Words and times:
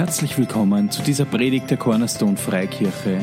Herzlich 0.00 0.38
willkommen 0.38 0.90
zu 0.90 1.02
dieser 1.02 1.26
Predigt 1.26 1.68
der 1.68 1.76
Cornerstone 1.76 2.38
Freikirche. 2.38 3.20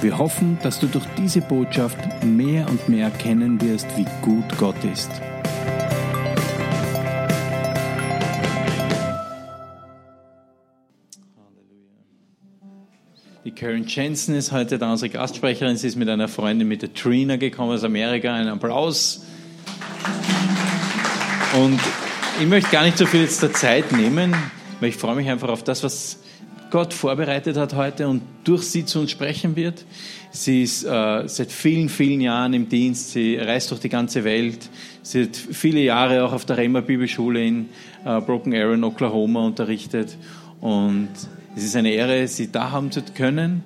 Wir 0.00 0.16
hoffen, 0.16 0.58
dass 0.62 0.78
du 0.78 0.86
durch 0.86 1.04
diese 1.18 1.40
Botschaft 1.40 1.98
mehr 2.22 2.68
und 2.70 2.88
mehr 2.88 3.06
erkennen 3.06 3.60
wirst, 3.60 3.88
wie 3.96 4.06
gut 4.22 4.44
Gott 4.56 4.76
ist. 4.84 5.10
Die 13.44 13.50
Karen 13.50 13.84
Jensen 13.88 14.36
ist 14.36 14.52
heute 14.52 14.78
da, 14.78 14.92
unsere 14.92 15.10
Gastsprecherin. 15.10 15.76
Sie 15.76 15.88
ist 15.88 15.96
mit 15.96 16.08
einer 16.08 16.28
Freundin, 16.28 16.68
mit 16.68 16.82
der 16.82 16.94
Trina 16.94 17.34
gekommen 17.38 17.72
aus 17.72 17.82
Amerika. 17.82 18.32
Ein 18.32 18.46
Applaus. 18.46 19.26
Und 21.60 21.80
ich 22.40 22.46
möchte 22.46 22.70
gar 22.70 22.84
nicht 22.84 22.98
so 22.98 23.04
viel 23.04 23.22
jetzt 23.22 23.42
der 23.42 23.52
Zeit 23.52 23.90
nehmen, 23.90 24.32
weil 24.80 24.90
ich 24.90 24.96
freue 24.96 25.16
mich 25.16 25.28
einfach 25.28 25.48
auf 25.48 25.62
das, 25.64 25.82
was 25.82 26.18
Gott 26.70 26.92
vorbereitet 26.92 27.56
hat 27.56 27.74
heute 27.74 28.08
und 28.08 28.22
durch 28.42 28.64
sie 28.64 28.84
zu 28.84 29.00
uns 29.00 29.12
sprechen 29.12 29.54
wird. 29.54 29.84
Sie 30.32 30.64
ist 30.64 30.82
äh, 30.82 31.28
seit 31.28 31.52
vielen, 31.52 31.88
vielen 31.88 32.20
Jahren 32.20 32.52
im 32.52 32.68
Dienst. 32.68 33.12
Sie 33.12 33.36
reist 33.36 33.70
durch 33.70 33.80
die 33.80 33.88
ganze 33.88 34.24
Welt. 34.24 34.68
Sie 35.02 35.22
hat 35.22 35.36
viele 35.36 35.80
Jahre 35.80 36.24
auch 36.24 36.32
auf 36.32 36.44
der 36.44 36.56
Rema 36.56 36.80
Bibelschule 36.80 37.46
in 37.46 37.68
äh, 38.04 38.20
Broken 38.20 38.52
Arrow 38.54 38.74
in 38.74 38.82
Oklahoma 38.82 39.46
unterrichtet. 39.46 40.16
Und 40.60 41.10
es 41.54 41.62
ist 41.62 41.76
eine 41.76 41.90
Ehre, 41.90 42.26
Sie 42.26 42.50
da 42.50 42.72
haben 42.72 42.90
zu 42.90 43.02
können. 43.02 43.62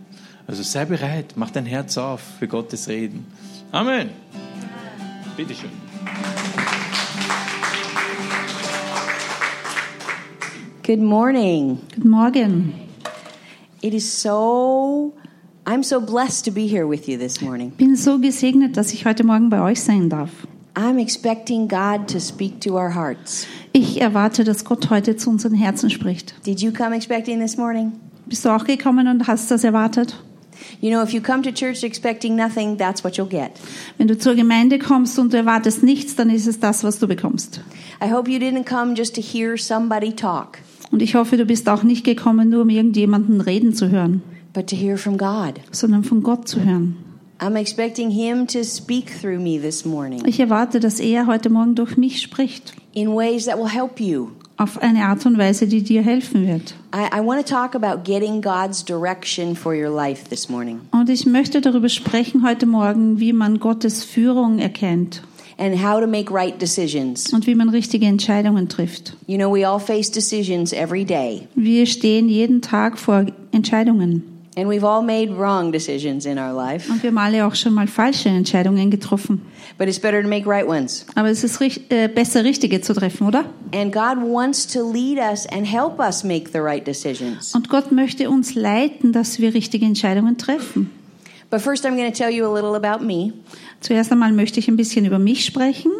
Also 0.46 0.62
sei 0.62 0.84
bereit, 0.84 1.34
mach 1.36 1.50
dein 1.50 1.66
Herz 1.66 1.96
auf 1.96 2.20
für 2.38 2.48
Gottes 2.48 2.88
Reden. 2.88 3.26
Amen. 3.72 4.10
Bitteschön. 5.36 5.70
Good 10.88 11.02
morning. 11.02 11.86
Guten 11.94 12.08
Morgen. 12.08 12.72
It 13.82 13.92
is 13.92 14.10
so, 14.10 15.12
I'm 15.66 15.82
so 15.82 16.00
blessed 16.00 16.46
to 16.46 16.50
be 16.50 16.66
here 16.66 16.86
with 16.86 17.06
you 17.06 17.18
this 17.18 17.42
morning. 17.42 17.72
Ich 17.72 17.76
bin 17.76 17.94
so 17.94 18.18
gesegnet, 18.18 18.74
dass 18.78 18.94
ich 18.94 19.04
heute 19.04 19.22
Morgen 19.22 19.50
bei 19.50 19.60
euch 19.60 19.82
sein 19.82 20.08
darf. 20.08 20.30
I'm 20.72 20.98
expecting 20.98 21.68
God 21.68 22.08
to 22.08 22.18
speak 22.18 22.62
to 22.62 22.78
our 22.78 22.94
hearts. 22.94 23.46
Ich 23.74 24.00
erwarte, 24.00 24.44
dass 24.44 24.64
Gott 24.64 24.88
heute 24.88 25.14
zu 25.18 25.28
unseren 25.28 25.52
Herzen 25.52 25.90
spricht. 25.90 26.34
Did 26.46 26.62
you 26.62 26.72
come 26.72 26.96
expecting 26.96 27.38
this 27.38 27.58
morning? 27.58 27.92
Bist 28.24 28.46
du 28.46 28.48
auch 28.48 28.64
gekommen 28.64 29.08
und 29.08 29.26
hast 29.26 29.50
das 29.50 29.64
erwartet? 29.64 30.14
You 30.80 30.90
know, 30.90 31.02
if 31.02 31.12
you 31.12 31.20
come 31.20 31.42
to 31.42 31.52
church 31.52 31.84
expecting 31.84 32.34
nothing, 32.34 32.78
that's 32.78 33.04
what 33.04 33.18
you'll 33.18 33.28
get. 33.28 33.50
Wenn 33.98 34.08
du 34.08 34.16
zur 34.16 34.34
Gemeinde 34.34 34.78
kommst 34.78 35.18
und 35.18 35.34
du 35.34 35.36
erwartest 35.36 35.82
nichts, 35.82 36.16
dann 36.16 36.30
ist 36.30 36.46
es 36.46 36.60
das, 36.60 36.82
was 36.82 36.98
du 36.98 37.06
bekommst. 37.06 37.60
I 38.02 38.10
hope 38.10 38.30
you 38.30 38.38
didn't 38.38 38.64
come 38.64 38.94
just 38.94 39.14
to 39.16 39.20
hear 39.20 39.58
somebody 39.58 40.12
talk, 40.12 40.60
Und 40.90 41.02
ich 41.02 41.14
hoffe, 41.14 41.36
du 41.36 41.44
bist 41.44 41.68
auch 41.68 41.82
nicht 41.82 42.04
gekommen, 42.04 42.48
nur 42.48 42.62
um 42.62 42.70
irgendjemanden 42.70 43.40
reden 43.40 43.74
zu 43.74 43.90
hören, 43.90 44.22
but 44.54 44.66
to 44.68 44.76
hear 44.76 44.96
from 44.96 45.18
God. 45.18 45.54
sondern 45.70 46.04
von 46.04 46.22
Gott 46.22 46.48
zu 46.48 46.62
hören. 46.64 46.96
I'm 47.40 47.54
expecting 47.56 48.10
Him 48.10 48.46
to 48.48 48.64
speak 48.64 49.12
through 49.20 49.38
me 49.40 49.60
this 49.60 49.84
morning 49.84 50.22
Ich 50.26 50.40
erwarte, 50.40 50.80
dass 50.80 50.98
er 50.98 51.26
heute 51.28 51.50
Morgen 51.50 51.74
durch 51.76 51.96
mich 51.96 52.20
spricht. 52.20 52.74
in 52.94 53.08
ways 53.10 53.44
that 53.46 53.56
will 53.58 53.68
help 53.68 54.00
you. 54.00 54.28
Auf 54.56 54.82
eine 54.82 55.04
Art 55.04 55.24
und 55.24 55.38
Weise, 55.38 55.68
die 55.68 55.84
dir 55.84 56.02
helfen 56.02 56.44
wird. 56.48 56.74
I, 56.92 57.16
I 57.16 57.24
want 57.24 57.46
to 57.46 57.54
talk 57.54 57.76
about 57.76 58.02
getting 58.02 58.42
God's 58.42 58.84
direction 58.84 59.54
for 59.54 59.72
your 59.72 59.94
life 59.94 60.28
this 60.28 60.48
morning 60.48 60.80
Und 60.90 61.08
ich 61.10 61.26
möchte 61.26 61.60
darüber 61.60 61.88
sprechen 61.88 62.44
heute 62.44 62.66
Morgen, 62.66 63.20
wie 63.20 63.32
man 63.32 63.60
Gottes 63.60 64.02
Führung 64.02 64.58
erkennt 64.58 65.22
and 65.58 65.74
how 65.82 66.00
to 66.00 66.06
make 66.06 66.32
right 66.32 66.60
decisions. 66.60 67.32
und 67.32 67.46
wie 67.46 67.54
man 67.54 67.68
richtige 67.68 68.06
Entscheidungen 68.06 68.68
trifft. 68.68 69.16
You 69.26 69.36
know, 69.36 69.52
we 69.52 69.68
all 69.68 69.80
face 69.80 70.10
decisions 70.10 70.72
every 70.72 71.04
day, 71.04 71.48
Wir 71.54 71.86
stehen 71.86 72.28
jeden 72.28 72.62
Tag 72.62 72.98
vor 72.98 73.26
Entscheidungen. 73.52 74.22
and 74.56 74.68
we've 74.68 74.84
all 74.84 75.02
made 75.02 75.30
wrong 75.36 75.70
decisions 75.70 76.26
in 76.26 76.36
our 76.38 76.52
life, 76.52 76.90
Und 76.90 77.02
wir 77.02 77.10
haben 77.10 77.18
alle 77.18 77.46
auch 77.46 77.54
schon 77.54 77.74
mal 77.74 77.86
falsche 77.86 78.28
Entscheidungen 78.28 78.90
getroffen. 78.90 79.42
but 79.78 79.86
it's 79.88 79.98
better 80.00 80.20
to 80.22 80.28
make 80.28 80.46
right 80.48 80.66
ones. 80.66 81.06
Aber 81.14 81.28
es 81.28 81.44
ist 81.44 81.60
äh, 81.90 82.08
besser, 82.08 82.42
richtige 82.44 82.80
zu 82.80 82.92
treffen, 82.94 83.26
oder? 83.26 83.44
And 83.72 83.92
God 83.92 84.16
wants 84.20 84.66
to 84.68 84.80
lead 84.90 85.18
us 85.18 85.46
and 85.46 85.64
help 85.66 86.00
us 86.00 86.24
make 86.24 86.50
the 86.52 86.58
right 86.58 86.84
decisions. 86.86 87.54
Und 87.54 87.68
Gott 87.68 87.92
möchte 87.92 88.30
uns 88.30 88.54
leiten, 88.54 89.12
dass 89.12 89.38
wir 89.38 89.54
richtige 89.54 89.86
Entscheidungen 89.86 90.36
treffen. 90.38 90.90
But 91.50 91.62
first, 91.62 91.84
I'm 91.86 91.96
going 91.96 92.10
to 92.12 92.16
tell 92.16 92.30
you 92.30 92.46
a 92.46 92.52
little 92.52 92.74
about 92.74 93.02
me. 93.04 93.32
Zuerst 93.80 94.12
einmal 94.12 94.32
möchte 94.32 94.60
ich 94.60 94.68
ein 94.68 94.76
bisschen 94.76 95.06
über 95.06 95.18
mich 95.18 95.44
sprechen. 95.46 95.90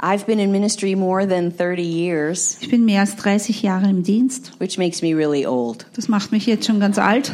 I've 0.00 0.26
been 0.26 0.38
in 0.40 0.50
ministry 0.50 0.94
more 0.96 1.26
than 1.26 1.50
30 1.56 1.82
years, 1.84 2.58
Ich 2.60 2.68
bin 2.70 2.84
mehr 2.84 3.00
als 3.00 3.16
30 3.16 3.62
Jahre 3.62 3.88
im 3.88 4.02
Dienst. 4.02 4.52
which 4.58 4.76
makes 4.78 5.02
me 5.02 5.14
really 5.14 5.44
old, 5.46 5.86
Das 5.94 6.08
macht 6.08 6.32
mich 6.32 6.46
jetzt 6.46 6.66
schon 6.66 6.80
ganz 6.80 6.98
alt. 6.98 7.32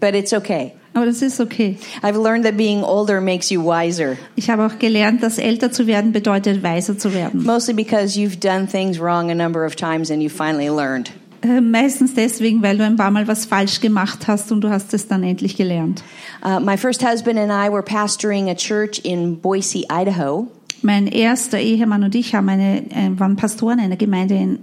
but 0.00 0.14
it's 0.14 0.32
okay. 0.32 0.72
Aber 0.92 1.06
das 1.06 1.22
ist 1.22 1.40
okay. 1.40 1.76
I've 2.02 2.20
learned 2.20 2.44
that 2.44 2.56
being 2.56 2.82
older 2.82 3.20
makes 3.20 3.48
you 3.50 3.62
wiser, 3.64 4.16
Ich 4.34 4.50
habe 4.50 4.64
auch 4.66 4.78
gelernt, 4.80 5.22
dass 5.22 5.38
älter 5.38 5.70
zu 5.70 5.86
werden 5.86 6.10
bedeutet, 6.12 6.62
weiser 6.64 6.98
zu 6.98 7.12
werden. 7.14 7.44
mostly 7.44 7.74
because 7.74 8.16
you've 8.18 8.38
done 8.40 8.66
things 8.66 8.98
wrong 9.00 9.30
a 9.30 9.34
number 9.34 9.64
of 9.64 9.76
times 9.76 10.10
and 10.10 10.20
you 10.22 10.28
finally 10.28 10.68
learned. 10.68 11.10
Äh, 11.42 11.60
meistens 11.60 12.14
deswegen, 12.14 12.62
weil 12.62 12.76
du 12.76 12.84
ein 12.84 12.96
paar 12.96 13.10
Mal 13.10 13.26
was 13.26 13.46
falsch 13.46 13.80
gemacht 13.80 14.26
hast 14.26 14.52
und 14.52 14.60
du 14.60 14.68
hast 14.68 14.92
es 14.92 15.08
dann 15.08 15.22
endlich 15.22 15.56
gelernt. 15.56 16.02
Uh, 16.44 16.60
my 16.60 16.76
first 16.76 17.02
husband 17.02 17.38
and 17.38 17.50
I 17.50 17.72
were 17.72 17.82
pastoring 17.82 18.50
a 18.50 18.54
church 18.54 19.00
in 19.04 19.40
Boise, 19.40 19.84
Idaho. 19.90 20.48
Mein 20.82 21.06
erster 21.06 21.58
Ehemann 21.58 22.04
und 22.04 22.14
ich 22.14 22.34
haben 22.34 22.48
eine, 22.48 22.82
äh, 22.90 23.18
waren 23.18 23.36
Pastoren 23.36 23.80
einer 23.80 23.96
Gemeinde 23.96 24.34
in 24.34 24.58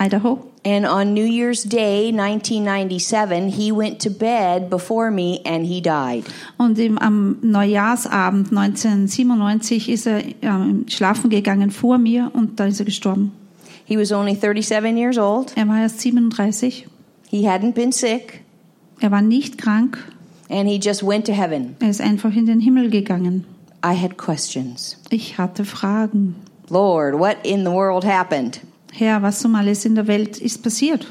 Idaho. 0.00 0.38
And 0.66 0.86
on 0.86 1.12
New 1.12 1.26
Year's 1.26 1.62
Day, 1.62 2.10
1997, 2.10 3.50
he 3.50 3.70
went 3.70 4.00
to 4.00 4.08
bed 4.08 4.70
before 4.70 5.10
me 5.10 5.40
and 5.44 5.66
he 5.66 5.82
died. 5.82 6.24
Und 6.56 6.78
im, 6.78 6.96
am 6.96 7.36
Neujahrsabend 7.42 8.48
1997 8.48 9.90
ist 9.90 10.06
er 10.06 10.22
ähm, 10.40 10.86
schlafen 10.88 11.28
gegangen 11.28 11.70
vor 11.70 11.98
mir 11.98 12.30
und 12.32 12.58
da 12.58 12.64
ist 12.64 12.80
er 12.80 12.86
gestorben. 12.86 13.32
He 13.84 13.96
was 13.98 14.12
only 14.12 14.34
37 14.34 14.96
years 14.96 15.18
old. 15.18 15.52
Er 15.56 15.66
war 15.68 15.78
erst 15.82 16.00
37. 16.00 16.86
He 17.30 17.46
hadn't 17.48 17.74
been 17.74 17.92
sick 17.92 18.40
Er 19.00 19.10
war 19.10 19.20
nicht 19.22 19.58
krank. 19.58 19.98
and 20.48 20.68
he 20.68 20.78
just 20.78 21.02
went 21.02 21.26
to 21.26 21.32
heaven. 21.32 21.76
Er 21.80 21.90
ist 21.90 22.00
einfach 22.00 22.34
in 22.34 22.46
den 22.46 22.60
Himmel 22.60 22.90
gegangen. 22.90 23.44
I 23.84 23.94
had 23.94 24.16
questions. 24.16 24.96
Ich 25.10 25.36
hatte 25.36 25.64
Fragen. 25.64 26.36
Lord, 26.70 27.18
what 27.18 27.36
in 27.44 27.64
the 27.64 27.70
world 27.70 28.04
happened? 28.04 28.60
Herr, 28.92 29.20
was 29.22 29.44
um 29.44 29.54
alles 29.56 29.84
in 29.84 29.94
der 29.96 30.06
Welt 30.06 30.38
ist 30.38 30.62
passiert? 30.62 31.06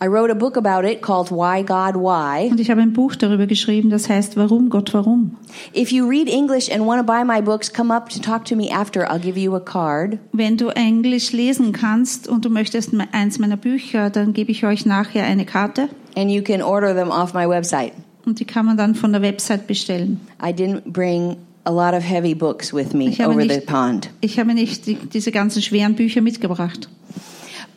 I 0.00 0.06
wrote 0.06 0.30
a 0.30 0.34
book 0.34 0.56
about 0.56 0.86
it 0.88 1.02
called 1.02 1.30
Why 1.30 1.62
God 1.62 1.96
Why. 1.96 2.48
Und 2.50 2.60
ich 2.60 2.70
habe 2.70 2.80
ein 2.80 2.92
Buch 2.92 3.16
darüber 3.16 3.46
geschrieben, 3.46 3.90
das 3.90 4.08
heißt 4.08 4.36
Warum 4.36 4.70
Gott 4.70 4.94
warum. 4.94 5.36
If 5.74 5.90
you 5.90 6.08
read 6.08 6.28
English 6.28 6.70
and 6.70 6.86
want 6.86 7.00
to 7.00 7.04
buy 7.04 7.24
my 7.24 7.42
books, 7.42 7.72
come 7.72 7.92
up 7.92 8.08
to 8.10 8.20
talk 8.20 8.44
to 8.44 8.54
me 8.54 8.70
after. 8.70 9.10
I'll 9.10 9.18
give 9.18 9.38
you 9.38 9.56
a 9.56 9.60
card. 9.60 10.18
Wenn 10.32 10.56
du 10.56 10.68
Englisch 10.68 11.32
lesen 11.32 11.72
kannst 11.72 12.28
und 12.28 12.44
du 12.44 12.50
möchtest 12.50 12.92
eins 13.12 13.38
meiner 13.40 13.56
Bücher, 13.56 14.10
dann 14.10 14.32
gebe 14.34 14.52
ich 14.52 14.64
euch 14.64 14.86
nachher 14.86 15.24
eine 15.24 15.44
Karte 15.44 15.88
and 16.16 16.30
you 16.30 16.42
can 16.42 16.62
order 16.62 16.94
them 16.94 17.10
off 17.10 17.34
my 17.34 17.48
website. 17.48 17.92
und 18.24 18.38
die 18.38 18.44
kann 18.44 18.66
man 18.66 18.76
dann 18.76 18.94
von 18.94 19.10
der 19.12 19.22
Website 19.22 19.66
bestellen. 19.66 20.20
I 20.40 20.52
didn't 20.52 20.82
bring 20.86 21.36
a 21.64 21.70
lot 21.70 21.94
of 21.94 22.08
heavy 22.08 22.34
books 22.34 22.72
with 22.72 22.92
me 22.92 23.16
over 23.24 23.40
the 23.40 23.48
nicht, 23.48 23.66
pond. 23.66 24.10
ich 24.20 24.38
habe 24.38 24.54
nicht 24.54 24.86
die, 24.86 24.94
diese 24.94 25.32
ganzen 25.32 25.60
schweren 25.60 25.96
Bücher 25.96 26.20
mitgebracht. 26.20 26.88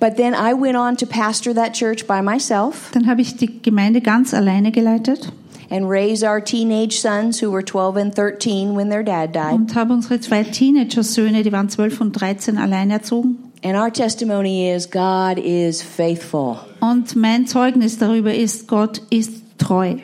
But 0.01 0.17
then 0.17 0.33
I 0.33 0.53
went 0.53 0.75
on 0.75 0.97
to 0.97 1.05
pastor 1.05 1.53
that 1.53 1.73
church 1.73 2.07
by 2.07 2.21
myself 2.21 2.89
Dann 2.91 3.07
habe 3.07 3.21
ich 3.21 3.37
die 3.37 3.61
Gemeinde 3.61 4.01
ganz 4.01 4.33
alleine 4.33 4.71
geleitet 4.71 5.31
and 5.69 5.87
raise 5.89 6.23
our 6.23 6.43
teenage 6.43 6.99
sons 6.99 7.41
who 7.41 7.49
were 7.51 7.63
12 7.63 7.95
and 7.97 8.13
13 8.15 8.75
when 8.75 8.89
their 8.89 9.03
dad 9.03 9.31
died. 9.33 9.53
und 9.53 9.73
habe 9.75 9.93
unsere 9.93 10.19
zwei 10.19 10.43
Teenager-Söhne, 10.43 11.43
die 11.43 11.51
waren 11.51 11.69
12 11.69 12.01
und 12.01 12.11
13, 12.19 12.57
allein 12.57 12.91
erzogen. 12.91 13.37
And 13.63 13.75
our 13.75 13.93
testimony 13.93 14.71
is 14.71 14.89
God 14.89 15.37
is 15.37 15.81
faithful. 15.83 16.57
Und 16.81 17.15
mein 17.15 17.45
Zeugnis 17.45 17.99
darüber 17.99 18.33
ist, 18.33 18.67
Gott 18.67 19.01
ist 19.11 19.43
treu. 19.59 19.97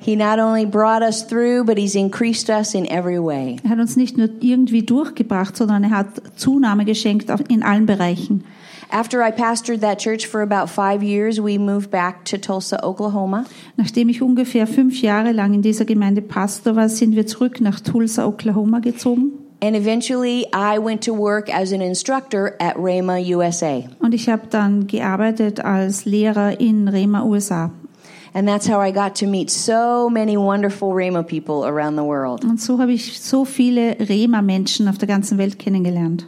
He 0.00 0.16
not 0.16 0.38
only 0.38 0.64
brought 0.64 1.02
us 1.02 1.26
through, 1.26 1.64
but 1.66 1.76
He's 1.76 1.94
increased 1.94 2.48
us 2.48 2.72
in 2.74 2.86
every 2.86 3.22
way. 3.22 3.56
Er 3.62 3.70
hat 3.70 3.78
uns 3.78 3.96
nicht 3.96 4.16
nur 4.16 4.30
irgendwie 4.40 4.82
durchgebracht, 4.82 5.54
sondern 5.54 5.84
er 5.84 5.90
hat 5.90 6.06
Zunahme 6.36 6.86
geschenkt 6.86 7.30
in 7.50 7.62
allen 7.62 7.84
Bereichen. 7.84 8.44
After 8.90 9.22
I 9.22 9.30
pastored 9.30 9.80
that 9.80 9.98
church 9.98 10.26
for 10.26 10.40
about 10.40 10.70
five 10.70 11.02
years, 11.02 11.38
we 11.38 11.58
moved 11.58 11.90
back 11.90 12.24
to 12.26 12.38
Tulsa, 12.38 12.82
Oklahoma. 12.82 13.44
Nachdem 13.76 14.08
ich 14.08 14.22
ungefähr 14.22 14.66
fünf 14.66 15.02
Jahre 15.02 15.32
lang 15.32 15.52
in 15.52 15.60
dieser 15.60 15.84
Gemeinde 15.84 16.22
Pastor 16.22 16.74
war, 16.74 16.88
sind 16.88 17.14
wir 17.14 17.26
zurück 17.26 17.60
nach 17.60 17.80
Tulsa, 17.80 18.26
Oklahoma 18.26 18.78
gezogen. 18.78 19.32
And 19.60 19.76
eventually, 19.76 20.46
I 20.54 20.78
went 20.78 21.02
to 21.04 21.12
work 21.12 21.52
as 21.52 21.72
an 21.72 21.82
instructor 21.82 22.54
at 22.60 22.76
Rhema 22.76 23.18
USA. 23.18 23.82
Und 23.98 24.14
ich 24.14 24.28
habe 24.28 24.46
dann 24.48 24.86
gearbeitet 24.86 25.60
als 25.60 26.06
Lehrer 26.06 26.58
in 26.58 26.88
Rema, 26.88 27.24
USA. 27.24 27.70
And 28.32 28.48
that's 28.48 28.68
how 28.68 28.80
I 28.80 28.92
got 28.92 29.16
to 29.16 29.26
meet 29.26 29.50
so 29.50 30.08
many 30.08 30.36
wonderful 30.36 30.94
Rhema 30.94 31.22
people 31.22 31.66
around 31.66 31.96
the 31.98 32.04
world. 32.04 32.44
Und 32.44 32.60
so 32.60 32.78
habe 32.78 32.92
ich 32.92 33.20
so 33.20 33.44
viele 33.44 33.96
Rema-Menschen 33.98 34.88
auf 34.88 34.96
der 34.96 35.08
ganzen 35.08 35.36
Welt 35.36 35.58
kennengelernt. 35.58 36.26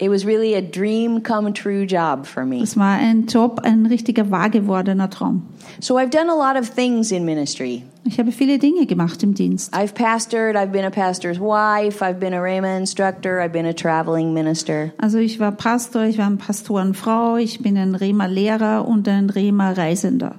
It 0.00 0.10
was 0.10 0.24
really 0.24 0.54
a 0.54 0.62
dream 0.62 1.24
come 1.24 1.52
true 1.52 1.84
job 1.84 2.24
for 2.24 2.44
me. 2.44 2.62
Es 2.62 2.76
war 2.76 2.98
ein 2.98 3.26
Job, 3.26 3.60
ein 3.64 3.84
richtiger 3.86 4.30
wahr 4.30 4.48
gewordener 4.48 5.10
Traum. 5.10 5.42
So 5.80 5.98
I've 5.98 6.10
done 6.10 6.30
a 6.30 6.36
lot 6.36 6.56
of 6.56 6.68
things 6.68 7.10
in 7.10 7.24
ministry. 7.24 7.82
Ich 8.04 8.20
habe 8.20 8.30
viele 8.30 8.58
Dinge 8.58 8.86
gemacht 8.86 9.24
im 9.24 9.34
Dienst. 9.34 9.74
I've 9.74 9.94
pastored, 9.94 10.54
I've 10.54 10.70
been 10.70 10.84
a 10.84 10.90
pastor's 10.90 11.40
wife, 11.40 12.00
I've 12.00 12.20
been 12.20 12.32
a 12.32 12.40
Rhema 12.40 12.78
instructor, 12.78 13.40
I've 13.40 13.52
been 13.52 13.66
a 13.66 13.74
traveling 13.74 14.32
minister. 14.32 14.92
Also 14.98 15.18
ich 15.18 15.40
war 15.40 15.50
Pastor, 15.50 16.04
ich 16.04 16.16
war 16.16 16.26
eine 16.26 16.36
Pastorenfrau, 16.36 17.36
ich 17.36 17.60
bin 17.60 17.76
ein 17.76 17.96
Rema-Lehrer 17.96 18.86
und 18.86 19.08
ein 19.08 19.30
Rema-Reisender. 19.30 20.36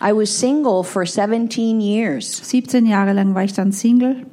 I 0.00 0.12
was 0.12 0.30
single 0.30 0.82
for 0.82 1.04
17 1.04 1.80
years, 1.80 2.40
17 2.42 2.86
Jahre 2.86 3.12
lang 3.12 3.34
war 3.34 3.44
ich 3.44 3.52
dann 3.52 3.72
Single 3.72 4.24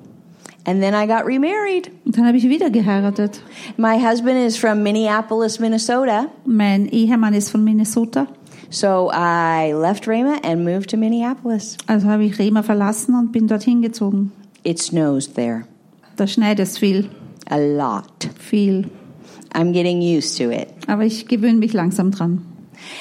and 0.65 0.81
then 0.81 0.93
I 0.93 1.07
got 1.07 1.25
remarried. 1.25 1.91
und 2.05 2.17
dann 2.17 2.25
habe 2.27 2.37
ich 2.37 2.47
wieder 2.47 2.69
geheiratet. 2.69 3.41
My 3.77 3.97
husband 3.99 4.37
is 4.37 4.57
from 4.57 4.83
Minneapolis, 4.83 5.59
Minnesota. 5.59 6.27
Mein 6.45 6.87
Ehemann 6.87 7.33
ist 7.33 7.49
von 7.49 7.63
Minnesota, 7.63 8.27
So 8.69 9.09
I 9.13 9.73
left 9.73 10.07
Rhema 10.07 10.35
and 10.43 10.63
moved 10.63 10.89
to 10.91 10.97
Minneapolis. 10.97 11.77
also 11.87 12.07
habe 12.07 12.23
ich 12.23 12.39
Rema 12.39 12.63
verlassen 12.63 13.15
und 13.15 13.31
bin 13.31 13.47
dorthin 13.47 13.81
gezogen. 13.81 14.31
It 14.63 14.79
snows 14.79 15.33
there 15.33 15.65
Da 16.17 16.27
schneit 16.27 16.59
es 16.59 16.77
viel, 16.77 17.09
a 17.49 17.57
lot. 17.57 18.29
viel. 18.39 18.85
I'm 19.53 19.73
getting 19.73 20.01
used 20.01 20.37
to 20.37 20.49
it. 20.51 20.67
Aber 20.87 21.03
ich 21.03 21.27
gewöhne 21.27 21.57
mich 21.57 21.73
langsam 21.73 22.11
dran. 22.11 22.45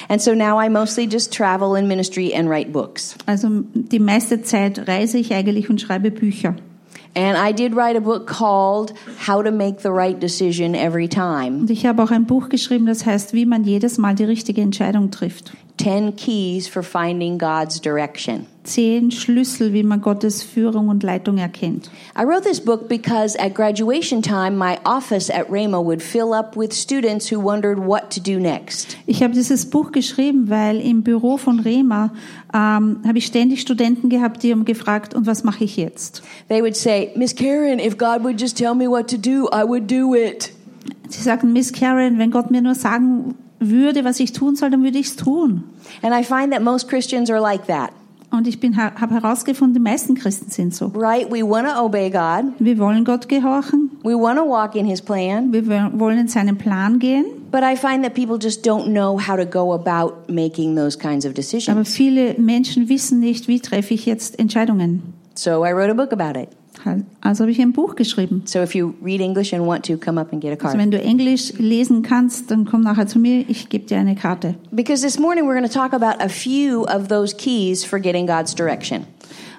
And 0.09 0.21
so 0.21 0.33
now 0.35 0.59
I 0.61 0.69
mostly 0.69 1.05
just 1.09 1.33
travel 1.33 1.75
in 1.75 1.87
ministry 1.87 2.33
and 2.35 2.49
write 2.49 2.71
books. 2.71 3.15
Also 3.25 3.47
die 3.73 3.99
meiste 3.99 4.41
Zeit 4.43 4.87
reise 4.87 5.17
ich 5.17 5.33
eigentlich 5.33 5.69
und 5.69 5.79
schreibe 5.79 6.11
Bücher. 6.11 6.55
And 7.13 7.37
I 7.37 7.51
did 7.51 7.75
write 7.75 7.97
a 7.97 8.01
book 8.01 8.25
called 8.25 8.93
How 9.27 9.43
to 9.43 9.51
Make 9.51 9.81
the 9.81 9.91
Right 9.91 10.17
Decision 10.17 10.75
Every 10.75 11.09
Time 11.09 11.61
Und 11.61 11.69
ich 11.69 11.85
habe 11.85 12.01
auch 12.01 12.11
ein 12.11 12.25
Buch 12.25 12.47
geschrieben, 12.49 12.85
das 12.85 13.05
heißt, 13.05 13.33
wie 13.33 13.45
man 13.45 13.63
jedes 13.63 13.97
Mal 13.97 14.15
die 14.15 14.23
richtige 14.23 14.61
Entscheidung 14.61 15.11
trifft. 15.11 15.51
10 15.77 16.15
Keys 16.15 16.67
for 16.67 16.83
Finding 16.83 17.37
God's 17.37 17.81
Direction. 17.81 18.45
Zehn 18.63 19.09
Schlüssel, 19.09 19.73
wie 19.73 19.81
man 19.81 20.01
Gottes 20.01 20.43
Führung 20.43 20.89
und 20.89 21.01
Leitung 21.01 21.37
erkennt. 21.39 21.89
I 22.15 22.23
wrote 22.23 22.43
this 22.43 22.59
book 22.59 22.87
because 22.87 23.37
at 23.39 23.55
graduation 23.55 24.21
time, 24.21 24.51
my 24.51 24.77
office 24.83 25.31
at 25.31 25.49
Rhema 25.49 25.83
would 25.83 26.01
fill 26.01 26.33
up 26.33 26.55
with 26.55 26.71
students 26.73 27.31
who 27.31 27.39
wondered 27.39 27.79
what 27.79 28.11
to 28.11 28.19
do 28.21 28.39
next. 28.39 28.97
Ich 29.07 29.23
habe 29.23 29.33
dieses 29.33 29.69
Buch 29.69 29.91
geschrieben, 29.91 30.49
weil 30.49 30.79
im 30.79 31.01
Büro 31.01 31.37
von 31.37 31.59
Rema 31.59 32.13
ähm, 32.53 32.99
habe 33.05 33.17
ich 33.17 33.25
ständig 33.25 33.61
Studenten 33.61 34.09
gehabt, 34.09 34.43
die 34.43 34.51
haben 34.51 34.65
gefragt, 34.65 35.15
und 35.15 35.25
was 35.25 35.43
mache 35.43 35.63
ich 35.63 35.77
jetzt? 35.77 36.21
They 36.47 36.61
would 36.61 36.75
say, 36.75 37.11
Miss 37.15 37.35
Karen, 37.35 37.79
if 37.79 37.97
God 37.97 38.23
would 38.23 38.39
just 38.39 38.57
tell 38.57 38.75
me 38.75 38.87
what 38.87 39.09
to 39.09 39.17
do, 39.17 39.49
I 39.51 39.67
would 39.67 39.89
do 39.89 40.13
it. 40.13 40.51
Sie 41.09 41.21
sagten, 41.21 41.51
Miss 41.51 41.73
Karen, 41.73 42.19
wenn 42.19 42.29
Gott 42.29 42.51
mir 42.51 42.61
nur 42.61 42.75
sagen 42.75 43.35
würde, 43.59 44.03
was 44.03 44.19
ich 44.19 44.33
tun 44.33 44.55
soll, 44.55 44.69
dann 44.69 44.83
würde 44.83 44.97
ich 44.97 45.07
es 45.07 45.15
tun. 45.15 45.63
And 46.01 46.13
I 46.13 46.23
find 46.23 46.51
that 46.51 46.61
most 46.61 46.87
Christians 46.87 47.29
are 47.29 47.39
like 47.39 47.67
that, 47.67 47.91
Und 48.31 48.47
ich 48.47 48.61
bin 48.61 48.77
habe 48.77 49.13
herausgefunden, 49.13 49.73
die 49.73 49.81
meisten 49.81 50.15
Christen 50.15 50.49
sind 50.49 50.73
so. 50.73 50.87
right? 50.95 51.29
We 51.29 51.43
want 51.43 51.67
to 51.67 51.83
obey 51.83 52.09
God, 52.09 52.53
Wir 52.59 52.77
wollen 52.79 53.03
Gott 53.03 53.27
gehorchen, 53.27 53.91
we 54.03 54.13
want 54.15 54.39
to 54.39 54.45
walk 54.45 54.73
in 54.75 54.85
His 54.85 55.01
plan, 55.01 55.51
wir 55.51 55.67
wollen 55.99 56.17
in 56.17 56.27
seinen 56.29 56.57
Plan 56.57 56.97
gehen, 56.99 57.25
but 57.51 57.61
I 57.61 57.75
find 57.75 58.03
that 58.03 58.13
people 58.13 58.37
just 58.41 58.65
don't 58.65 58.85
know 58.93 59.19
how 59.19 59.35
to 59.35 59.45
go 59.45 59.73
about 59.73 60.31
making 60.31 60.75
those 60.77 60.97
kinds 60.97 61.25
of 61.25 61.31
aber 61.31 61.35
decisions. 61.41 61.89
viele 61.93 62.35
Menschen 62.39 62.87
wissen 62.87 63.19
nicht, 63.19 63.49
wie 63.49 63.59
treffe 63.59 63.93
ich 63.93 64.05
jetzt 64.05 64.39
Entscheidungen. 64.39 65.03
So 65.35 65.65
I 65.65 65.73
wrote 65.73 65.91
a 65.91 65.93
book 65.93 66.13
about 66.13 66.39
it. 66.39 66.47
Also 67.21 67.43
habe 67.43 67.51
ich 67.51 67.61
ein 67.61 67.73
Buch 67.73 67.95
geschrieben. 67.95 68.43
So 68.45 68.59
if 68.59 68.75
you 68.75 68.93
read 69.03 69.21
English 69.21 69.53
and 69.53 69.65
want 69.65 69.85
to, 69.87 69.97
come 69.97 70.19
up 70.19 70.31
and 70.33 70.41
get 70.41 70.51
a 70.51 70.53
Also 70.53 70.77
card. 70.77 70.79
wenn 70.79 70.91
du 70.91 71.01
Englisch 71.01 71.53
lesen 71.57 72.01
kannst, 72.01 72.51
dann 72.51 72.65
komm 72.65 72.81
nachher 72.81 73.07
zu 73.07 73.19
mir, 73.19 73.45
ich 73.47 73.69
gebe 73.69 73.85
dir 73.85 73.97
eine 73.97 74.15
Karte. 74.15 74.55
Because 74.71 75.03
this 75.03 75.19
morning 75.19 75.45
we're 75.45 75.57
going 75.57 75.67
to 75.67 75.73
talk 75.73 75.93
about 75.93 76.23
a 76.23 76.29
few 76.29 76.83
of 76.85 77.07
those 77.07 77.35
keys 77.35 77.83
for 77.83 77.99
getting 77.99 78.25
God's 78.27 78.55
direction. 78.55 79.05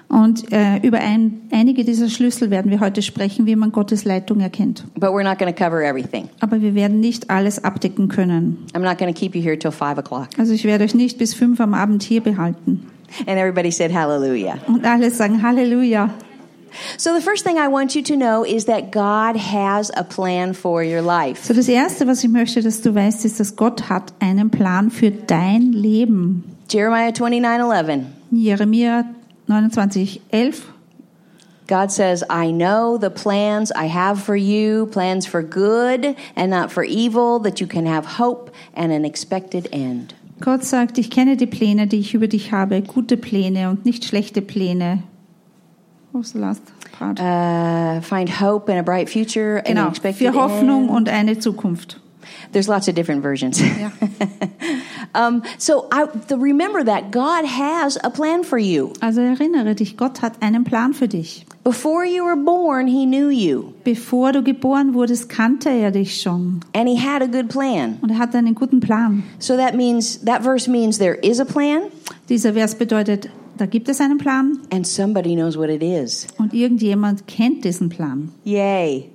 Und 0.09 0.51
äh, 0.51 0.77
über 0.85 0.99
ein, 0.99 1.41
einige 1.51 1.83
dieser 1.83 2.07
Schlüssel 2.07 2.51
werden 2.51 2.69
wir 2.69 2.79
heute 2.81 3.01
sprechen, 3.01 3.47
wie 3.47 3.55
man 3.55 3.71
Gottes 3.71 4.05
Leitung 4.05 4.41
erkennt. 4.41 4.83
But 4.93 5.09
we're 5.09 5.23
not 5.23 5.39
going 5.39 5.51
to 5.51 5.57
cover 5.57 5.81
everything. 5.81 6.29
Aber 6.39 6.61
wir 6.61 6.75
werden 6.75 6.99
nicht 6.99 7.31
alles 7.31 7.63
abdecken 7.63 8.09
können. 8.09 8.59
I'm 8.73 8.81
not 8.83 8.99
going 8.99 9.11
to 9.11 9.19
keep 9.19 9.33
you 9.33 9.41
here 9.41 9.57
till 9.57 9.71
five 9.71 9.97
o'clock. 9.97 10.27
Also 10.37 10.53
ich 10.53 10.65
werde 10.65 10.83
euch 10.83 10.93
nicht 10.93 11.17
bis 11.17 11.33
fünf 11.33 11.59
am 11.59 11.73
Abend 11.73 12.03
hier 12.03 12.21
behalten. 12.21 12.85
And 13.25 13.37
everybody 13.39 13.71
said 13.71 13.91
hallelujah. 13.93 14.57
Und 14.67 14.85
alle 14.85 15.09
sagen 15.09 15.41
Halleluja. 15.41 16.09
So 16.97 17.13
the 17.13 17.21
first 17.21 17.43
thing 17.43 17.57
I 17.57 17.67
want 17.67 17.95
you 17.95 18.03
to 18.03 18.15
know 18.15 18.43
is 18.45 18.65
that 18.65 18.91
God 18.91 19.35
has 19.35 19.91
a 19.95 20.03
plan 20.03 20.53
for 20.53 20.83
your 20.83 21.01
life. 21.01 21.45
So 21.45 21.53
das 21.53 21.67
Erste, 21.67 22.07
was 22.07 22.23
ich 22.23 22.29
möchte, 22.29 22.61
dass 22.61 22.81
du 22.81 22.93
weißt, 22.93 23.25
ist, 23.25 23.39
dass 23.39 23.55
Gott 23.55 23.89
hat 23.89 24.13
einen 24.19 24.49
Plan 24.49 24.91
für 24.91 25.11
dein 25.11 25.71
Leben. 25.73 26.43
Jeremiah 26.69 27.11
29:11. 27.11 28.05
Jeremia 28.31 29.05
29, 29.47 30.21
11. 30.31 30.73
God 31.67 31.91
says, 31.91 32.23
I 32.29 32.51
know 32.51 32.97
the 32.97 33.09
plans 33.09 33.71
I 33.71 33.87
have 33.87 34.21
for 34.21 34.35
you, 34.35 34.87
plans 34.87 35.25
for 35.25 35.41
good 35.41 36.15
and 36.35 36.49
not 36.49 36.71
for 36.71 36.83
evil, 36.83 37.39
that 37.39 37.61
you 37.61 37.67
can 37.67 37.85
have 37.85 38.17
hope 38.17 38.51
and 38.75 38.91
an 38.91 39.05
expected 39.05 39.69
end. 39.71 40.13
Gott 40.41 40.65
sagt, 40.65 40.97
ich 40.97 41.09
kenne 41.09 41.37
die 41.37 41.45
Pläne, 41.45 41.87
die 41.87 41.99
ich 41.99 42.13
über 42.13 42.27
dich 42.27 42.51
habe, 42.51 42.81
gute 42.81 43.15
Pläne 43.15 43.69
und 43.69 43.85
nicht 43.85 44.03
schlechte 44.03 44.41
Pläne. 44.41 45.03
Was 46.13 46.31
the 46.33 46.39
last 46.39 46.61
part? 46.91 47.19
Uh, 47.19 47.99
find 48.01 48.29
hope 48.29 48.69
and 48.69 48.79
a 48.79 48.83
bright 48.83 49.09
future 49.09 49.63
genau, 49.65 49.91
für 49.91 50.33
Hoffnung 50.33 50.83
end. 50.83 50.91
und 50.91 51.09
eine 51.09 51.39
Zukunft. 51.39 51.99
There's 52.51 52.67
lots 52.67 52.87
of 52.87 52.93
different 52.93 53.23
versions. 53.23 53.59
Ja. 53.59 53.91
um, 55.15 55.41
so 55.57 55.87
I, 55.91 56.05
the, 56.27 56.37
remember 56.37 56.83
that 56.83 57.11
God 57.11 57.45
has 57.45 57.97
a 58.03 58.11
plan 58.11 58.43
for 58.43 58.59
you. 58.59 58.93
Also 59.01 59.21
erinnere 59.21 59.73
dich, 59.73 59.97
Gott 59.97 60.21
hat 60.21 60.33
einen 60.41 60.63
Plan 60.63 60.93
für 60.93 61.07
dich. 61.07 61.45
Before 61.63 62.05
you 62.05 62.25
were 62.25 62.35
born, 62.35 62.87
He 62.87 63.05
knew 63.07 63.29
you, 63.29 63.73
Bevor 63.83 64.33
du 64.33 64.43
geboren 64.43 64.93
wurdest, 64.93 65.29
kannte 65.29 65.69
er 65.69 65.91
dich 65.91 66.21
schon. 66.21 66.61
and 66.75 66.87
He 66.87 66.95
had 66.97 67.23
a 67.23 67.27
good 67.27 67.49
plan. 67.49 67.97
Und 68.01 68.11
er 68.11 68.19
hat 68.19 68.35
einen 68.35 68.53
guten 68.53 68.79
Plan. 68.79 69.23
So 69.39 69.57
that 69.57 69.73
means 69.73 70.23
that 70.25 70.43
verse 70.43 70.69
means 70.69 70.99
there 70.99 71.15
is 71.15 71.39
a 71.39 71.45
plan, 71.45 71.83
Dieser 72.29 72.53
Vers 72.53 72.75
bedeutet, 72.75 73.29
da 73.57 73.65
gibt 73.65 73.89
es 73.89 73.99
einen 74.01 74.17
Plan 74.17 74.59
and 74.71 74.85
somebody 74.85 75.35
knows 75.35 75.57
what 75.57 75.69
it 75.69 75.83
is. 75.83 76.27
und 76.37 76.53
irgendjemand 76.53 77.27
kennt 77.27 77.63
diesen 77.65 77.89
Plan. 77.89 78.31
Yay! 78.43 79.09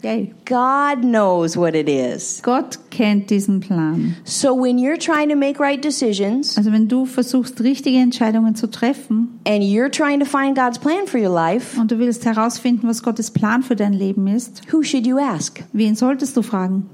Yay. 0.00 0.32
God 0.44 1.02
knows 1.02 1.56
what 1.56 1.74
it 1.74 1.88
is. 1.88 2.40
Gott 2.44 2.78
kennt 2.90 3.30
diesen 3.30 3.58
Plan. 3.58 4.14
So 4.22 4.54
when 4.54 4.78
you're 4.78 4.96
trying 4.96 5.28
to 5.28 5.34
make 5.34 5.58
right 5.58 5.82
decisions 5.84 6.56
Also 6.56 6.70
wenn 6.70 6.86
du 6.86 7.04
versuchst, 7.04 7.60
richtige 7.62 7.98
Entscheidungen 7.98 8.54
zu 8.54 8.68
treffen 8.68 9.40
and 9.44 9.64
you're 9.64 9.90
trying 9.90 10.20
to 10.20 10.24
find 10.24 10.56
God's 10.56 10.78
plan 10.78 11.08
for 11.08 11.18
your 11.20 11.34
life, 11.34 11.76
und 11.80 11.90
du 11.90 11.98
willst 11.98 12.24
herausfinden, 12.24 12.86
was 12.86 13.02
Gottes 13.02 13.32
Plan 13.32 13.64
für 13.64 13.74
dein 13.74 13.92
Leben 13.92 14.28
ist, 14.28 14.62
who 14.72 14.84
should 14.84 15.04
you 15.04 15.18
ask? 15.18 15.64
wen 15.72 15.96
solltest 15.96 16.36
du 16.36 16.42
fragen? 16.42 16.88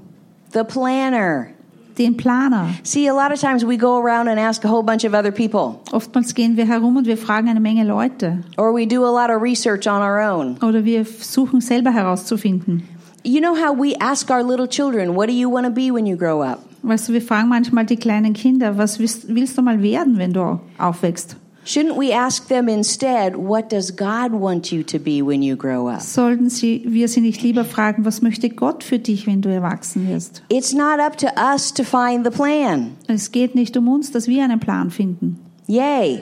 The 0.53 0.63
planner. 0.63 1.49
Den 1.97 2.15
Planer. 2.17 2.69
See, 2.83 3.07
a 3.07 3.13
lot 3.13 3.31
of 3.31 3.39
times 3.39 3.65
we 3.65 3.77
go 3.77 3.97
around 3.99 4.27
and 4.27 4.39
ask 4.39 4.63
a 4.65 4.69
whole 4.69 4.83
bunch 4.83 5.05
of 5.05 5.13
other 5.13 5.31
people, 5.31 5.79
Oftmals 5.91 6.33
gehen 6.33 6.57
wir 6.57 6.65
herum 6.67 6.97
und 6.97 7.07
wir 7.07 7.17
fragen 7.17 7.47
eine 7.49 7.59
Menge 7.61 7.83
Leute. 7.85 8.39
or 8.57 8.73
we 8.73 8.85
do 8.85 9.03
a 9.05 9.09
lot 9.11 9.29
of 9.29 9.41
research 9.41 9.87
on 9.87 10.01
our 10.01 10.19
own. 10.19 10.57
Oder 10.61 10.83
wir 10.83 11.05
suchen 11.05 11.61
selber 11.61 11.91
herauszufinden. 11.91 12.83
You 13.23 13.39
know 13.39 13.55
how 13.55 13.73
we 13.73 13.95
ask 13.99 14.29
our 14.29 14.43
little 14.43 14.67
children, 14.67 15.15
What 15.15 15.27
do 15.29 15.33
you 15.33 15.49
want 15.49 15.65
to 15.65 15.71
be 15.71 15.91
when 15.91 16.05
you 16.05 16.15
grow 16.17 16.41
up? 16.43 16.59
Weißt 16.83 17.09
du, 17.09 17.13
wir 17.13 17.21
fragen 17.21 17.49
manchmal 17.49 17.85
die 17.85 17.95
kleinen 17.95 18.33
Kinder, 18.33 18.77
was 18.77 18.99
willst, 18.99 19.33
willst 19.33 19.57
du 19.57 19.63
mal 19.63 19.81
werden, 19.81 20.17
wenn 20.19 20.33
du 20.33 20.59
aufwächst? 20.77 21.35
Shouldn't 21.65 21.97
we 21.97 22.13
ask 22.13 22.47
them 22.47 22.69
instead, 22.69 23.35
What 23.35 23.69
does 23.69 23.89
God 23.89 24.31
want 24.31 24.71
you 24.71 24.83
to 24.83 24.99
be 24.99 25.23
when 25.23 25.41
you 25.41 25.55
grow 25.55 25.87
up? 25.87 26.01
Sollten 26.01 26.49
sie, 26.49 26.83
wir 26.85 27.07
sie 27.07 27.21
nicht 27.21 27.41
lieber 27.41 27.65
fragen, 27.65 28.05
was 28.05 28.21
möchte 28.21 28.49
Gott 28.49 28.83
für 28.83 28.99
dich, 28.99 29.25
wenn 29.25 29.41
du 29.41 29.49
erwachsen 29.49 30.07
wirst? 30.07 30.43
It's 30.49 30.73
not 30.73 30.99
up 30.99 31.17
to 31.17 31.27
us 31.35 31.73
to 31.73 31.83
find 31.83 32.23
the 32.23 32.29
plan. 32.29 32.95
Es 33.07 33.31
geht 33.31 33.55
nicht 33.55 33.75
um 33.77 33.87
uns, 33.87 34.11
dass 34.11 34.27
wir 34.27 34.43
einen 34.43 34.59
Plan 34.59 34.91
finden. 34.91 35.39
Yay. 35.65 36.21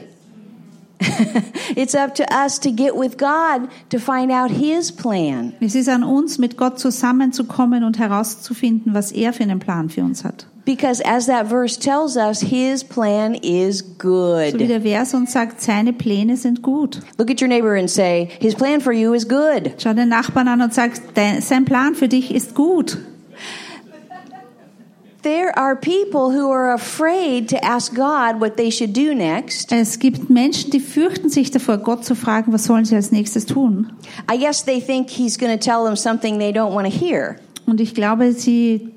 it's 1.75 1.93
up 1.93 2.15
to 2.15 2.23
us 2.31 2.57
to 2.59 2.71
get 2.71 2.95
with 2.95 3.17
God 3.17 3.69
to 3.89 4.00
find 4.00 4.31
out 4.31 4.50
His 4.50 4.91
plan. 4.91 5.53
Es 5.59 5.75
ist 5.75 5.89
an 5.89 6.03
uns, 6.03 6.38
mit 6.38 6.55
Gott 6.55 6.79
zusammenzukommen 6.79 7.83
und 7.83 8.00
herauszufinden, 8.00 8.93
was 8.93 9.12
er 9.12 9.33
für 9.33 9.43
einen 9.43 9.59
Plan 9.59 9.89
für 9.89 10.03
uns 10.03 10.23
hat. 10.23 10.47
Because 10.65 11.01
as 11.01 11.25
that 11.25 11.48
verse 11.48 11.75
tells 11.77 12.15
us, 12.15 12.39
His 12.41 12.86
plan 12.86 13.36
is 13.36 13.79
So 13.79 13.86
wie 13.86 14.51
good. 14.51 14.70
der 14.70 14.82
Vers 14.82 15.13
uns 15.13 15.34
sagt, 15.34 15.60
seine 15.60 15.91
Pläne 15.91 16.38
sind 16.38 16.62
gut. 16.62 17.01
Look 17.17 17.29
at 17.29 17.41
your 17.41 17.50
neighbor 17.50 17.75
and 17.75 17.89
say, 17.89 18.29
His 18.39 18.55
plan 18.55 18.79
for 18.79 18.93
you 18.93 19.13
is 19.13 19.27
good. 19.27 19.74
Schau 19.77 19.93
den 19.93 20.08
Nachbarn 20.10 20.48
an 20.48 20.62
und 20.62 20.74
sag, 20.74 20.91
sein 21.41 21.65
Plan 21.65 21.96
für 21.96 22.08
dich 22.08 22.34
ist 22.34 22.55
gut. 22.55 22.98
There 25.22 25.58
are 25.58 25.75
people 25.77 26.32
who 26.32 26.51
are 26.51 26.74
afraid 26.74 27.48
to 27.50 27.58
ask 27.63 27.93
God 27.93 28.41
what 28.41 28.58
they 28.58 28.70
should 28.70 28.93
do 28.93 29.13
next. 29.13 29.72
Es 29.72 29.98
gibt 30.00 30.29
Menschen, 30.29 30.72
die 30.72 30.82
fürchten 30.82 31.29
sich 31.29 31.50
davor, 31.50 31.77
Gott 31.77 32.03
zu 32.03 32.13
fragen, 32.13 32.51
was 32.51 32.65
sollen 32.65 32.84
sie 32.84 32.96
als 32.96 33.12
nächstes 33.12 33.46
tun. 33.46 33.93
I 34.29 34.38
guess 34.38 34.63
they 34.65 34.82
think 34.82 35.10
He's 35.10 35.38
going 35.38 35.58
to 35.58 35.58
tell 35.58 35.86
them 35.86 35.96
something 35.96 36.39
they 36.39 36.51
don't 36.51 36.74
want 36.74 36.86
to 36.88 36.93
hear. 36.93 37.38
Und 37.65 37.79
ich 37.79 37.96
glaube, 37.96 38.34
sie 38.34 38.91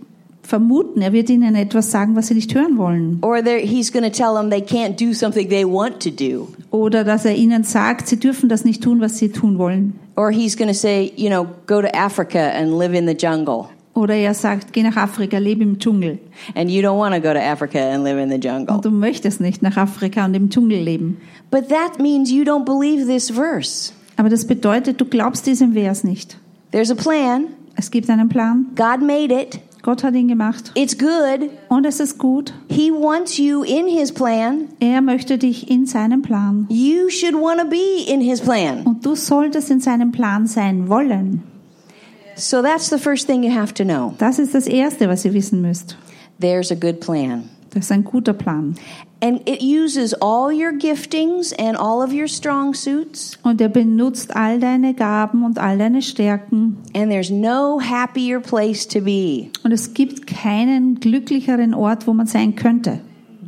vermuten, 0.46 1.00
er 1.02 1.12
wird 1.12 1.28
ihnen 1.30 1.54
etwas 1.54 1.90
sagen, 1.90 2.16
was 2.16 2.28
sie 2.28 2.34
nicht 2.34 2.54
hören 2.54 2.78
wollen. 2.78 3.18
Or 3.22 3.36
they're- 3.38 3.58
he's 3.64 3.92
going 3.92 4.04
to 4.04 4.10
tell 4.10 4.34
them 4.34 4.50
they 4.50 4.60
can't 4.62 4.96
do 4.98 5.12
something 5.12 5.48
they 5.48 5.64
want 5.64 6.00
to 6.02 6.10
do. 6.10 6.48
Oder 6.70 7.04
dass 7.04 7.24
er 7.24 7.34
ihnen 7.34 7.64
sagt, 7.64 8.08
sie 8.08 8.18
dürfen 8.18 8.48
das 8.48 8.64
nicht 8.64 8.82
tun, 8.82 9.00
was 9.00 9.18
sie 9.18 9.30
tun 9.30 9.58
wollen. 9.58 9.94
Or 10.16 10.30
he's 10.30 10.56
going 10.56 10.68
to 10.68 10.74
say, 10.74 11.12
you 11.16 11.28
know, 11.28 11.46
go 11.66 11.80
to 11.82 11.88
Africa 11.94 12.38
and 12.38 12.78
live 12.78 12.94
in 12.96 13.06
the 13.06 13.14
jungle. 13.18 13.66
Oder 13.94 14.14
er 14.14 14.34
sagt, 14.34 14.72
geh 14.74 14.82
nach 14.82 14.96
Afrika, 14.96 15.38
lebe 15.38 15.62
im 15.62 15.78
Dschungel. 15.78 16.18
And 16.54 16.70
you 16.70 16.82
don't 16.82 16.98
want 16.98 17.14
to 17.14 17.20
go 17.20 17.32
to 17.32 17.40
Africa 17.40 17.78
and 17.78 18.04
live 18.04 18.18
in 18.22 18.28
the 18.30 18.36
jungle. 18.36 18.74
Und 18.76 18.84
du 18.84 18.90
möchtest 18.90 19.40
nicht 19.40 19.62
nach 19.62 19.76
Afrika 19.78 20.24
und 20.26 20.34
im 20.34 20.50
Dschungel 20.50 20.80
leben. 20.82 21.16
But 21.50 21.68
that 21.70 21.98
means 21.98 22.30
you 22.30 22.42
don't 22.44 22.64
believe 22.66 23.06
this 23.06 23.30
verse. 23.30 23.92
Aber 24.18 24.28
das 24.28 24.46
bedeutet, 24.46 25.00
du 25.00 25.06
glaubst 25.06 25.46
diesem 25.46 25.72
Vers 25.72 26.04
nicht. 26.04 26.36
There's 26.72 26.90
a 26.90 26.94
plan. 26.94 27.44
Es 27.74 27.90
gibt 27.90 28.08
einen 28.10 28.28
Plan. 28.28 28.66
God 28.74 29.00
made 29.06 29.32
it. 29.32 29.60
Gott 29.86 30.02
hat 30.02 30.16
ihn 30.16 30.26
gemacht. 30.26 30.72
It's 30.74 30.98
good. 30.98 31.48
Und 31.68 31.86
es 31.86 32.00
ist 32.00 32.18
gut. 32.18 32.52
He 32.68 32.90
wants 32.90 33.38
you 33.38 33.62
in 33.62 33.86
his 33.86 34.10
plan. 34.10 34.64
Er 34.80 35.00
möchte 35.00 35.38
dich 35.38 35.70
in 35.70 35.86
seinem 35.86 36.22
Plan. 36.22 36.66
You 36.68 37.08
should 37.08 37.34
want 37.34 37.60
to 37.60 37.68
be 37.68 38.02
in 38.12 38.20
his 38.20 38.40
plan. 38.40 38.82
Und 38.84 39.06
du 39.06 39.14
solltest 39.14 39.70
in 39.70 39.78
seinem 39.78 40.10
Plan 40.10 40.48
sein 40.48 40.88
wollen. 40.88 41.44
So 42.34 42.62
that's 42.62 42.90
the 42.90 42.98
first 42.98 43.28
thing 43.28 43.44
you 43.44 43.54
have 43.54 43.74
to 43.74 43.84
know. 43.84 44.14
Das 44.18 44.40
ist 44.40 44.56
das 44.56 44.66
Erste, 44.66 45.08
was 45.08 45.24
ihr 45.24 45.34
wissen 45.34 45.62
müsst. 45.62 45.96
There's 46.40 46.72
a 46.72 46.74
good 46.74 46.98
plan. 46.98 47.48
Das 47.76 47.84
ist 47.84 47.92
ein 47.92 48.04
guter 48.04 48.32
Plan. 48.32 48.74
And 49.22 49.46
it 49.46 49.60
uses 49.60 50.14
all 50.14 50.50
your 50.50 50.72
giftings 50.72 51.52
and 51.58 51.76
all 51.76 52.02
of 52.02 52.10
your 52.10 52.26
strong 52.26 52.72
suits. 52.72 53.38
Und 53.42 53.60
er 53.60 53.68
benutzt 53.68 54.34
all 54.34 54.58
deine 54.58 54.94
Gaben 54.94 55.44
und 55.44 55.58
all 55.58 55.76
deine 55.76 56.00
Stärken. 56.00 56.78
And 56.94 57.10
there's 57.10 57.30
no 57.30 57.78
happier 57.78 58.40
place 58.40 58.88
to 58.88 59.02
be. 59.02 59.50
Und 59.62 59.72
es 59.72 59.92
gibt 59.92 60.26
keinen 60.26 61.00
glücklicheren 61.00 61.74
Ort, 61.74 62.06
wo 62.06 62.14
man 62.14 62.26
sein 62.26 62.56
könnte. 62.56 63.00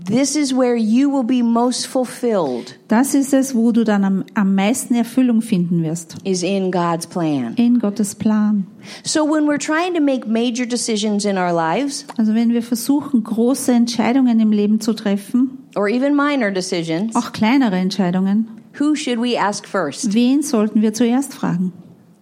This 0.09 0.37
is 0.37 0.55
where 0.55 0.75
you 0.75 1.11
will 1.11 1.23
be 1.25 1.43
most 1.43 1.87
fulfilled, 1.87 2.75
Das 2.88 3.15
ist 3.15 3.35
es, 3.35 3.55
wo 3.55 3.73
du 3.73 3.85
dann 3.85 4.05
am, 4.05 4.25
am 4.35 4.55
meisten 4.55 4.95
Erfüllung 4.95 5.43
finden 5.43 5.83
wirst. 5.83 6.17
is 6.25 6.43
in 6.43 6.71
God's 6.71 7.07
plan. 7.07 7.55
In 7.57 7.79
Gottes 7.79 8.15
Plan. 8.15 8.67
So 9.05 9.25
when 9.25 9.47
we're 9.47 9.59
trying 9.59 9.95
to 9.95 10.00
make 10.00 10.27
major 10.27 10.65
decisions 10.67 11.25
in 11.27 11.37
our 11.37 11.53
lives, 11.53 12.07
Also 12.17 12.35
wenn 12.35 12.50
wir 12.53 12.62
versuchen, 12.62 13.23
große 13.23 13.71
Entscheidungen 13.73 14.41
im 14.41 14.50
Leben 14.50 14.81
zu 14.81 14.95
treffen, 14.95 15.59
or 15.77 15.88
even 15.88 16.17
minor 16.17 16.50
decisions, 16.50 17.15
auch 17.15 17.33
kleinere 17.33 17.77
Entscheidungen, 17.77 18.49
who 18.81 18.95
should 18.95 19.19
we 19.21 19.38
ask 19.38 19.67
first? 19.69 20.15
wen 20.15 20.43
sollten 20.43 20.81
wir 20.81 20.95
zuerst 20.95 21.35
fragen? 21.35 21.73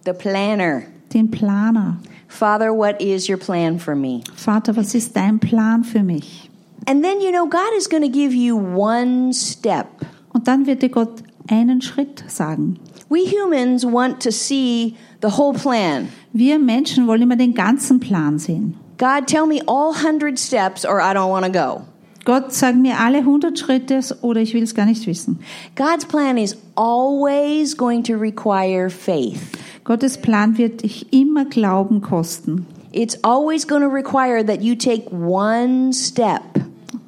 The 0.05 0.13
planner. 0.13 0.83
Den 1.13 1.31
Planer. 1.31 1.97
Father, 2.27 2.73
what 2.73 3.01
is 3.01 3.29
your 3.29 3.37
plan 3.37 3.79
for 3.79 3.95
me? 3.95 4.21
Vater, 4.35 4.75
was 4.75 4.93
ist 4.93 5.15
dein 5.15 5.39
Plan 5.39 5.85
für 5.85 6.03
mich? 6.03 6.46
And 6.89 7.03
then, 7.03 7.19
you 7.19 7.31
know, 7.31 7.47
God 7.47 7.73
is 7.75 7.87
going 7.87 8.03
to 8.03 8.09
give 8.09 8.33
you 8.33 8.55
one 8.55 9.33
step. 9.33 9.87
Und 10.33 10.47
dann 10.47 10.65
wird 10.65 10.81
dir 10.81 10.89
Gott 10.89 11.21
einen 11.49 11.81
Schritt 11.81 12.23
sagen. 12.27 12.79
We 13.09 13.25
humans 13.25 13.85
want 13.85 14.21
to 14.23 14.31
see 14.31 14.95
the 15.21 15.37
whole 15.37 15.53
plan. 15.53 16.07
Wir 16.31 16.59
Menschen 16.59 17.05
wollen 17.07 17.23
immer 17.23 17.35
den 17.35 17.53
ganzen 17.53 17.99
Plan 17.99 18.39
sehen. 18.39 18.77
God, 18.97 19.27
tell 19.27 19.45
me 19.45 19.61
all 19.67 19.93
100 19.93 20.39
steps 20.39 20.85
or 20.85 21.01
I 21.01 21.13
don't 21.13 21.29
want 21.29 21.45
to 21.45 21.51
go. 21.51 21.81
Gott, 22.23 22.53
sag 22.53 22.75
mir 22.75 22.99
alle 22.99 23.19
100 23.19 23.59
Schritte 23.59 23.99
oder 24.21 24.41
ich 24.41 24.53
will 24.53 24.63
es 24.63 24.73
gar 24.73 24.85
nicht 24.85 25.07
wissen. 25.07 25.39
God's 25.75 26.05
plan 26.05 26.37
is 26.37 26.57
always 26.75 27.75
going 27.75 28.03
to 28.03 28.15
require 28.15 28.89
faith. 28.89 29.57
Gottes 29.83 30.17
Plan 30.17 30.57
wird 30.57 30.83
dich 30.83 31.11
immer 31.13 31.45
Glauben 31.45 32.01
kosten. 32.01 32.65
It's 32.91 33.17
always 33.23 33.67
going 33.67 33.81
to 33.81 33.89
require 33.89 34.43
that 34.45 34.61
you 34.61 34.75
take 34.75 35.09
one 35.11 35.93
step. 35.93 36.41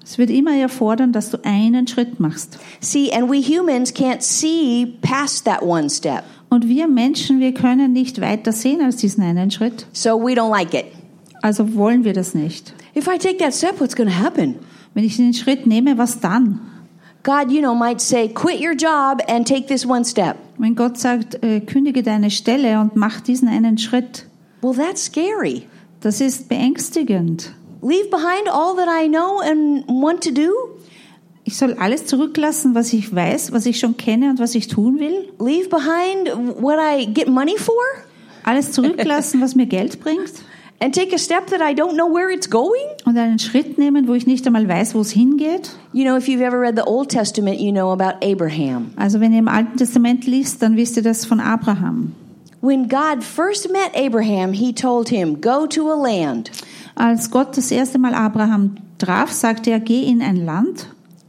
Es 0.09 0.17
wird 0.17 0.31
immer 0.31 0.55
erfordern, 0.55 1.11
dass 1.11 1.29
du 1.29 1.37
einen 1.43 1.85
Schritt 1.85 2.19
machst. 2.19 2.57
See, 2.79 3.11
and 3.11 3.29
we 3.29 3.43
humans 3.43 3.93
can't 3.93 4.23
see 4.23 4.97
past 5.03 5.45
that 5.45 5.61
one 5.61 5.87
step. 5.87 6.23
Und 6.49 6.67
wir 6.67 6.87
Menschen, 6.87 7.39
wir 7.39 7.53
können 7.53 7.93
nicht 7.93 8.19
weiter 8.19 8.51
sehen 8.51 8.81
als 8.81 8.95
diesen 8.95 9.23
einen 9.23 9.51
Schritt. 9.51 9.85
So 9.93 10.19
we 10.19 10.31
don't 10.31 10.49
like 10.49 10.73
it. 10.73 10.85
Also 11.43 11.75
wollen 11.75 12.05
wir 12.05 12.13
das 12.13 12.33
nicht. 12.33 12.73
If 12.95 13.05
I 13.05 13.19
take 13.19 13.37
that 13.37 13.53
step, 13.53 13.79
what's 13.79 13.95
going 13.95 14.09
to 14.09 14.15
happen? 14.15 14.55
Wenn 14.95 15.03
ich 15.03 15.17
den 15.17 15.35
Schritt 15.35 15.67
nehme, 15.67 15.99
was 15.99 16.19
dann? 16.19 16.59
God, 17.21 17.51
you 17.51 17.59
know, 17.59 17.75
might 17.75 18.01
say, 18.01 18.29
quit 18.29 18.59
your 18.59 18.73
job 18.73 19.21
and 19.27 19.47
take 19.47 19.67
this 19.67 19.85
one 19.85 20.03
step. 20.03 20.37
Wenn 20.57 20.73
Gott 20.73 20.97
sagt, 20.97 21.43
äh, 21.43 21.59
kündige 21.59 22.01
deine 22.01 22.31
Stelle 22.31 22.81
und 22.81 22.95
mach 22.95 23.21
diesen 23.21 23.47
einen 23.47 23.77
Schritt, 23.77 24.25
Well, 24.63 24.73
that's 24.73 25.05
scary. 25.05 25.67
das 26.01 26.19
ist 26.19 26.49
beängstigend. 26.49 27.53
Leave 27.81 28.09
behind 28.09 28.50
all 28.50 28.75
that 28.75 28.88
I 28.89 29.07
know 29.07 29.39
and 29.41 29.86
want 29.88 30.24
to 30.24 30.31
do? 30.31 30.51
Ich 31.45 31.57
soll 31.57 31.74
alles 31.74 32.05
zurücklassen, 32.05 32.75
was 32.75 32.93
ich 32.93 33.13
weiß, 33.13 33.53
was 33.53 33.65
ich 33.65 33.79
schon 33.79 33.98
kenne 33.98 34.29
und 34.29 34.39
was 34.39 34.53
ich 34.53 34.67
tun 34.67 35.00
will? 35.00 35.29
Leave 35.39 35.69
behind 35.69 36.62
what 36.62 36.77
I 36.79 37.05
get 37.05 37.27
money 37.27 37.57
for? 37.57 37.74
Alles 38.43 38.71
zurücklassen, 38.71 39.41
was 39.41 39.55
mir 39.55 39.65
Geld 39.65 40.00
bringt? 40.00 40.31
And 40.81 40.95
take 40.95 41.13
a 41.13 41.17
step 41.17 41.48
that 41.48 41.59
I 41.62 41.74
don't 41.74 41.95
know 41.95 42.07
where 42.07 42.31
it's 42.31 42.50
going? 42.50 42.86
Und 43.05 43.17
einen 43.17 43.39
Schritt 43.39 43.77
nehmen, 43.77 44.07
wo 44.07 44.13
ich 44.13 44.25
nicht 44.25 44.48
einmal 44.48 44.67
weiß, 44.67 44.95
wo 44.95 45.01
es 45.01 45.12
hingeht? 45.12 45.71
You 45.91 46.05
know, 46.05 46.15
if 46.15 46.27
you've 46.27 46.41
ever 46.41 46.59
read 46.59 46.77
the 46.77 46.86
Old 46.86 47.09
Testament, 47.09 47.59
you 47.59 47.71
know 47.71 47.91
about 47.91 48.25
Abraham. 48.25 48.91
Also 48.95 49.19
wenn 49.19 49.33
ihr 49.33 49.39
im 49.39 49.50
Alten 49.50 49.77
Testament 49.77 50.25
liest, 50.25 50.62
dann 50.62 50.77
wisst 50.77 50.95
ihr 50.95 51.03
das 51.03 51.25
von 51.25 51.41
Abraham. 51.41 52.13
When 52.61 52.87
God 52.87 53.23
first 53.23 53.71
met 53.71 53.91
Abraham, 53.95 54.53
he 54.53 54.73
told 54.73 55.09
him, 55.09 55.39
Go 55.41 55.65
to 55.67 55.89
a 55.91 55.95
land. 55.95 56.51
Als 56.95 57.31
Gott 57.31 57.55
das 57.55 57.71
erste 57.71 57.97
Mal 57.99 58.13
Abraham 58.13 58.75
traf, 58.97 59.31
sagte 59.31 59.71
er, 59.71 59.79
geh 59.79 60.03
in 60.03 60.21
ein 60.21 60.45
Land. 60.45 60.87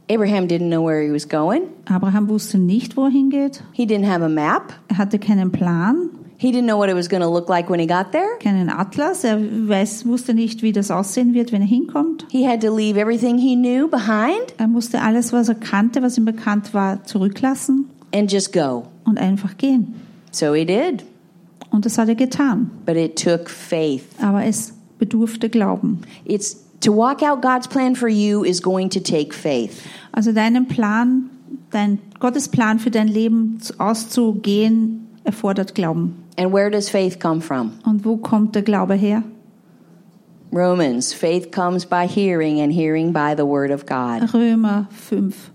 Abraham 0.09 0.47
didn't 0.47 0.67
know 0.69 0.83
where 0.85 1.01
he 1.01 1.09
was 1.11 1.29
going. 1.29 1.61
Abraham 1.89 2.27
wusste 2.27 2.57
nicht, 2.57 2.97
wo 2.97 3.05
er 3.05 3.11
hingeht. 3.11 3.63
He 3.71 3.85
didn't 3.85 4.05
have 4.09 4.21
a 4.21 4.27
map. 4.27 4.73
Er 4.89 4.97
hatte 4.97 5.19
keinen 5.19 5.51
Plan, 5.51 6.09
He 6.37 6.51
didn't 6.51 6.65
know 6.65 6.77
what 6.79 6.89
it 6.89 6.95
was 6.95 7.07
going 7.07 7.21
to 7.21 7.29
look 7.29 7.47
like 7.49 7.69
when 7.69 7.79
he 7.79 7.85
got 7.85 8.11
there. 8.11 8.37
keinen 8.41 8.67
Atlas. 8.69 9.23
Er 9.23 9.39
weiß, 9.39 10.07
wusste 10.07 10.33
nicht, 10.33 10.63
wie 10.63 10.71
das 10.73 10.89
aussehen 10.91 11.33
wird, 11.35 11.51
wenn 11.51 11.61
er 11.61 11.67
hinkommt. 11.67 12.25
He 12.31 12.45
had 12.47 12.61
to 12.61 12.75
leave 12.75 12.99
everything 12.99 13.37
he 13.37 13.55
knew 13.55 13.87
behind 13.87 14.53
Er 14.57 14.67
musste 14.67 15.01
alles, 15.01 15.31
was 15.31 15.47
er 15.49 15.55
kannte, 15.55 16.01
was 16.01 16.17
ihm 16.17 16.25
bekannt 16.25 16.73
war, 16.73 17.03
zurücklassen 17.05 17.85
and 18.13 18.29
just 18.31 18.51
go. 18.51 18.83
und 19.05 19.19
einfach 19.19 19.55
gehen. 19.57 19.93
So 20.31 20.53
he 20.55 20.65
did. 20.65 21.05
Und 21.71 21.85
das 21.85 21.97
hat 21.97 22.09
er 22.09 22.15
getan. 22.15 22.69
But 22.85 22.95
it 22.95 23.21
took 23.21 23.49
faith. 23.49 24.03
Aber 24.21 24.43
es 24.43 24.73
bedurfte 24.99 25.49
Glauben. 25.49 26.01
It's 26.25 26.57
to 26.81 26.95
walk 26.95 27.23
out 27.23 27.41
God's 27.41 27.67
plan 27.67 27.95
for 27.95 28.09
you 28.09 28.43
is 28.43 28.61
going 28.61 28.89
to 28.89 28.99
take 28.99 29.33
faith. 29.33 29.81
Also 30.11 30.31
deinen 30.31 30.67
Plan, 30.67 31.29
dein 31.71 31.99
Gottes 32.19 32.49
Plan 32.49 32.77
für 32.77 32.91
dein 32.91 33.07
Leben 33.07 33.59
auszugehen, 33.77 35.07
erfordert 35.23 35.73
Glauben. 35.73 36.15
And 36.37 36.53
where 36.53 36.69
does 36.69 36.89
faith 36.89 37.19
come 37.19 37.41
from? 37.41 37.73
Und 37.85 38.05
wo 38.05 38.17
kommt 38.17 38.55
der 38.55 38.61
Glaube 38.63 38.95
her? 38.95 39.23
Romans, 40.51 41.13
faith 41.13 41.51
comes 41.51 41.85
by 41.85 42.05
hearing 42.05 42.59
and 42.59 42.73
hearing 42.73 43.13
by 43.13 43.33
the 43.35 43.45
word 43.45 43.71
of 43.71 43.85
God. 43.85 44.33
Römer 44.33 44.87
5. 44.91 45.50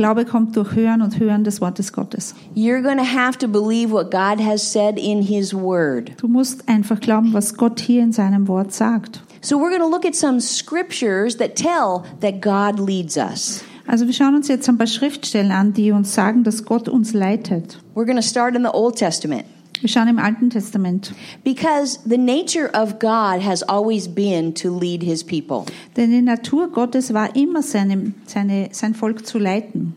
Glaube 0.00 0.24
kommt 0.24 0.56
durch 0.56 0.74
Hören 0.74 1.02
und 1.02 1.20
Hören 1.20 1.44
des 1.44 1.60
Wortes 1.60 1.92
Gottes. 1.92 2.34
You're 2.54 2.80
going 2.80 2.96
to 2.96 3.04
have 3.04 3.36
to 3.36 3.46
believe 3.46 3.92
what 3.92 4.10
God 4.10 4.42
has 4.42 4.62
said 4.62 4.98
in 4.98 5.20
his 5.20 5.52
word. 5.52 6.12
Du 6.16 6.26
musst 6.26 6.66
einfach 6.70 7.00
glauben, 7.00 7.34
was 7.34 7.54
Gott 7.54 7.80
hier 7.80 8.02
in 8.02 8.10
seinem 8.10 8.48
Wort 8.48 8.72
sagt. 8.72 9.20
So 9.42 9.58
we're 9.58 9.68
going 9.68 9.82
to 9.82 9.90
look 9.90 10.06
at 10.06 10.14
some 10.14 10.40
scriptures 10.40 11.36
that 11.36 11.54
tell 11.54 12.04
that 12.22 12.40
God 12.40 12.80
leads 12.80 13.18
us. 13.18 13.62
Also 13.86 14.06
wir 14.06 14.14
schauen 14.14 14.34
uns 14.34 14.48
jetzt 14.48 14.66
ein 14.70 14.78
paar 14.78 14.86
Schriftstellen 14.86 15.52
an, 15.52 15.74
die 15.74 15.92
uns 15.92 16.14
sagen, 16.14 16.44
dass 16.44 16.64
Gott 16.64 16.88
uns 16.88 17.12
leitet. 17.12 17.78
We're 17.94 18.06
going 18.06 18.16
to 18.16 18.22
start 18.22 18.56
in 18.56 18.62
the 18.62 18.72
Old 18.72 18.96
Testament 18.96 19.44
Wir 19.80 19.88
schauen 19.88 20.08
im 20.08 20.18
Alten 20.18 20.50
Testament. 20.50 21.12
because 21.42 22.00
the 22.04 22.18
nature 22.18 22.70
of 22.74 22.98
God 22.98 23.42
has 23.42 23.62
always 23.62 24.08
been 24.08 24.54
to 24.54 24.70
lead 24.76 25.02
his 25.02 25.24
people. 25.24 25.64
Denn 25.96 26.10
die 26.10 26.22
Natur 26.22 26.68
Gottes 26.68 27.14
war 27.14 27.34
immer 27.34 27.62
seine, 27.62 28.12
seine, 28.26 28.68
sein 28.72 28.94
Volk 28.94 29.26
zu 29.26 29.38
leiten. 29.38 29.94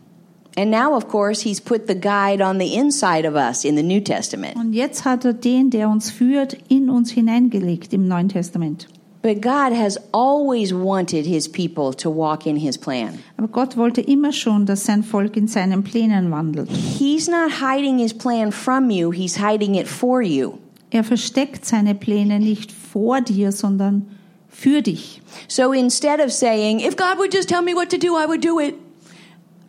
And 0.56 0.70
now, 0.70 0.94
of 0.94 1.08
course, 1.08 1.42
he's 1.42 1.60
put 1.60 1.88
the 1.88 1.96
guide 1.96 2.40
on 2.40 2.58
the 2.58 2.74
inside 2.74 3.26
of 3.26 3.34
us 3.34 3.64
in 3.64 3.76
the 3.76 3.82
New 3.82 4.00
Testament. 4.00 4.54
Und 4.56 4.72
jetzt 4.72 5.04
hat 5.04 5.24
er 5.24 5.32
den, 5.32 5.70
der 5.70 5.88
uns 5.88 6.10
führt, 6.10 6.56
in 6.68 6.90
uns 6.90 7.10
hineingelegt 7.10 7.92
im 7.92 8.06
Neuen 8.06 8.28
Testament. 8.28 8.86
But 9.24 9.40
God 9.40 9.72
has 9.72 9.96
always 10.12 10.74
wanted 10.74 11.24
his 11.24 11.48
people 11.48 11.94
to 11.94 12.10
walk 12.10 12.46
in 12.46 12.56
his 12.56 12.76
plan. 12.76 13.20
Aber 13.38 13.48
Gott 13.48 13.74
wollte 13.78 14.02
immer 14.02 14.32
schon, 14.32 14.66
dass 14.66 14.84
sein 14.84 15.02
Volk 15.02 15.38
in 15.38 15.48
seinen 15.48 15.82
Plänen 15.82 16.30
wandelt. 16.30 16.68
He's 16.68 17.26
not 17.26 17.50
hiding 17.52 17.98
his 17.98 18.12
plan 18.12 18.52
from 18.52 18.90
you, 18.90 19.12
he's 19.12 19.36
hiding 19.36 19.76
it 19.76 19.88
for 19.88 20.20
you. 20.20 20.58
Er 20.90 21.04
versteckt 21.04 21.64
seine 21.64 21.94
Pläne 21.94 22.38
nicht 22.38 22.70
vor 22.70 23.22
dir, 23.22 23.50
sondern 23.50 24.10
für 24.50 24.82
dich. 24.82 25.22
So 25.48 25.72
instead 25.72 26.20
of 26.20 26.30
saying, 26.30 26.80
if 26.80 26.94
God 26.94 27.16
would 27.16 27.32
just 27.32 27.48
tell 27.48 27.62
me 27.62 27.74
what 27.74 27.88
to 27.92 27.96
do, 27.96 28.16
I 28.16 28.26
would 28.26 28.44
do 28.44 28.60
it, 28.60 28.74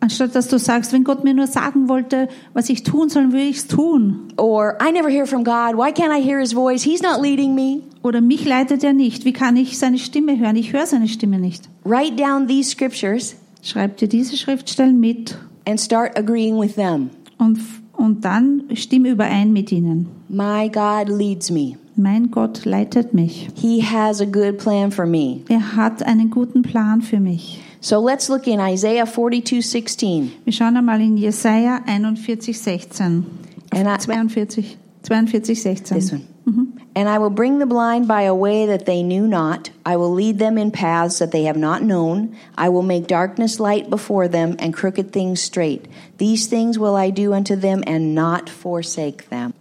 Anstatt 0.00 0.34
dass 0.34 0.48
du 0.48 0.58
sagst, 0.58 0.92
wenn 0.92 1.04
Gott 1.04 1.24
mir 1.24 1.34
nur 1.34 1.46
sagen 1.46 1.88
wollte, 1.88 2.28
was 2.52 2.68
ich 2.68 2.82
tun 2.82 3.08
soll, 3.08 3.32
würde 3.32 3.46
ich 3.46 3.56
es 3.56 3.66
tun. 3.66 4.28
or 4.36 4.76
I 4.80 4.92
never 4.92 5.08
hear 5.08 5.26
from 5.26 5.42
God, 5.42 5.74
why 5.76 5.90
can't 5.90 6.12
I 6.16 6.22
hear 6.22 6.38
his 6.38 6.52
voice? 6.52 6.82
He's 6.84 7.02
not 7.02 7.20
leading 7.22 7.54
me. 7.54 7.80
Oder 8.02 8.20
mich 8.20 8.44
leitet 8.44 8.84
er 8.84 8.92
nicht. 8.92 9.24
Wie 9.24 9.32
kann 9.32 9.56
ich 9.56 9.78
seine 9.78 9.98
Stimme 9.98 10.38
hören? 10.38 10.54
Ich 10.56 10.72
höre 10.72 10.86
seine 10.86 11.08
Stimme 11.08 11.38
nicht. 11.38 11.68
Write 11.84 12.14
down 12.16 12.46
these 12.46 12.70
scriptures 12.70 13.36
Schreib 13.62 13.96
dir 13.96 14.06
diese 14.08 14.36
Schriftstellen 14.36 15.00
mit 15.00 15.36
and 15.66 15.80
start 15.80 16.16
agreeing 16.16 16.60
with 16.60 16.74
them. 16.76 17.10
und, 17.38 17.58
und 17.94 18.24
dann 18.24 18.62
stimme 18.74 19.08
überein 19.08 19.52
mit 19.52 19.72
ihnen. 19.72 20.06
My 20.28 20.68
God 20.68 21.08
leads 21.08 21.50
me. 21.50 21.78
Mein 21.96 22.30
Gott 22.30 22.64
leitet 22.64 23.14
mich. 23.14 23.48
He 23.56 23.82
has 23.82 24.20
a 24.20 24.26
good 24.26 24.58
plan 24.58 24.92
for 24.92 25.06
me. 25.06 25.40
Er 25.48 25.74
hat 25.74 26.02
einen 26.02 26.30
guten 26.30 26.62
Plan 26.62 27.00
für 27.02 27.18
mich. 27.18 27.60
So 27.86 28.00
let's 28.00 28.28
look 28.28 28.48
in 28.48 28.58
Isaiah 28.58 29.06
42:16. 29.06 30.32
Wir 30.44 30.52
schauen 30.52 30.76
einmal 30.76 31.00
in 31.00 31.18
Jesaja 31.18 31.84
41, 31.86 32.52
16. 32.52 33.24
And 33.70 33.86
I- 33.86 33.98
42, 33.98 34.76
42, 35.04 35.54
16. 35.54 35.96
This 35.96 36.10
one. 36.10 36.26
Mhm. 36.46 36.66
And 36.96 37.08
I 37.08 37.18
will 37.18 37.30
bring 37.30 37.60
the 37.60 37.66
blind 37.66 38.08
by 38.08 38.22
a 38.22 38.34
way 38.34 38.66
that 38.66 38.86
they 38.86 39.04
knew 39.04 39.28
not. 39.28 39.70
I 39.84 39.96
will 39.96 40.12
lead 40.12 40.40
them 40.40 40.58
in 40.58 40.72
paths 40.72 41.20
that 41.20 41.30
they 41.30 41.44
have 41.44 41.56
not 41.56 41.84
known. 41.84 42.30
I 42.58 42.70
will 42.70 42.82
make 42.82 43.06
darkness 43.06 43.60
light 43.60 43.88
before 43.88 44.26
them 44.26 44.56
and 44.58 44.74
crooked 44.74 45.12
things 45.12 45.40
straight. 45.40 45.84
These 46.18 46.48
things 46.48 46.80
will 46.80 46.96
I 46.96 47.10
do 47.10 47.32
unto 47.34 47.54
them 47.54 47.84
and 47.86 48.16
not 48.16 48.50
forsake 48.50 49.30
them. 49.30 49.54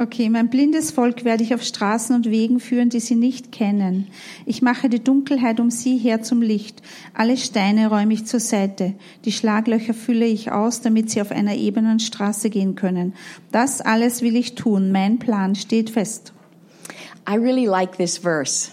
Okay, 0.00 0.28
mein 0.28 0.48
blindes 0.48 0.92
Volk 0.92 1.24
werde 1.24 1.42
ich 1.42 1.54
auf 1.54 1.62
Straßen 1.64 2.14
und 2.14 2.30
Wegen 2.30 2.60
führen, 2.60 2.88
die 2.88 3.00
sie 3.00 3.16
nicht 3.16 3.50
kennen. 3.50 4.06
Ich 4.46 4.62
mache 4.62 4.88
die 4.88 5.02
Dunkelheit 5.02 5.58
um 5.58 5.72
sie 5.72 5.98
her 5.98 6.22
zum 6.22 6.40
Licht. 6.40 6.82
Alle 7.14 7.36
Steine 7.36 7.88
räume 7.88 8.14
ich 8.14 8.24
zur 8.24 8.38
Seite. 8.38 8.94
Die 9.24 9.32
Schlaglöcher 9.32 9.94
fülle 9.94 10.26
ich 10.26 10.52
aus, 10.52 10.82
damit 10.82 11.10
sie 11.10 11.20
auf 11.20 11.32
einer 11.32 11.56
ebenen 11.56 11.98
Straße 11.98 12.48
gehen 12.48 12.76
können. 12.76 13.12
Das 13.50 13.80
alles 13.80 14.22
will 14.22 14.36
ich 14.36 14.54
tun. 14.54 14.92
Mein 14.92 15.18
Plan 15.18 15.56
steht 15.56 15.90
fest. 15.90 16.32
I 17.28 17.34
really 17.34 17.66
like 17.66 17.96
this 17.96 18.18
verse. 18.18 18.70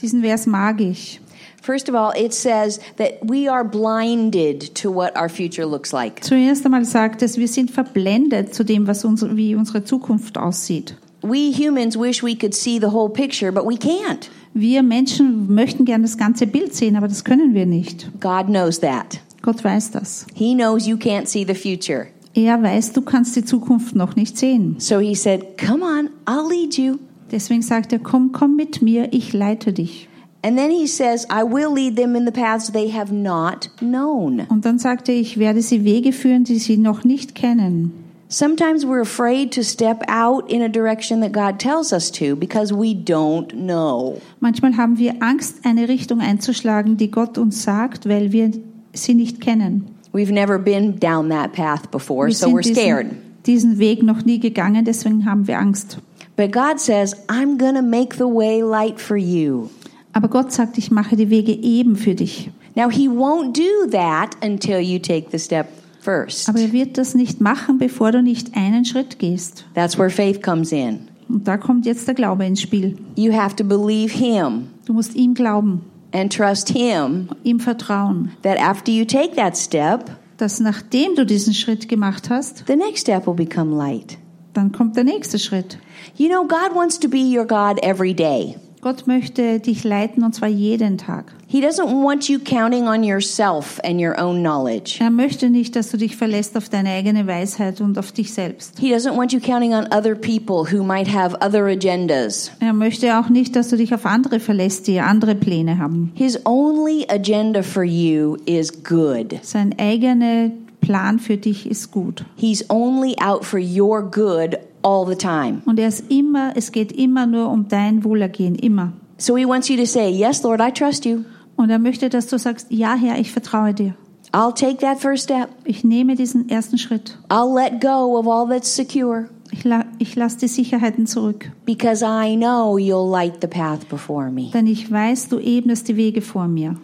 Diesen 0.00 0.22
Vers 0.22 0.46
mag 0.46 0.80
ich. 0.80 1.20
First 1.68 1.90
of 1.90 1.94
all, 1.94 2.12
it 2.16 2.32
says 2.32 2.80
that 2.96 3.18
we 3.22 3.46
are 3.46 3.62
blinded 3.62 4.74
to 4.76 4.90
what 4.90 5.14
our 5.18 5.28
future 5.28 5.66
looks 5.66 5.92
like. 5.92 6.22
Zuerst 6.22 6.64
einmal 6.64 6.86
sagt 6.86 7.20
es, 7.20 7.36
wir 7.36 7.46
sind 7.46 7.70
verblendet 7.70 8.54
zu 8.54 8.64
dem, 8.64 8.86
was 8.86 9.04
unsere, 9.04 9.36
wie 9.36 9.54
unsere 9.54 9.84
Zukunft 9.84 10.38
aussieht. 10.38 10.94
We 11.20 11.52
humans 11.52 11.94
wish 11.94 12.22
we 12.22 12.34
could 12.34 12.54
see 12.54 12.78
the 12.78 12.90
whole 12.90 13.10
picture, 13.10 13.52
but 13.52 13.66
we 13.66 13.74
can't. 13.74 14.30
Wir 14.54 14.82
Menschen 14.82 15.54
möchten 15.54 15.84
gern 15.84 16.00
das 16.00 16.16
ganze 16.16 16.46
Bild 16.46 16.74
sehen, 16.74 16.96
aber 16.96 17.06
das 17.06 17.22
können 17.22 17.52
wir 17.52 17.66
nicht. 17.66 18.08
God 18.18 18.46
knows 18.46 18.80
that. 18.80 19.20
Gott 19.42 19.62
weiß 19.62 19.90
das. 19.90 20.26
He 20.32 20.54
knows 20.54 20.86
you 20.86 20.96
can't 20.96 21.26
see 21.26 21.44
the 21.46 21.54
future. 21.54 22.06
Er 22.32 22.62
weiß, 22.62 22.94
du 22.94 23.02
kannst 23.02 23.36
die 23.36 23.44
Zukunft 23.44 23.94
noch 23.94 24.16
nicht 24.16 24.38
sehen. 24.38 24.76
So 24.78 25.00
he 25.00 25.14
said, 25.14 25.58
Come 25.58 25.84
on, 25.84 26.08
I'll 26.24 26.48
lead 26.48 26.78
you. 26.78 26.96
Deswegen 27.30 27.60
sagt 27.60 27.92
er, 27.92 27.98
komm, 27.98 28.32
komm 28.32 28.56
mit 28.56 28.80
mir, 28.80 29.12
ich 29.12 29.34
leite 29.34 29.74
dich. 29.74 30.07
And 30.42 30.56
then 30.56 30.70
he 30.70 30.86
says, 30.86 31.26
I 31.28 31.42
will 31.42 31.72
lead 31.72 31.96
them 31.96 32.14
in 32.14 32.24
the 32.24 32.32
paths 32.32 32.70
they 32.70 32.90
have 32.90 33.12
not 33.12 33.68
known. 33.80 34.46
Und 34.48 34.64
dann 34.64 34.78
sagt 34.78 35.08
er, 35.08 35.16
ich 35.16 35.38
werde 35.38 35.62
sie 35.62 35.84
Wege 35.84 36.12
führen, 36.12 36.44
die 36.44 36.58
sie 36.58 36.76
noch 36.76 37.02
nicht 37.04 37.34
kennen. 37.34 38.04
Sometimes 38.30 38.84
we're 38.84 39.00
afraid 39.00 39.52
to 39.54 39.62
step 39.62 40.02
out 40.06 40.50
in 40.50 40.60
a 40.60 40.68
direction 40.68 41.22
that 41.22 41.32
God 41.32 41.58
tells 41.58 41.92
us 41.94 42.10
to 42.12 42.36
because 42.36 42.72
we 42.72 42.94
don't 42.94 43.52
know. 43.52 44.20
Manchmal 44.40 44.76
haben 44.76 44.98
wir 44.98 45.14
Angst, 45.22 45.64
eine 45.64 45.88
Richtung 45.88 46.20
einzuschlagen, 46.20 46.98
die 46.98 47.10
Gott 47.10 47.38
uns 47.38 47.62
sagt, 47.62 48.06
weil 48.06 48.30
wir 48.32 48.50
sie 48.92 49.14
nicht 49.14 49.40
kennen. 49.40 49.86
We've 50.12 50.32
never 50.32 50.58
been 50.58 51.00
down 51.00 51.30
that 51.30 51.52
path 51.54 51.90
before, 51.90 52.28
Wir 52.28 52.34
so 52.34 52.48
we're 52.48 52.62
scared. 52.62 53.06
diesen, 53.46 53.74
diesen 53.74 53.78
Weg 53.78 54.02
noch 54.02 54.24
nie 54.24 54.38
gegangen, 54.38 54.84
deswegen 54.84 55.24
haben 55.24 55.46
wir 55.48 55.58
Angst. 55.58 55.98
But 56.36 56.52
God 56.52 56.78
says, 56.78 57.16
I'm 57.28 57.58
going 57.58 57.74
to 57.74 57.82
make 57.82 58.14
the 58.16 58.28
way 58.28 58.62
light 58.62 59.00
for 59.00 59.16
you. 59.16 59.70
Aber 60.18 60.26
Gott 60.26 60.50
sagt, 60.50 60.78
ich 60.78 60.90
mache 60.90 61.14
die 61.14 61.30
Wege 61.30 61.52
eben 61.52 61.94
für 61.94 62.16
dich. 62.16 62.50
Now, 62.74 62.90
He 62.90 63.08
won't 63.08 63.56
do 63.56 63.88
that 63.92 64.30
until 64.44 64.80
you 64.80 64.98
take 64.98 65.28
the 65.30 65.38
step 65.38 65.68
first. 66.00 66.48
Aber 66.48 66.58
er 66.58 66.72
wird 66.72 66.98
das 66.98 67.14
nicht 67.14 67.40
machen, 67.40 67.78
bevor 67.78 68.10
du 68.10 68.20
nicht 68.20 68.56
einen 68.56 68.84
Schritt 68.84 69.20
gehst. 69.20 69.64
That's 69.76 69.96
where 69.96 70.10
faith 70.10 70.42
comes 70.42 70.72
in. 70.72 71.06
Und 71.28 71.46
da 71.46 71.56
kommt 71.56 71.86
jetzt 71.86 72.08
der 72.08 72.16
Glaube 72.16 72.44
ins 72.44 72.60
Spiel. 72.60 72.98
You 73.14 73.32
have 73.32 73.54
to 73.54 73.62
believe 73.62 74.12
Him 74.12 74.70
Du 74.86 74.92
musst 74.92 75.14
ihm 75.14 75.34
glauben, 75.34 75.82
and 76.12 76.32
trust 76.36 76.70
Him 76.70 77.28
ihm 77.44 77.60
vertrauen, 77.60 78.32
that 78.42 78.58
after 78.60 78.90
you 78.90 79.04
take 79.04 79.36
that 79.36 79.56
step, 79.56 80.10
dass 80.36 80.58
nachdem 80.58 81.14
du 81.14 81.24
diesen 81.26 81.54
Schritt 81.54 81.88
gemacht 81.88 82.28
hast, 82.28 82.64
the 82.66 82.74
next 82.74 83.02
step 83.02 83.24
will 83.28 83.34
become 83.34 83.72
light. 83.76 84.18
dann 84.54 84.72
kommt 84.72 84.96
der 84.96 85.04
nächste 85.04 85.38
Schritt. 85.38 85.78
You 86.16 86.28
know, 86.28 86.42
God 86.42 86.74
wants 86.74 86.98
to 86.98 87.08
be 87.08 87.18
your 87.20 87.44
God 87.44 87.78
every 87.84 88.12
day. 88.12 88.56
Gott 88.80 89.06
möchte 89.06 89.58
dich 89.58 89.84
leiten 89.84 90.22
und 90.22 90.34
zwar 90.34 90.48
jeden 90.48 90.98
Tag. 90.98 91.32
He 91.46 91.60
doesn't 91.60 92.04
want 92.04 92.28
you 92.28 92.38
counting 92.38 92.86
on 92.86 93.02
yourself 93.02 93.80
and 93.82 94.00
your 94.00 94.14
own 94.18 94.40
knowledge. 94.40 94.98
Er 95.00 95.10
möchte 95.10 95.50
nicht, 95.50 95.74
dass 95.74 95.90
du 95.90 95.96
dich 95.96 96.16
verlässt 96.16 96.56
auf 96.56 96.68
deine 96.68 96.90
eigene 96.90 97.26
Weisheit 97.26 97.80
und 97.80 97.98
auf 97.98 98.12
dich 98.12 98.32
selbst. 98.32 98.78
He 98.78 98.94
doesn't 98.94 99.16
want 99.16 99.32
you 99.32 99.40
counting 99.40 99.72
on 99.74 99.86
other 99.86 100.14
people 100.14 100.64
who 100.70 100.84
might 100.84 101.12
have 101.12 101.36
other 101.40 101.64
agendas. 101.64 102.52
Er 102.60 102.72
möchte 102.72 103.18
auch 103.18 103.28
nicht, 103.28 103.56
dass 103.56 103.68
du 103.68 103.76
dich 103.76 103.94
auf 103.94 104.06
andere 104.06 104.40
verlässt, 104.40 104.86
die 104.86 105.00
andere 105.00 105.34
Pläne 105.34 105.78
haben. 105.78 106.12
His 106.14 106.44
only 106.44 107.06
agenda 107.08 107.62
for 107.62 107.82
you 107.82 108.36
is 108.44 108.84
good. 108.84 109.38
Sein 109.42 109.74
eigener 109.78 110.50
Plan 110.80 111.18
für 111.18 111.36
dich 111.36 111.68
ist 111.68 111.90
gut. 111.90 112.24
He's 112.36 112.68
only 112.70 113.16
out 113.20 113.44
for 113.44 113.58
your 113.58 114.02
good 114.02 114.58
all 114.82 115.06
the 115.06 115.16
time. 115.16 115.62
Und 115.66 115.78
er 115.78 115.88
ist 115.88 116.10
immer, 116.10 116.52
es 116.56 116.72
geht 116.72 116.92
immer 116.92 117.26
nur 117.26 117.50
um 117.50 117.68
dein 117.68 118.04
Wohlergehen, 118.04 118.54
immer. 118.54 118.92
So 119.16 119.36
he 119.36 119.46
wants 119.46 119.68
you 119.68 119.76
to 119.76 119.86
say, 119.86 120.10
Yes, 120.10 120.42
Lord, 120.42 120.60
I 120.60 120.70
trust 120.72 121.04
you. 121.04 121.24
Und 121.56 121.70
er 121.70 121.78
möchte, 121.78 122.08
dass 122.08 122.28
du 122.28 122.38
sagst, 122.38 122.68
ja 122.70 122.94
Herr, 122.94 123.18
ich 123.18 123.32
vertraue 123.32 123.74
dir. 123.74 123.94
I'll 124.32 124.54
take 124.54 124.78
that 124.78 125.00
first 125.00 125.24
step. 125.24 125.48
Ich 125.64 125.84
nehme 125.84 126.14
diesen 126.14 126.48
ersten 126.48 126.78
Schritt. 126.78 127.18
I'll 127.28 127.52
let 127.52 127.80
go 127.80 128.18
of 128.18 128.28
all 128.28 128.46
that's 128.48 128.74
secure 128.74 129.28
Ich, 129.50 129.64
la 129.64 129.86
ich 129.98 130.14
lasse 130.14 130.38
die 130.38 130.48
Sicherheiten 130.48 131.06
zurück, 131.06 131.50
because 131.64 132.04
I 132.04 132.36
know 132.36 132.76
you'll 132.76 133.10
light 133.10 133.40
the 133.40 133.46
path 133.46 133.88
before 133.88 134.30
me. 134.30 134.50
denn 134.52 134.66
ich 134.66 134.90
weiß, 134.90 135.30
du 135.30 135.38
ebnest 135.38 135.88
die 135.88 135.96
Wege 135.96 136.20
vor 136.20 136.46
mir. 136.46 136.76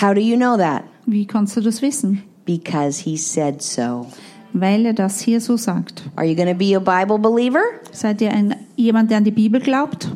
How 0.00 0.14
do 0.14 0.20
you 0.20 0.36
know 0.36 0.56
that? 0.56 0.84
Wie 1.06 1.26
kannst 1.26 1.56
du 1.56 1.60
das 1.62 1.80
wissen? 1.82 2.22
Because 2.44 3.02
he 3.02 3.16
said 3.16 3.62
so. 3.62 4.06
Weil 4.52 4.86
er 4.86 4.92
das 4.92 5.20
hier 5.20 5.40
so 5.40 5.56
sagt. 5.56 6.02
Are 6.16 6.26
you 6.26 6.34
going 6.34 6.48
to 6.48 6.54
be 6.54 6.76
a 6.76 6.80
Bible 6.80 7.18
believer? 7.18 7.62
Seid 7.92 8.20
ihr 8.20 8.30
ein, 8.32 8.56
jemand, 8.76 9.10
der 9.10 9.18
an 9.18 9.24
die 9.24 9.30
Bibel 9.30 9.60
glaubt? 9.60 10.08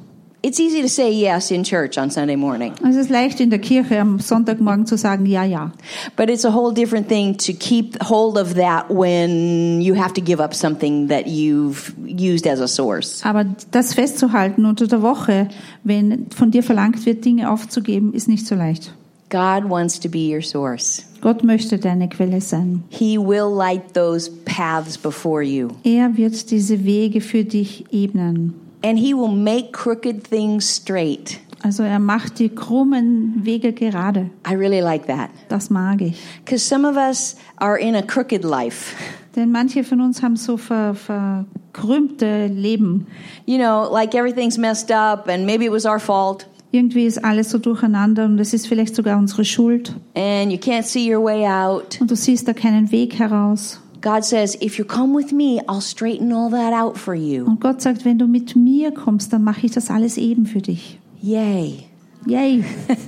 It's 0.44 0.61
easy 0.61 0.83
to 0.83 0.88
say 0.90 1.11
yes 1.11 1.51
in 1.51 1.64
church 1.64 1.97
on 1.97 2.11
Sunday 2.11 2.37
morning, 2.37 2.75
Es 2.87 2.97
ist 2.97 3.09
leicht 3.09 3.40
in 3.40 3.49
der 3.49 3.61
Kirche 3.61 3.99
am 3.99 4.18
Sonntagmorgen 4.18 4.85
zu 4.85 4.99
sagen, 4.99 5.25
ja, 5.25 5.42
ja. 5.42 5.73
but 6.16 6.29
it's 6.29 6.44
a 6.44 6.53
whole 6.53 6.75
different 6.75 7.09
thing 7.09 7.38
to 7.38 7.55
keep 7.55 7.97
hold 8.03 8.37
of 8.37 8.53
that 8.53 8.90
when 8.90 9.81
you 9.81 9.94
have 9.94 10.12
to 10.12 10.20
give 10.20 10.42
up 10.42 10.55
something 10.55 11.09
that 11.09 11.27
you've 11.27 11.94
used 12.07 12.47
as 12.47 12.61
a 12.61 12.68
source. 12.68 13.25
Aber 13.25 13.47
das 13.70 13.94
festzuhalten 13.94 14.66
unter 14.66 14.87
der 14.87 15.01
Woche, 15.01 15.49
wenn 15.83 16.27
von 16.29 16.51
dir 16.51 16.62
verlangt 16.62 17.07
wird, 17.07 17.25
Dinge 17.25 17.51
aufzugeben, 17.51 18.12
ist 18.12 18.29
nicht 18.29 18.47
so 18.47 18.55
leicht. 18.55 18.92
God 19.31 19.70
wants 19.70 19.99
to 19.99 20.11
be 20.11 20.31
your 20.31 20.42
source. 20.42 21.07
Gott 21.24 21.42
möchte 21.42 21.78
deine 21.78 22.08
Quelle 22.08 22.40
sein. 22.40 22.84
He 22.90 23.18
will 23.18 23.48
light 23.50 23.94
those 23.94 24.30
paths 24.44 24.96
before 24.98 25.42
you, 25.42 25.70
Er 25.82 26.16
wird 26.16 26.50
diese 26.50 26.84
Wege 26.84 27.20
für 27.20 27.44
dich 27.44 27.87
ebnen. 27.90 28.52
and 28.84 28.98
He 28.98 29.14
will 29.14 29.32
make 29.34 29.72
crooked 29.72 30.22
things 30.28 30.68
straight. 30.76 31.40
Also 31.62 31.82
er 31.82 31.98
macht 31.98 32.38
die 32.40 32.50
krummen 32.50 33.40
Wege 33.42 33.72
gerade. 33.72 34.28
I 34.46 34.52
really 34.54 34.80
like 34.82 35.06
that 35.06 35.30
Das 35.48 35.70
mag 35.70 36.02
ich. 36.02 36.22
because 36.44 36.62
some 36.62 36.87
of 36.87 36.96
us 36.96 37.37
are 37.56 37.78
in 37.78 37.94
a 37.96 38.02
crooked 38.02 38.44
life. 38.44 38.94
Denn 39.34 39.50
manche 39.50 39.82
von 39.82 40.02
uns 40.02 40.22
haben 40.22 40.37
so 40.37 40.58
ver, 40.58 40.94
verkrümmte 40.94 42.48
Leben. 42.48 43.06
You 43.46 43.56
know, 43.58 43.90
like 43.90 44.14
everything's 44.14 44.58
messed 44.58 44.90
up, 44.92 45.26
and 45.28 45.46
maybe 45.46 45.64
it 45.64 45.72
was 45.72 45.87
our 45.87 45.98
fault, 45.98 46.46
Irgendwie 46.74 47.06
ist 47.06 47.24
alles 47.24 47.50
so 47.50 47.58
durcheinander 47.58 48.24
und 48.24 48.38
es 48.40 48.52
ist 48.52 48.66
vielleicht 48.66 48.96
sogar 48.96 49.16
unsere 49.16 49.44
Schuld. 49.44 49.94
and 50.16 50.50
you 50.50 50.58
can't 50.58 50.82
see 50.82 51.14
your 51.14 51.22
way 51.24 51.46
out. 51.46 51.98
Und 52.00 52.10
du 52.10 52.16
siehst 52.16 52.48
da 52.48 52.52
keinen 52.52 52.90
Weg 52.90 53.16
heraus. 53.18 53.80
God 54.02 54.24
says, 54.24 54.56
if 54.60 54.76
you 54.76 54.84
come 54.84 55.16
with 55.16 55.30
me, 55.32 55.60
I'll 55.68 55.80
straighten 55.80 56.32
all 56.32 56.50
that 56.50 56.74
out 56.74 56.98
for 56.98 57.14
you. 57.14 57.44
Und 57.46 57.60
Gott 57.60 57.80
sagt, 57.80 58.04
wenn 58.04 58.18
du 58.18 58.26
mit 58.26 58.56
mir 58.56 58.90
kommst, 58.92 59.32
dann 59.32 59.44
mache 59.44 59.64
ich 59.66 59.72
das 59.72 59.88
alles 59.88 60.18
eben 60.18 60.46
für 60.46 60.60
dich. 60.60 60.98
Yay. 61.22 61.84
Yay! 62.26 62.64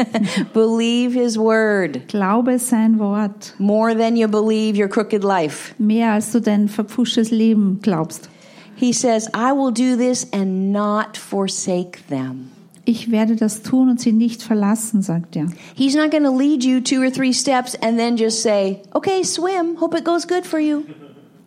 believe 0.55 1.13
His 1.19 1.37
word 1.39 2.07
Glaube 2.09 2.59
sein 2.59 2.99
Wort. 2.99 3.55
more 3.59 3.95
than 3.97 4.15
you 4.17 4.29
believe 4.29 4.79
your 4.79 4.89
crooked 4.89 5.25
life. 5.25 5.75
Mehr 5.79 6.13
als 6.13 6.33
du 6.33 6.41
dein 6.41 6.69
verpfuschtes 6.69 7.31
Leben 7.31 7.81
glaubst. 7.83 8.29
He 8.77 8.93
says, 8.93 9.29
I 9.35 9.53
will 9.53 9.73
do 9.73 9.97
this 9.97 10.27
and 10.33 10.71
not 10.71 11.17
forsake 11.17 12.07
them. 12.09 12.51
Ich 12.89 13.11
werde 13.11 13.35
das 13.35 13.63
tun 13.63 13.91
und 13.91 14.01
sie 14.01 14.13
nicht 14.13 14.45
verlassen, 14.45 15.03
sagt 15.03 15.35
er. 15.35 15.49
He's 15.75 15.97
not 15.97 16.13
going 16.13 16.23
to 16.23 16.35
lead 16.35 16.65
you 16.65 16.81
two 16.81 17.03
or 17.03 17.13
three 17.13 17.33
steps 17.33 17.75
and 17.83 17.99
then 17.99 18.17
just 18.17 18.43
say, 18.43 18.81
okay, 18.95 19.25
swim. 19.25 19.81
Hope 19.81 19.99
it 19.99 20.05
goes 20.05 20.27
good 20.27 20.47
for 20.47 20.61
you. 20.61 20.85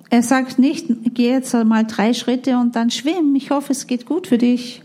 Er 0.10 0.22
sagt 0.22 0.60
nicht, 0.60 0.88
geh 1.14 1.30
jetzt 1.30 1.54
mal 1.54 1.86
drei 1.86 2.14
Schritte 2.14 2.58
und 2.58 2.76
dann 2.76 2.92
schwimm. 2.92 3.36
Ich 3.36 3.52
hoffe, 3.52 3.72
es 3.72 3.88
geht 3.88 4.06
gut 4.06 4.28
für 4.28 4.38
dich. 4.38 4.82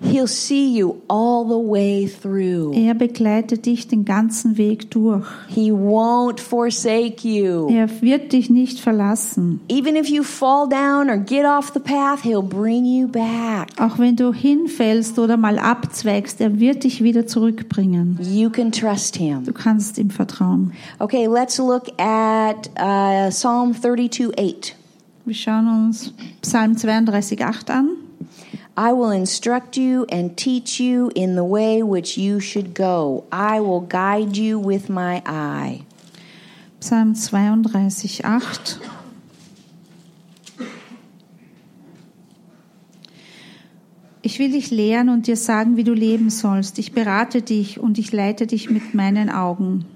He'll 0.00 0.28
see 0.28 0.76
you 0.78 1.02
all 1.08 1.44
the 1.44 1.58
way 1.58 2.06
through. 2.06 2.72
Er 2.72 2.94
begleitet 2.94 3.66
dich 3.66 3.88
den 3.88 4.04
ganzen 4.04 4.56
Weg 4.56 4.92
durch. 4.92 5.26
He 5.48 5.72
won't 5.72 6.38
forsake 6.38 7.26
you. 7.26 7.68
Er 7.68 7.88
wird 8.00 8.32
dich 8.32 8.48
nicht 8.48 8.78
verlassen. 8.78 9.60
Even 9.68 9.96
if 9.96 10.08
you 10.08 10.22
fall 10.22 10.68
down 10.68 11.10
or 11.10 11.16
get 11.16 11.44
off 11.44 11.72
the 11.74 11.80
path, 11.80 12.22
He'll 12.22 12.42
bring 12.42 12.84
you 12.84 13.08
back. 13.08 13.70
Auch 13.78 13.98
wenn 13.98 14.14
du 14.14 14.32
hinfällst 14.32 15.18
oder 15.18 15.36
mal 15.36 15.58
abzweigst, 15.58 16.40
er 16.40 16.60
wird 16.60 16.84
dich 16.84 17.02
wieder 17.02 17.26
zurückbringen. 17.26 18.18
You 18.22 18.50
can 18.50 18.70
trust 18.70 19.16
Him. 19.16 19.44
Du 19.44 19.52
kannst 19.52 19.98
ihm 19.98 20.10
vertrauen. 20.10 20.72
Okay, 21.00 21.26
let's 21.26 21.58
look 21.58 21.88
at 21.98 22.70
uh, 22.78 23.30
Psalm 23.30 23.74
32 23.74 24.38
8. 24.38 24.76
Wir 25.24 25.34
schauen 25.34 25.66
uns 25.86 26.14
Psalm 26.40 26.76
32, 26.76 27.44
8 27.44 27.70
an. 27.70 27.88
I 28.78 28.92
will 28.92 29.10
instruct 29.10 29.76
you 29.76 30.06
and 30.08 30.36
teach 30.36 30.78
you 30.78 31.10
in 31.16 31.34
the 31.34 31.42
way 31.42 31.82
which 31.82 32.16
you 32.16 32.38
should 32.38 32.74
go. 32.74 33.24
I 33.32 33.58
will 33.58 33.80
guide 33.80 34.36
you 34.36 34.60
with 34.60 34.88
my 34.88 35.20
eye. 35.26 35.82
Psalm 36.78 37.16
32, 37.16 38.24
8. 38.24 38.78
Ich 44.22 44.38
will 44.38 44.52
dich 44.52 44.70
lehren 44.70 45.08
und 45.08 45.26
dir 45.26 45.36
sagen, 45.36 45.76
wie 45.76 45.82
du 45.82 45.92
leben 45.92 46.30
sollst. 46.30 46.78
Ich 46.78 46.92
berate 46.92 47.42
dich 47.42 47.80
und 47.80 47.98
ich 47.98 48.12
leite 48.12 48.46
dich 48.46 48.70
mit 48.70 48.94
meinen 48.94 49.28
Augen. 49.28 49.86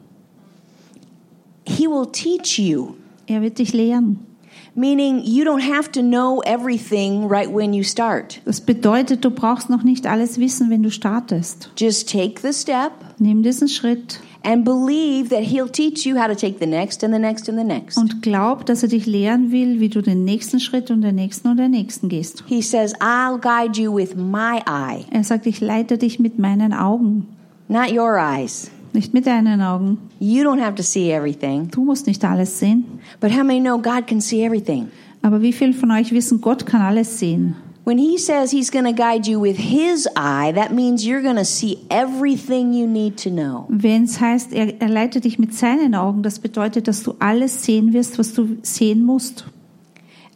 He 1.65 1.87
will 1.87 2.11
teach 2.11 2.59
you, 2.59 2.97
Er 3.29 3.43
wird 3.43 3.61
dich 3.61 3.73
lehren. 3.73 4.32
Meaning 4.75 5.21
you 5.25 5.45
don't 5.45 5.63
have 5.63 5.91
to 5.93 6.01
know 6.01 6.41
everything 6.45 7.29
right 7.29 7.49
when 7.53 7.73
you 7.75 7.83
start. 7.85 8.41
Das 8.45 8.61
bedeutet, 8.61 9.25
du 9.25 9.31
brauchst 9.31 9.71
noch 9.71 9.83
nicht 9.83 10.07
alles 10.07 10.39
wissen, 10.39 10.71
wenn 10.71 10.83
du 10.83 10.91
startest. 10.91 11.71
Just 11.77 12.11
take 12.11 12.41
the 12.41 12.53
step 12.53 12.93
Nimm 13.19 13.43
diesen 13.45 13.69
Schritt 13.69 14.19
and 14.45 14.65
believe 14.65 15.29
that 15.29 15.45
He'll 15.45 15.71
teach 15.71 16.05
you 16.05 16.17
how 16.19 16.27
to 16.27 16.35
take 16.35 16.59
the 16.59 16.67
next 16.67 17.05
and 17.05 17.15
the 17.15 17.21
next 17.21 17.49
and 17.49 17.57
the 17.57 17.65
next. 17.65 17.97
und 17.99 18.21
glaub, 18.23 18.67
dass 18.67 18.83
er 18.83 18.89
dich 18.89 19.07
lehren 19.07 19.53
will, 19.53 19.79
wie 19.79 19.89
du 19.89 20.03
den 20.03 20.25
nächsten 20.25 20.59
Schritt 20.59 20.91
und 20.91 21.03
den 21.03 21.15
nächsten 21.15 21.47
und 21.49 21.59
den 21.59 21.71
nächsten 21.71 22.09
gehst. 22.09 22.43
He 22.49 22.61
says, 22.61 22.93
I'll 22.97 23.39
guide 23.39 23.81
you 23.81 23.95
with 23.95 24.17
my 24.17 24.59
eye, 24.67 25.05
Er 25.13 25.23
sagt, 25.23 25.47
ich 25.47 25.61
leite 25.61 25.97
dich 25.99 26.19
mit 26.19 26.41
meinen 26.41 26.73
Augen, 26.73 27.29
not 27.69 27.93
your 27.93 28.17
eyes. 28.19 28.72
Nicht 28.95 29.15
mit 29.15 29.27
deinen 29.27 29.61
Augen. 29.61 29.99
You 30.19 30.45
don't 30.45 30.61
have 30.61 30.75
to 30.75 30.83
see 30.83 31.11
everything. 31.11 31.69
Du 31.71 31.85
musst 31.85 32.07
nicht 32.07 32.25
alles 32.25 32.59
sehen. 32.59 32.85
But 33.21 33.33
how 33.33 33.45
many 33.45 33.61
know 33.61 33.79
God 33.79 34.07
can 34.07 34.21
see 34.21 34.45
everything? 34.45 34.89
Aber 35.23 35.41
wie 35.41 35.53
viele 35.53 35.73
von 35.73 35.91
euch 35.91 36.13
wissen, 36.13 36.41
Gott 36.41 36.67
kann 36.67 36.81
alles 36.81 37.19
sehen? 37.19 37.57
When 37.85 37.99
he 37.99 38.17
says 38.17 38.53
he's 38.53 38.71
going 38.71 38.85
to 38.85 38.93
guide 38.93 39.27
you 39.27 39.41
with 39.41 39.57
his 39.57 40.07
eye, 40.15 40.53
that 40.53 40.73
means 40.73 41.05
you're 41.05 41.23
going 41.23 41.37
to 41.37 41.45
see 41.45 41.79
everything 41.91 42.73
you 42.73 42.87
need 42.87 43.17
to 43.25 43.31
know. 43.31 43.67
Wenn 43.69 44.05
es 44.05 44.21
heißt, 44.21 44.53
er, 44.53 44.81
er 44.81 44.89
leitet 44.89 45.25
dich 45.25 45.41
mit 45.41 45.53
seinen 45.53 45.97
Augen, 45.97 46.23
das 46.23 46.39
bedeutet, 46.39 46.87
dass 46.87 47.03
du 47.03 47.17
alles 47.19 47.65
sehen 47.65 47.93
wirst, 47.93 48.21
was 48.21 48.35
du 48.35 48.57
sehen 48.63 49.05
musst. 49.05 49.47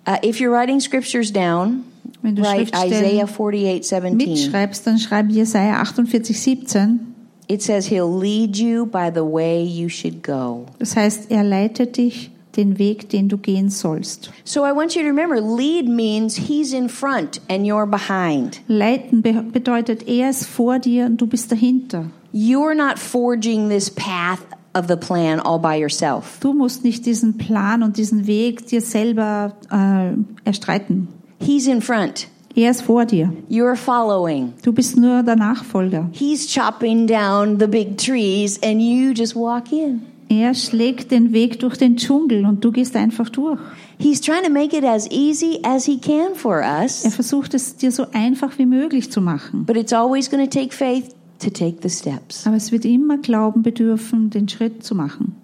Uh, 0.09 0.17
if 0.25 0.41
you're 0.41 0.51
writing 0.51 0.81
scriptures 0.81 1.33
down, 1.33 1.85
Wenn 2.23 2.35
du 2.35 2.43
write 2.43 2.73
Isaiah 2.73 3.29
Schriftstellen 3.29 3.29
48 3.29 3.87
17. 3.87 4.17
mitschreibst, 4.17 4.87
dann 4.87 4.99
schreib 4.99 5.31
Jesaja 5.31 5.81
48, 5.81 6.41
17. 6.41 7.16
It 7.49 7.63
says 7.63 7.87
he'll 7.87 8.13
lead 8.13 8.57
you 8.57 8.87
by 8.87 9.11
the 9.11 9.25
way 9.25 9.63
you 9.63 9.89
should 9.89 10.23
go. 10.23 10.67
Das 10.79 10.97
heißt, 10.97 11.31
er 11.31 11.45
leitet 11.45 11.97
dich 11.97 12.31
den 12.57 12.79
Weg, 12.79 13.09
den 13.11 13.29
du 13.29 13.37
gehen 13.37 13.71
sollst. 13.71 14.31
So 14.45 14.65
I 14.65 14.73
want 14.73 14.95
you 14.95 15.03
to 15.03 15.09
remember 15.09 15.41
lead 15.41 15.89
means 15.89 16.37
he's 16.37 16.73
in 16.73 16.89
front 16.89 17.41
and 17.49 17.65
you're 17.67 17.87
behind. 17.87 18.61
Leiten 18.67 19.23
be 19.23 19.33
bedeutet, 19.33 20.09
er 20.09 20.31
ist 20.31 20.47
vor 20.47 20.79
dir 20.79 21.07
und 21.07 21.21
du 21.21 21.27
bist 21.27 21.53
dahinter. 21.53 22.11
You're 22.33 22.75
not 22.75 22.99
forging 22.99 23.69
this 23.69 23.91
path 23.91 24.41
of 24.75 24.89
the 24.89 24.97
plan 24.97 25.41
all 25.41 25.59
by 25.59 25.77
yourself. 25.77 26.39
Du 26.41 26.53
musst 26.53 26.85
nicht 26.85 27.07
diesen 27.07 27.39
Plan 27.39 27.83
und 27.83 27.97
diesen 27.97 28.27
Weg 28.27 28.67
dir 28.67 28.81
selber 28.81 29.55
äh, 29.71 30.13
erstreiten. 30.45 31.09
He's 31.39 31.67
in 31.67 31.81
front. 31.81 32.29
Er 32.57 32.71
ist 32.71 32.83
vor 32.83 33.05
dir. 33.05 33.33
You're 33.51 33.77
following. 33.77 34.55
Du 34.65 34.73
bist 34.73 34.97
nur 34.97 35.23
der 35.23 35.37
Nachfolger. 35.37 36.09
He's 36.13 36.47
chopping 36.53 37.07
down 37.07 37.61
the 37.61 37.67
big 37.67 37.99
trees 37.99 38.59
and 38.63 38.81
you 38.81 39.13
just 39.13 39.37
walk 39.37 39.71
in. 39.73 40.01
Er 40.29 40.55
schlägt 40.55 41.11
den 41.13 41.33
Weg 41.33 41.61
durch 41.61 41.77
den 41.77 41.97
Dschungel 41.97 42.45
und 42.47 42.65
du 42.65 42.73
gehst 42.73 42.97
einfach 42.97 43.29
durch. 43.29 43.61
He's 44.01 44.21
trying 44.21 44.43
to 44.43 44.51
make 44.51 44.77
it 44.77 44.85
as 44.85 45.09
easy 45.11 45.61
as 45.63 45.85
he 45.85 45.99
can 45.99 46.35
for 46.35 46.61
Er 46.61 46.83
us, 46.83 47.07
versucht 47.15 47.55
es 47.55 47.77
dir 47.77 47.93
so 47.93 48.07
einfach 48.13 48.59
wie 48.59 48.67
möglich 48.67 49.13
zu 49.13 49.21
machen. 49.21 49.65
but 49.67 49.77
it's 49.77 49.93
always 49.93 50.29
going 50.31 50.43
to 50.43 50.51
take 50.51 50.75
faith 50.75 51.15
to 51.39 51.51
take 51.51 51.77
the 51.83 51.91
steps. 51.91 52.47
Aber 52.47 52.57
es 52.57 52.73
wird 52.73 52.85
immer 52.87 53.19
Glauben 53.19 53.63
bedürfen, 53.63 54.31
den 54.31 54.49
Schritt 54.49 54.83
zu 54.83 54.95
machen. 54.95 55.37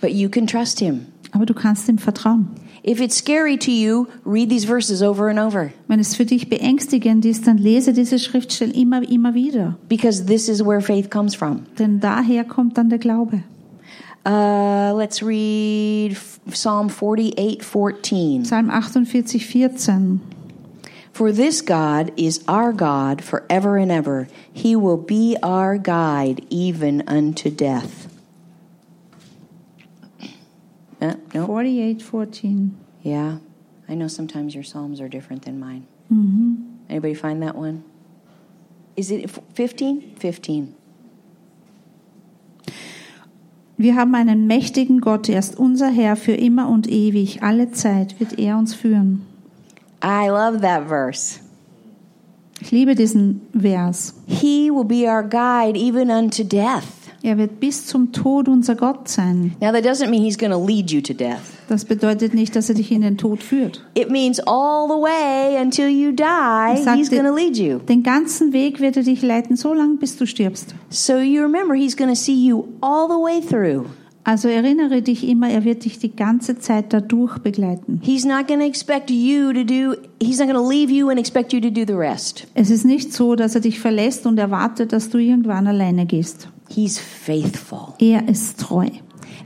But 0.00 0.10
you 0.12 0.28
can 0.30 0.46
trust 0.46 0.78
him. 0.80 1.06
Aber 1.32 1.44
du 1.46 1.52
kannst 1.54 1.88
ihm 1.88 1.98
vertrauen. 1.98 2.48
If 2.88 3.02
it's 3.02 3.16
scary 3.16 3.58
to 3.58 3.70
you, 3.70 4.08
read 4.24 4.48
these 4.48 4.64
verses 4.64 5.02
over 5.02 5.28
and 5.28 5.38
over 5.38 5.72
Wenn 5.88 6.00
es 6.00 6.14
für 6.14 6.24
dich 6.24 6.48
beängstigend 6.48 7.26
ist, 7.26 7.46
dann 7.46 7.58
lese 7.58 7.92
diese 7.92 8.18
Schriftstellen 8.18 8.72
immer, 8.72 9.02
immer 9.06 9.34
wieder. 9.34 9.76
because 9.90 10.24
this 10.24 10.48
is 10.48 10.62
where 10.64 10.80
faith 10.80 11.10
comes 11.10 11.34
from. 11.34 11.66
Denn 11.78 12.00
daher 12.00 12.44
kommt 12.44 12.78
dann 12.78 12.88
der 12.88 12.98
Glaube. 12.98 13.42
Uh, 14.24 14.94
let's 14.96 15.22
read 15.22 16.16
Psalm 16.50 16.88
48 16.88 17.62
14. 17.62 18.44
Psalm 18.44 18.70
48, 18.70 19.38
14. 19.46 20.20
For 21.12 21.30
this 21.30 21.60
God 21.60 22.10
is 22.16 22.42
our 22.48 22.72
God 22.72 23.22
forever 23.22 23.76
and 23.76 23.90
ever. 23.90 24.28
He 24.50 24.74
will 24.74 24.96
be 24.96 25.36
our 25.42 25.76
guide 25.76 26.40
even 26.48 27.02
unto 27.06 27.50
death. 27.50 28.07
Uh, 31.00 31.14
no? 31.34 31.46
48, 31.46 32.02
14. 32.02 32.76
Yeah. 33.02 33.38
I 33.88 33.94
know 33.94 34.08
sometimes 34.08 34.54
your 34.54 34.64
Psalms 34.64 35.00
are 35.00 35.08
different 35.08 35.44
than 35.44 35.58
mine. 35.58 35.86
Anybody 36.88 37.14
find 37.14 37.42
that 37.42 37.54
one? 37.54 37.84
Is 38.96 39.10
it 39.10 39.30
15? 39.54 40.16
15. 40.16 40.74
Wir 43.76 43.94
haben 43.94 44.14
einen 44.16 44.48
mächtigen 44.48 45.00
Gott, 45.00 45.28
er 45.28 45.38
ist 45.38 45.56
unser 45.56 45.88
Herr 45.88 46.16
für 46.16 46.32
immer 46.32 46.68
und 46.68 46.88
ewig. 46.88 47.42
Alle 47.44 47.70
Zeit 47.70 48.18
wird 48.18 48.36
er 48.36 48.58
uns 48.58 48.74
führen. 48.74 49.22
I 50.02 50.28
love 50.28 50.60
that 50.62 50.88
verse. 50.88 51.38
Ich 52.60 52.72
liebe 52.72 52.96
diesen 52.96 53.42
Vers. 53.56 54.14
He 54.26 54.70
will 54.70 54.84
be 54.84 55.06
our 55.06 55.22
guide 55.22 55.78
even 55.78 56.10
unto 56.10 56.42
death. 56.42 56.97
Er 57.22 57.36
wird 57.36 57.58
bis 57.60 57.86
zum 57.86 58.12
Tod 58.12 58.48
unser 58.48 58.76
Gott 58.76 59.08
sein. 59.08 59.54
Now, 59.60 59.72
that 59.72 59.84
doesn't 59.84 60.08
mean 60.08 60.22
he's 60.22 60.38
going 60.38 60.52
to 60.52 60.64
lead 60.64 60.90
you 60.90 61.00
to 61.00 61.12
death. 61.12 61.40
Das 61.68 61.84
bedeutet 61.84 62.32
nicht, 62.32 62.54
dass 62.54 62.68
er 62.68 62.76
dich 62.76 62.92
in 62.92 63.02
den 63.02 63.18
Tod 63.18 63.42
führt. 63.42 63.84
It 63.94 64.10
means 64.10 64.38
all 64.46 64.86
the 64.88 64.94
way 65.02 65.60
until 65.60 65.88
you 65.88 66.12
die, 66.12 66.22
Sagte- 66.82 66.94
he's 66.98 67.10
going 67.10 67.24
to 67.24 67.34
lead 67.34 67.56
you. 67.56 67.78
Den 67.80 68.02
ganzen 68.02 68.52
Weg 68.52 68.80
wird 68.80 68.96
er 68.96 69.02
dich 69.02 69.20
leiten, 69.22 69.56
so 69.56 69.74
lange 69.74 69.96
bis 69.96 70.16
du 70.16 70.26
stirbst. 70.26 70.74
So 70.90 71.16
you 71.18 71.42
remember, 71.42 71.74
he's 71.74 71.96
going 71.96 72.08
to 72.10 72.16
see 72.16 72.34
you 72.46 72.64
all 72.80 73.08
the 73.08 73.14
way 73.20 73.40
through. 73.40 73.86
Also 74.24 74.48
erinnere 74.48 75.00
dich 75.00 75.26
immer, 75.26 75.48
er 75.48 75.64
wird 75.64 75.86
dich 75.86 75.98
die 75.98 76.14
ganze 76.14 76.58
Zeit 76.58 76.92
dadurch 76.92 77.38
begleiten. 77.38 78.00
He's 78.04 78.26
not 78.26 78.46
going 78.46 78.60
to 78.60 78.66
expect 78.66 79.10
you 79.10 79.52
to 79.54 79.64
do, 79.64 79.94
he's 80.22 80.38
not 80.38 80.48
going 80.48 80.62
to 80.62 80.68
leave 80.68 80.92
you 80.92 81.08
and 81.08 81.18
expect 81.18 81.52
you 81.52 81.60
to 81.60 81.70
do 81.70 81.84
the 81.86 81.94
rest. 81.94 82.46
Es 82.54 82.68
ist 82.70 82.84
nicht 82.84 83.12
so, 83.12 83.34
dass 83.36 83.54
er 83.54 83.62
dich 83.62 83.80
verlässt 83.80 84.26
und 84.26 84.38
erwartet, 84.38 84.92
dass 84.92 85.08
du 85.08 85.16
irgendwann 85.18 85.66
alleine 85.66 86.04
gehst. 86.04 86.48
He's 86.68 86.98
faithful. 86.98 87.94
Er 87.98 88.28
ist 88.28 88.60
treu. 88.60 88.86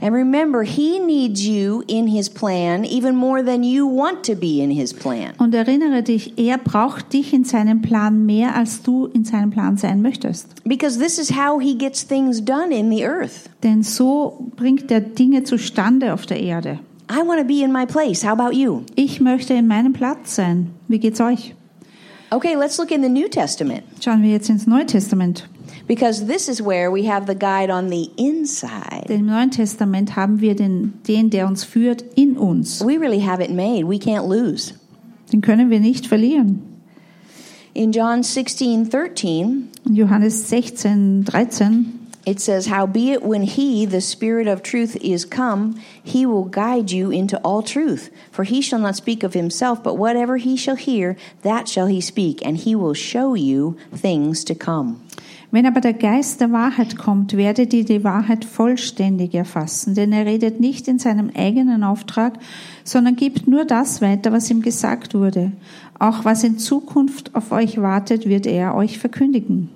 And 0.01 0.13
remember, 0.13 0.63
he 0.63 0.99
needs 0.99 1.45
you 1.45 1.83
in 1.87 2.07
his 2.07 2.29
plan 2.29 2.83
even 2.83 3.15
more 3.15 3.41
than 3.41 3.63
you 3.63 3.87
want 3.87 4.23
to 4.25 4.35
be 4.35 4.61
in 4.61 4.69
his 4.69 4.93
plan. 4.93 5.33
Und 5.37 5.55
erinnere 5.55 6.03
dich, 6.03 6.37
er 6.37 6.57
braucht 6.57 7.13
dich 7.13 7.33
in 7.33 7.45
seinem 7.45 7.81
Plan 7.81 8.25
mehr, 8.25 8.53
als 8.55 8.81
du 8.81 9.05
in 9.05 9.23
seinem 9.23 9.49
Plan 9.49 9.77
sein 9.77 10.01
möchtest. 10.01 10.47
Because 10.65 10.99
this 10.99 11.17
is 11.17 11.31
how 11.31 11.61
he 11.61 11.77
gets 11.77 12.05
things 12.05 12.43
done 12.43 12.75
in 12.75 12.89
the 12.89 13.05
earth. 13.05 13.49
Denn 13.63 13.81
so 13.81 14.51
bringt 14.57 14.91
er 14.91 14.99
Dinge 14.99 15.43
zustande 15.43 16.13
auf 16.13 16.25
der 16.25 16.41
Erde. 16.41 16.79
I 17.09 17.25
want 17.25 17.39
to 17.39 17.45
be 17.45 17.63
in 17.63 17.71
my 17.71 17.85
place. 17.85 18.23
How 18.25 18.31
about 18.31 18.53
you? 18.53 18.81
Ich 18.95 19.21
möchte 19.21 19.53
in 19.53 19.67
meinem 19.67 19.93
Platz 19.93 20.35
sein. 20.35 20.71
Wie 20.89 20.99
geht's 20.99 21.21
euch? 21.21 21.55
Okay, 22.29 22.55
let's 22.59 22.77
look 22.77 22.91
in 22.91 23.03
the 23.03 23.09
New 23.09 23.27
Testament. 23.29 23.83
Schauen 24.01 24.23
wir 24.23 24.31
jetzt 24.31 24.49
ins 24.49 24.65
Neue 24.65 24.85
Testament. 24.85 25.47
Because 25.87 26.25
this 26.27 26.47
is 26.47 26.61
where 26.61 26.89
we 26.91 27.05
have 27.05 27.25
the 27.25 27.35
guide 27.35 27.69
on 27.69 27.89
the 27.89 28.09
inside. 28.17 29.07
Denn 29.07 29.19
im 29.19 29.25
Neuen 29.25 29.51
Testament 29.51 30.15
haben 30.15 30.39
wir 30.39 30.55
den, 30.55 30.93
den, 31.07 31.29
der 31.29 31.47
uns 31.47 31.63
führt, 31.63 32.03
in 32.15 32.37
uns. 32.37 32.81
We 32.81 32.97
really 32.97 33.19
have 33.19 33.41
it 33.41 33.51
made. 33.51 33.87
We 33.87 33.97
can't 33.97 34.27
lose. 34.27 34.73
Den 35.31 35.41
können 35.41 35.69
wir 35.69 35.79
nicht 35.79 36.07
verlieren. 36.07 36.61
In 37.73 37.91
John 37.91 38.21
16 38.23 38.89
13, 38.89 39.69
In 39.85 39.95
Johannes 39.95 40.47
16, 40.47 41.25
13, 41.25 42.03
It 42.25 42.39
says, 42.39 42.67
Howbeit, 42.67 43.21
when 43.23 43.43
he, 43.43 43.85
the 43.85 43.99
Spirit 43.99 44.47
of 44.47 44.63
truth, 44.63 44.95
is 45.01 45.25
come, 45.25 45.81
he 46.01 46.25
will 46.25 46.45
guide 46.45 46.89
you 46.89 47.11
into 47.11 47.37
all 47.39 47.61
truth. 47.61 48.09
For 48.31 48.45
he 48.45 48.61
shall 48.61 48.79
not 48.79 48.95
speak 48.95 49.23
of 49.23 49.33
himself, 49.33 49.83
but 49.83 49.97
whatever 49.97 50.37
he 50.37 50.55
shall 50.55 50.77
hear, 50.77 51.17
that 51.41 51.67
shall 51.67 51.87
he 51.87 51.99
speak, 51.99 52.39
and 52.45 52.55
he 52.55 52.75
will 52.75 52.93
show 52.93 53.33
you 53.33 53.75
things 53.91 54.45
to 54.45 54.55
come. 54.55 55.05
Wenn 55.53 55.67
aber 55.67 55.81
der 55.81 55.93
Geist 55.93 56.41
der 56.41 56.51
Wahrheit 56.51 56.97
kommt, 56.97 57.37
werdet 57.37 57.75
ihr 57.75 57.85
die 57.85 58.03
Wahrheit 58.03 58.43
vollständig 58.43 59.35
erfassen, 59.35 59.93
denn 59.93 60.11
er 60.11 60.25
redet 60.25 60.59
nicht 60.59 60.87
in 60.87 60.97
seinem 60.97 61.29
eigenen 61.37 61.83
Auftrag, 61.83 62.39
sondern 62.83 63.15
gibt 63.15 63.47
nur 63.47 63.63
das 63.63 64.01
weiter, 64.01 64.31
was 64.31 64.49
ihm 64.49 64.63
gesagt 64.63 65.13
wurde. 65.13 65.51
Auch 65.99 66.25
was 66.25 66.43
in 66.43 66.57
Zukunft 66.57 67.35
auf 67.35 67.51
euch 67.51 67.79
wartet, 67.79 68.27
wird 68.27 68.47
er 68.47 68.73
euch 68.73 68.97
verkündigen. 68.97 69.69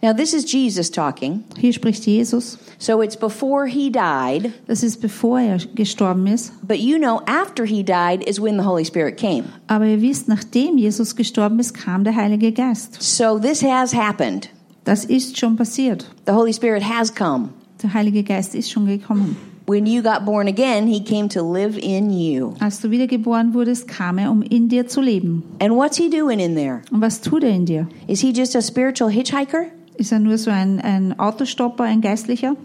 Now, 0.00 0.14
this 0.14 0.32
is 0.32 0.50
Jesus 0.50 0.90
talking. 0.90 1.44
Hier 1.58 1.74
spricht 1.74 2.06
Jesus. 2.06 2.58
So 2.78 3.02
it's 3.02 3.16
before 3.16 3.66
he 3.66 3.92
died, 3.92 4.50
Das 4.66 4.82
ist 4.82 5.02
bevor 5.02 5.40
er 5.40 5.58
gestorben 5.74 6.26
ist. 6.26 6.54
but 6.66 6.78
you 6.78 6.96
know, 6.96 7.20
after 7.26 7.66
he 7.66 7.82
died 7.82 8.26
is 8.26 8.40
when 8.40 8.58
the 8.58 8.64
Holy 8.64 8.86
Spirit 8.86 9.18
came. 9.18 9.44
Aber 9.66 9.84
ihr 9.84 10.00
wisst, 10.00 10.26
nachdem 10.26 10.78
Jesus 10.78 11.16
gestorben 11.16 11.58
ist, 11.58 11.74
kam 11.74 12.02
der 12.02 12.16
Heilige 12.16 12.50
Geist. 12.50 13.02
So 13.02 13.38
this 13.38 13.62
has 13.62 13.94
happened. 13.94 14.48
Das 14.88 15.04
ist 15.04 15.38
schon 15.38 15.54
passiert. 15.54 16.10
The 16.24 16.32
Holy 16.32 16.54
Spirit 16.54 16.82
has 16.82 17.14
come. 17.14 17.50
Der 17.82 17.92
Heilige 17.92 18.22
Geist 18.22 18.54
ist 18.54 18.70
schon 18.70 18.86
gekommen. 18.86 19.36
When 19.66 19.84
you 19.84 20.02
got 20.02 20.24
born 20.24 20.48
again, 20.48 20.86
he 20.86 21.04
came 21.04 21.28
to 21.28 21.42
live 21.42 21.76
in 21.76 22.10
you. 22.10 22.54
Als 22.58 22.80
du 22.80 22.90
wiedergeboren 22.90 23.52
wurdest, 23.52 23.86
kam 23.86 24.16
er, 24.16 24.30
um 24.30 24.40
in 24.40 24.70
dir 24.70 24.86
zu 24.86 25.02
leben. 25.02 25.42
And 25.60 25.74
what's 25.74 25.98
he 25.98 26.08
doing 26.08 26.38
in 26.38 26.54
there? 26.54 26.80
Und 26.90 27.02
was 27.02 27.20
tut 27.20 27.44
er 27.44 27.50
in 27.50 27.66
dir? 27.66 27.86
Is 28.06 28.22
he 28.22 28.32
just 28.32 28.56
a 28.56 28.62
spiritual 28.62 29.10
hitchhiker? 29.10 29.66
Ist 29.98 30.10
er 30.10 30.20
nur 30.20 30.38
so 30.38 30.50
ein, 30.50 30.80
ein 30.80 31.18
Autostopper, 31.18 31.84
ein 31.84 32.00
Geistlicher? 32.00 32.56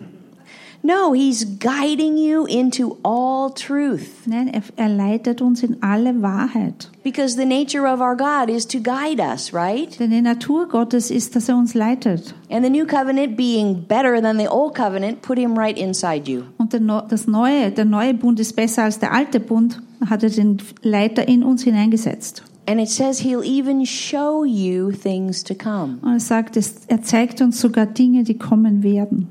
No, 0.85 1.13
he's 1.13 1.45
guiding 1.45 2.17
you 2.17 2.45
into 2.45 2.97
all 3.05 3.49
truth. 3.53 4.27
Nein, 4.27 4.49
er, 4.53 4.63
er 4.75 4.89
leitet 4.89 5.41
uns 5.41 5.63
in 5.63 5.81
alle 5.81 6.21
Wahrheit. 6.21 6.89
Because 7.03 7.37
the 7.37 7.45
nature 7.45 7.87
of 7.87 8.01
our 8.01 8.17
God 8.17 8.49
is 8.49 8.67
to 8.67 8.79
guide 8.79 9.21
us, 9.21 9.53
right? 9.53 9.97
Denn 9.97 10.11
die 10.11 10.21
Natur 10.21 10.67
Gottes 10.67 11.09
ist, 11.09 11.37
dass 11.37 11.47
er 11.47 11.55
uns 11.55 11.73
leitet. 11.73 12.35
And 12.49 12.65
the 12.65 12.69
new 12.69 12.85
covenant 12.85 13.37
being 13.37 13.85
better 13.87 14.21
than 14.21 14.37
the 14.37 14.49
old 14.49 14.75
covenant 14.75 15.21
put 15.21 15.37
him 15.37 15.57
right 15.57 15.77
inside 15.77 16.29
you. 16.29 16.43
Und 16.57 16.73
der, 16.73 16.81
das 17.07 17.27
neue, 17.27 17.71
der 17.71 17.85
neue 17.85 18.13
Bund 18.13 18.41
ist 18.41 18.53
besser 18.53 18.83
als 18.83 18.99
der 18.99 19.13
alte 19.13 19.39
Bund, 19.39 19.81
hat 20.09 20.21
er 20.21 20.31
den 20.31 20.57
Leiter 20.81 21.25
in 21.25 21.43
uns 21.43 21.63
hineingesetzt. 21.63 22.43
And 22.67 22.81
it 22.81 22.89
says 22.89 23.19
he'll 23.19 23.43
even 23.43 23.85
show 23.85 24.43
you 24.43 24.91
things 24.91 25.45
to 25.45 25.55
come. 25.55 25.99
Und 26.01 26.11
er 26.11 26.19
sagt, 26.19 26.57
es, 26.57 26.81
er 26.87 27.01
zeigt 27.01 27.39
uns 27.39 27.61
sogar 27.61 27.85
Dinge, 27.85 28.23
die 28.23 28.37
kommen 28.37 28.83
werden. 28.83 29.29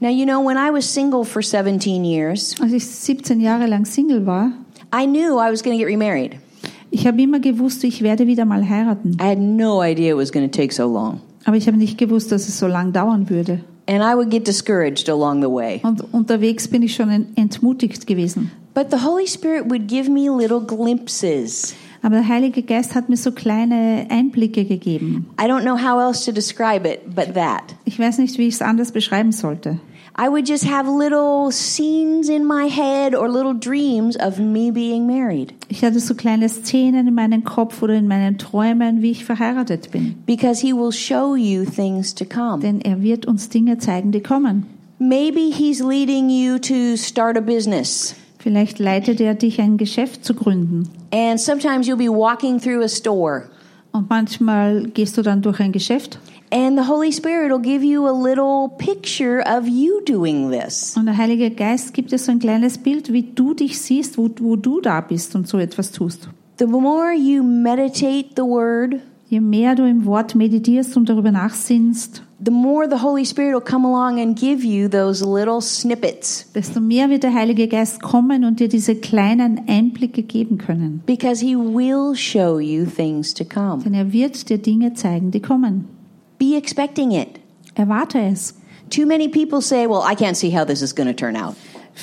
Now, 0.00 0.10
you 0.10 0.26
know, 0.26 0.40
when 0.44 0.56
I 0.58 0.70
was 0.70 0.84
single 0.84 1.24
for 1.24 1.42
17 1.42 2.04
years, 2.04 2.54
Als 2.60 2.72
ich 2.72 2.84
17 2.86 3.40
Jahre 3.40 3.66
lang 3.66 3.84
Single 3.86 4.26
war, 4.26 4.52
I 4.92 5.06
knew 5.06 5.38
I 5.38 5.50
was 5.50 5.62
going 5.62 5.76
to 5.78 5.82
get 5.84 5.88
remarried. 5.90 6.36
ich 6.90 7.06
habe 7.06 7.20
immer 7.22 7.40
gewusst, 7.40 7.82
ich 7.84 8.02
werde 8.02 8.26
wieder 8.26 8.44
mal 8.44 8.68
heiraten. 8.68 9.16
I 9.20 9.24
had 9.30 9.38
no 9.38 9.82
idea 9.82 10.12
it 10.14 10.16
was 10.18 10.30
going 10.30 10.48
to 10.48 10.54
take 10.54 10.72
so 10.72 10.86
long. 10.86 11.20
Aber 11.44 11.56
ich 11.56 11.66
habe 11.66 11.76
nicht 11.78 11.96
gewusst, 11.98 12.30
dass 12.32 12.48
es 12.48 12.58
so 12.58 12.66
lang 12.66 12.92
dauern 12.92 13.30
würde. 13.30 13.60
And 13.88 14.02
I 14.02 14.14
would 14.16 14.30
get 14.30 14.46
discouraged 14.46 15.08
along 15.08 15.40
the 15.42 15.48
way. 15.50 15.80
Und 15.84 16.02
unterwegs 16.12 16.66
bin 16.68 16.82
ich 16.82 16.94
schon 16.94 17.08
en- 17.08 17.28
entmutigt 17.36 18.06
gewesen. 18.06 18.50
But 18.74 18.90
the 18.90 18.98
Holy 19.06 19.26
Spirit 19.26 19.70
would 19.70 19.86
give 19.88 20.10
me 20.10 20.28
little 20.28 20.60
glimpses. 20.60 21.74
Aber 22.02 22.16
der 22.16 22.28
Heilige 22.28 22.62
Geist 22.62 22.94
hat 22.94 23.08
mir 23.08 23.16
so 23.16 23.32
kleine 23.32 24.06
Einblicke 24.10 24.64
gegeben. 24.64 25.26
I 25.40 25.44
don't 25.44 25.62
know 25.62 25.76
how 25.76 26.00
else 26.00 26.24
to 26.24 26.32
describe 26.32 26.88
it 26.88 27.14
but 27.14 27.34
that. 27.34 27.74
Ich 27.84 27.98
weiß 27.98 28.18
nicht, 28.18 28.38
wie 28.38 28.46
ich 28.48 28.54
es 28.54 28.62
anders 28.62 28.92
beschreiben 28.92 29.32
sollte. 29.32 29.78
I 30.18 30.28
would 30.30 30.48
just 30.48 30.64
have 30.70 30.88
little 30.88 31.52
scenes 31.52 32.30
in 32.30 32.46
my 32.46 32.70
head 32.70 33.14
or 33.14 33.28
little 33.28 33.52
dreams 33.52 34.16
of 34.18 34.38
me 34.38 34.70
being 34.72 35.06
married 35.06 35.52
Ich 35.68 35.84
hatte 35.84 36.00
so 36.00 36.14
kleine 36.14 36.48
Szenen 36.48 37.06
in 37.06 37.12
meinem 37.14 37.44
Kopf 37.44 37.82
oder 37.82 37.92
in 37.94 38.08
meinen 38.08 38.38
Träumen, 38.38 39.02
wie 39.02 39.10
ich 39.10 39.26
verheiratet 39.26 39.90
bin. 39.90 40.14
because 40.24 40.62
He 40.62 40.72
will 40.72 40.90
show 40.90 41.36
you 41.36 41.66
things 41.66 42.14
to 42.14 42.24
come. 42.24 42.60
Denn 42.62 42.80
er 42.80 43.02
wird 43.02 43.26
uns 43.26 43.50
Dinge 43.50 43.76
zeigen, 43.76 44.10
die 44.10 44.22
kommen. 44.22 44.64
Maybe 44.98 45.50
He's 45.52 45.80
leading 45.82 46.30
you 46.30 46.58
to 46.60 46.96
start 46.96 47.36
a 47.36 47.42
business. 47.42 48.14
Vielleicht 48.46 48.78
leitet 48.78 49.20
er 49.20 49.34
dich, 49.34 49.60
ein 49.60 49.76
Geschäft 49.76 50.24
zu 50.24 50.32
gründen. 50.32 50.88
And 51.12 51.40
sometimes 51.40 51.88
you'll 51.88 51.96
be 51.96 52.08
walking 52.08 52.60
through 52.60 52.80
a 52.80 52.88
store 52.88 53.42
Und 53.90 54.08
manchmal 54.08 54.84
gehst 54.94 55.18
du 55.18 55.22
dann 55.22 55.42
durch 55.42 55.58
ein 55.58 55.72
Geschäft 55.72 56.20
and 56.52 56.78
the 56.78 56.86
Holy 56.88 57.10
Spirit 57.10 57.50
will 57.50 57.58
give 57.58 57.84
you 57.84 58.06
a 58.06 58.12
little 58.12 58.68
picture 58.78 59.42
of 59.42 59.66
you 59.66 60.00
doing 60.06 60.52
this. 60.52 60.96
und 60.96 61.06
der 61.06 61.16
Heilige 61.16 61.50
Geist 61.50 61.92
gibt 61.92 62.12
dir 62.12 62.18
so 62.18 62.30
ein 62.30 62.38
kleines 62.38 62.78
Bild, 62.78 63.12
wie 63.12 63.24
du 63.24 63.52
dich 63.52 63.80
siehst, 63.80 64.16
wo, 64.16 64.30
wo 64.38 64.54
du 64.54 64.80
da 64.80 65.00
bist 65.00 65.34
und 65.34 65.48
so 65.48 65.58
etwas 65.58 65.90
tust. 65.90 66.28
The 66.60 66.66
more 66.66 67.12
you 67.12 67.42
meditate 67.42 68.28
the 68.36 68.42
Word, 68.42 69.00
Je 69.28 69.40
mehr 69.40 69.74
du 69.74 69.82
im 69.88 70.04
Wort 70.04 70.36
meditierst 70.36 70.96
und 70.96 71.08
darüber 71.08 71.32
nachsinnst, 71.32 72.22
the 72.38 72.50
more 72.50 72.86
the 72.86 72.98
Holy 73.02 73.24
Spirit 73.24 73.54
will 73.54 73.60
come 73.62 73.84
along 73.86 74.20
and 74.20 74.36
give 74.38 74.62
you 74.62 74.88
those 74.88 75.22
little 75.24 75.60
snippets 75.62 76.44
desto 76.54 76.80
mehr 76.80 77.08
wird 77.08 77.22
der 77.22 77.32
Heilige 77.32 77.66
Geist 77.68 78.02
kommen 78.02 78.44
und 78.44 78.60
dir 78.60 78.68
diese 78.68 78.94
kleinen 78.94 79.62
Einblicke 79.68 80.22
geben 80.22 80.58
können. 80.58 81.02
because 81.06 81.40
He 81.40 81.56
will 81.56 82.14
show 82.14 82.58
you 82.58 82.84
things 82.84 83.32
to 83.34 83.44
come. 83.44 83.82
Denn 83.82 83.94
er 83.94 84.12
wird 84.12 84.48
dir 84.50 84.58
Dinge 84.58 84.92
zeigen, 84.94 85.30
die 85.30 85.40
kommen. 85.40 85.86
Be 86.38 86.56
expecting 86.56 87.12
it. 87.12 87.40
Erwarte 87.74 88.18
es. 88.18 88.54
Too 88.90 89.06
many 89.06 89.28
people 89.28 89.60
say, 89.62 89.86
Well, 89.86 90.02
I 90.06 90.14
can't 90.14 90.36
see 90.36 90.50
how 90.54 90.64
this 90.66 90.82
is 90.82 90.94
going 90.94 91.08
to 91.08 91.14
turn 91.14 91.36
out. 91.36 91.54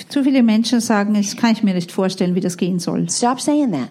Zu 0.10 0.24
viele 0.24 0.42
Menschen 0.42 0.80
sagen, 0.80 1.14
das 1.14 1.36
kann 1.38 1.52
ich 1.52 1.62
mir 1.62 1.76
nicht 1.76 1.92
vorstellen, 1.92 2.34
wie 2.34 2.40
das 2.40 2.58
gehen 2.58 2.80
soll. 2.80 3.08
Stop 3.10 3.40
saying 3.40 3.72
that. 3.74 3.90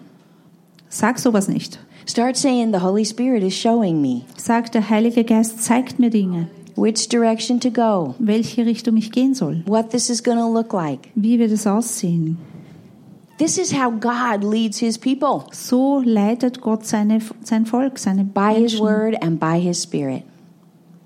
Sag 0.89 1.17
sowas 1.17 1.47
nicht. 1.47 1.79
Start 2.05 2.35
saying, 2.37 2.71
The 2.71 2.79
Holy 2.83 3.05
Spirit 3.05 3.43
is 3.43 3.53
showing 3.53 4.01
me 4.01 4.25
Sag, 4.37 4.71
der 4.71 4.89
Heilige 4.89 5.23
Geist 5.23 5.63
zeigt 5.63 5.99
mir 5.99 6.09
Dinge, 6.09 6.47
which 6.75 7.07
direction 7.09 7.59
to 7.61 7.69
go, 7.69 8.15
welche 8.19 8.65
Richtung 8.65 8.97
ich 8.97 9.11
gehen 9.11 9.33
soll. 9.33 9.63
what 9.65 9.91
this 9.91 10.09
is 10.09 10.21
going 10.23 10.37
to 10.37 10.47
look 10.51 10.73
like. 10.73 11.09
Wie 11.15 11.39
wird 11.39 11.51
es 11.51 11.65
aussehen? 11.65 12.37
This 13.39 13.57
is 13.57 13.73
how 13.73 13.89
God 13.89 14.43
leads 14.43 14.77
His 14.79 14.97
people 14.97 15.45
So 15.51 16.01
leitet 16.05 16.61
Gott 16.61 16.85
seine, 16.85 17.19
sein 17.43 17.65
Volk, 17.65 17.97
seine 17.97 18.23
by 18.23 18.53
His 18.53 18.79
Word 18.79 19.15
and 19.23 19.39
by 19.39 19.59
His 19.59 19.81
Spirit. 19.81 20.23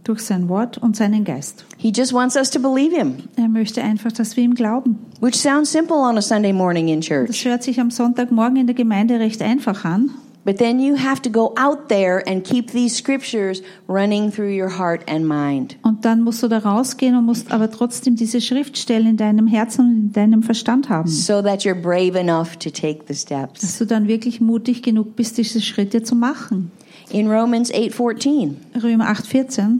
durch 0.03 0.21
sein 0.21 0.47
Wort 0.47 0.77
und 0.77 0.95
seinen 0.95 1.25
Geist. 1.25 1.65
He 1.77 1.91
just 1.93 2.13
wants 2.13 2.35
us 2.37 2.49
to 2.51 2.59
believe 2.59 2.95
Him, 2.95 3.23
Er 3.35 3.49
möchte 3.49 3.81
einfach, 3.83 4.11
dass 4.11 4.35
wir 4.37 4.43
ihm 4.45 4.55
glauben. 4.55 4.97
which 5.19 5.35
sounds 5.35 5.71
simple 5.71 5.97
on 5.97 6.17
a 6.17 6.21
Sunday 6.21 6.53
morning 6.53 6.87
in 6.87 7.01
church. 7.01 7.27
Das 7.27 7.45
hört 7.45 7.61
sich 7.63 7.79
am 7.79 7.91
Sonntagmorgen 7.91 8.55
in 8.57 8.67
der 8.67 8.75
Gemeinde 8.75 9.19
recht 9.19 9.41
einfach 9.41 9.83
an. 9.85 10.09
But 10.47 10.59
then 10.59 10.79
you 10.79 10.95
have 10.95 11.21
to 11.23 11.29
go 11.29 11.53
out 11.57 11.89
there 11.89 12.23
and 12.25 12.41
keep 12.41 12.71
these 12.71 12.95
scriptures 12.95 13.61
running 13.85 14.31
through 14.31 14.53
your 14.57 14.69
heart 14.69 15.03
and 15.05 15.27
mind. 15.27 15.75
Und 15.81 16.05
dann 16.05 16.21
musst 16.23 16.41
du 16.41 16.47
da 16.47 16.59
rausgehen 16.59 17.17
und 17.17 17.25
musst 17.25 17.51
aber 17.51 17.69
trotzdem 17.69 18.15
diese 18.15 18.39
Schriftstellen 18.39 19.09
in 19.09 19.17
deinem 19.17 19.47
Herzen 19.47 19.81
und 19.81 19.91
in 19.91 20.13
deinem 20.13 20.43
Verstand 20.43 20.87
haben. 20.87 21.09
so 21.09 21.41
that 21.41 21.65
you're 21.65 21.75
brave 21.75 22.17
enough 22.17 22.55
to 22.59 22.69
take 22.69 23.01
the 23.09 23.13
steps. 23.13 23.59
Dass 23.59 23.77
du 23.77 23.85
dann 23.85 24.07
wirklich 24.07 24.39
mutig 24.39 24.83
genug 24.83 25.17
bist, 25.17 25.37
diese 25.37 25.59
Schritte 25.59 26.01
zu 26.01 26.15
machen. 26.15 26.71
In 27.09 27.29
Romans 27.29 27.69
8:14, 27.69 28.55
Römer 28.81 29.09
8,14. 29.09 29.79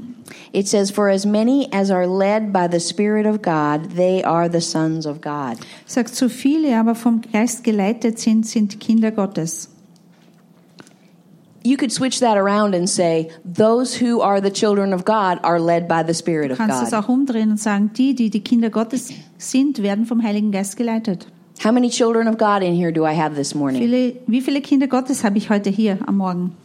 it 0.51 0.67
says 0.67 0.91
for 0.91 1.08
as 1.08 1.25
many 1.25 1.69
as 1.71 1.89
are 1.89 2.08
led 2.08 2.51
by 2.51 2.67
the 2.67 2.82
spirit 2.82 3.25
of 3.25 3.41
God, 3.41 3.95
they 3.95 4.21
are 4.21 4.49
the 4.49 4.60
sons 4.60 5.06
of 5.06 5.21
God. 5.21 5.60
Sagt, 5.86 6.13
so 6.13 6.27
viele 6.27 6.77
aber 6.77 6.93
vom 6.93 7.21
Geist 7.21 7.63
geleitet 7.63 8.19
sind, 8.19 8.45
sind 8.45 8.82
Kinder 8.82 9.12
Gottes. 9.12 9.69
You 11.67 11.75
could 11.75 11.91
switch 11.91 12.21
that 12.21 12.38
around 12.38 12.73
and 12.75 12.89
say 12.89 13.30
those 13.43 13.93
who 13.93 14.21
are 14.21 14.39
the 14.39 14.49
children 14.49 14.93
of 14.93 15.03
God 15.03 15.38
are 15.43 15.60
led 15.60 15.86
by 15.86 16.01
the 16.01 16.13
spirit 16.13 16.49
of 16.49 16.58
kannst 16.58 16.82
es 16.82 16.93
auch 16.93 17.10
umdrehen 17.10 17.51
und 17.51 17.60
sagen, 17.60 17.91
die, 17.93 18.15
die 18.15 18.30
die 18.30 18.39
Kinder 18.39 18.69
Gottes 18.69 19.10
sind, 19.38 19.84
werden 19.84 20.06
vom 20.06 20.23
Heiligen 20.23 20.53
Geist 20.53 20.77
geleitet. 20.77 21.27
How 21.62 21.73
many 21.73 21.89
children 21.89 22.30
of 22.30 22.38
God 22.38 22.63
in 22.63 22.73
here 22.73 22.93
do 22.93 23.06
I 23.06 23.13
have 23.13 23.36
this 23.36 23.53
morning? 23.53 23.82
Viele, 23.82 24.13
wie 24.27 24.39
viele 24.39 24.62
Kinder 24.62 24.88
Gottes 24.88 25.25
habe 25.25 25.38
ich 25.38 25.49
heute 25.49 25.69
hier 25.69 25.99
am 26.08 26.15
Morgen? 26.15 26.56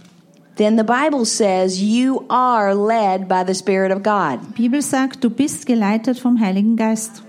Then 0.54 0.76
the 0.76 0.84
Bible 0.84 1.24
says 1.24 1.82
you 1.82 2.24
are 2.28 2.72
led 2.72 3.26
by 3.26 3.42
the 3.44 3.54
spirit 3.54 3.90
of 3.90 4.04
God. 4.04 4.38
Die 4.56 4.68
Bibel 4.68 4.82
sagt, 4.82 5.24
du 5.24 5.30
bist 5.30 5.66
geleitet 5.66 6.20
vom 6.20 6.38
Heiligen 6.38 6.76
Geist. 6.76 7.24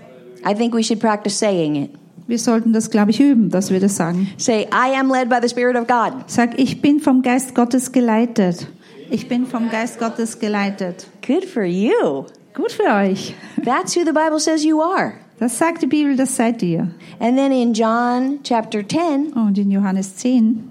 I 0.46 0.54
think 0.54 0.74
we 0.74 0.84
should 0.84 1.00
practice 1.00 1.36
saying 1.36 1.74
it. 1.74 1.90
Wir 2.26 2.38
sollten 2.38 2.72
das, 2.72 2.90
glaube 2.90 3.10
ich, 3.10 3.20
üben, 3.20 3.50
dass 3.50 3.70
wir 3.70 3.80
das 3.80 3.96
sagen. 3.96 4.28
Say 4.38 4.62
I 4.72 4.96
am 4.98 5.10
led 5.12 5.28
by 5.28 5.36
the 5.42 5.48
spirit 5.48 5.76
of 5.76 5.86
God. 5.86 6.24
Sag, 6.30 6.58
ich 6.58 6.80
bin 6.80 7.00
vom 7.00 7.20
Geist 7.22 7.54
Gottes 7.54 7.92
geleitet. 7.92 8.66
Ich 9.10 9.28
bin 9.28 9.46
vom 9.46 9.68
Geist 9.70 9.98
Gottes 9.98 10.38
geleitet. 10.38 11.06
Good 11.26 11.44
for 11.44 11.64
you. 11.64 12.24
Gut 12.54 12.72
für 12.72 12.84
euch. 12.94 13.34
That's 13.64 13.94
who 13.94 14.04
the 14.04 14.12
Bible 14.12 14.40
says 14.40 14.64
you 14.64 14.80
are. 14.80 15.14
Das 15.38 15.58
sagt 15.58 15.82
die 15.82 15.86
Bibel, 15.86 16.16
das 16.16 16.34
seid 16.36 16.62
ihr. 16.62 16.88
And 17.18 17.36
then 17.36 17.52
in 17.52 17.74
John 17.74 18.38
chapter 18.42 18.86
10, 18.86 19.32
Und 19.34 19.58
in 19.58 19.70
Johannes 19.70 20.16
10, 20.16 20.64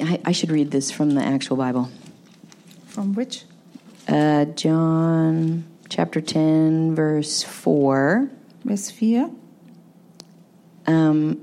I, 0.00 0.18
I 0.26 0.32
should 0.32 0.50
read 0.50 0.70
this 0.70 0.90
from 0.90 1.10
the 1.10 1.20
actual 1.20 1.56
Bible. 1.56 1.88
from 2.86 3.14
which? 3.14 3.44
Uh, 4.08 4.46
John 4.56 5.64
chapter 5.90 6.20
10, 6.20 6.94
verse 6.94 7.42
4 7.42 8.28
Vers 8.64 8.90
4. 8.90 9.30
um, 10.88 11.38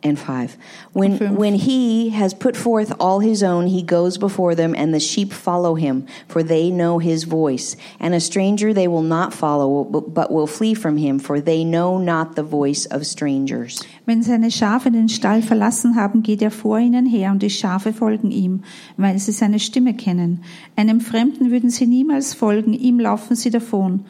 and 0.00 0.16
5. 0.16 0.56
When, 0.92 1.18
Fünf. 1.18 1.36
when 1.36 1.54
he 1.54 2.10
has 2.10 2.32
put 2.32 2.56
forth 2.56 2.92
all 3.00 3.18
his 3.18 3.42
own, 3.42 3.66
he 3.66 3.82
goes 3.82 4.16
before 4.16 4.54
them, 4.54 4.74
and 4.76 4.94
the 4.94 5.00
sheep 5.00 5.32
follow 5.32 5.74
him, 5.74 6.06
for 6.28 6.42
they 6.42 6.70
know 6.70 6.98
his 6.98 7.24
voice. 7.24 7.76
And 7.98 8.14
a 8.14 8.20
stranger 8.20 8.72
they 8.72 8.86
will 8.86 9.02
not 9.02 9.34
follow, 9.34 9.82
but 9.82 10.14
but 10.14 10.30
will 10.30 10.46
flee 10.46 10.74
from 10.74 10.98
him, 10.98 11.18
for 11.18 11.40
they 11.40 11.64
know 11.64 11.98
not 11.98 12.36
the 12.36 12.44
voice 12.44 12.86
of 12.86 13.06
strangers. 13.06 13.82
Wenn 14.06 14.22
seine 14.22 14.50
Schafe 14.50 14.90
den 14.92 15.08
Stall 15.08 15.42
verlassen 15.42 15.96
haben, 15.96 16.22
geht 16.22 16.42
er 16.42 16.52
vor 16.52 16.78
ihnen 16.78 17.06
her 17.06 17.32
und 17.32 17.42
die 17.42 17.50
Schafe 17.50 17.92
folgen 17.92 18.30
ihm, 18.30 18.62
weil 18.96 19.18
sie 19.18 19.32
seine 19.32 19.58
Stimme 19.58 19.94
kennen. 19.94 20.44
Einem 20.76 21.00
Fremden 21.00 21.50
würden 21.50 21.70
sie 21.70 21.86
niemals 21.86 22.34
folgen, 22.34 22.72
ihm 22.72 23.00
laufen 23.00 23.34
sie 23.34 23.50
davon, 23.50 24.04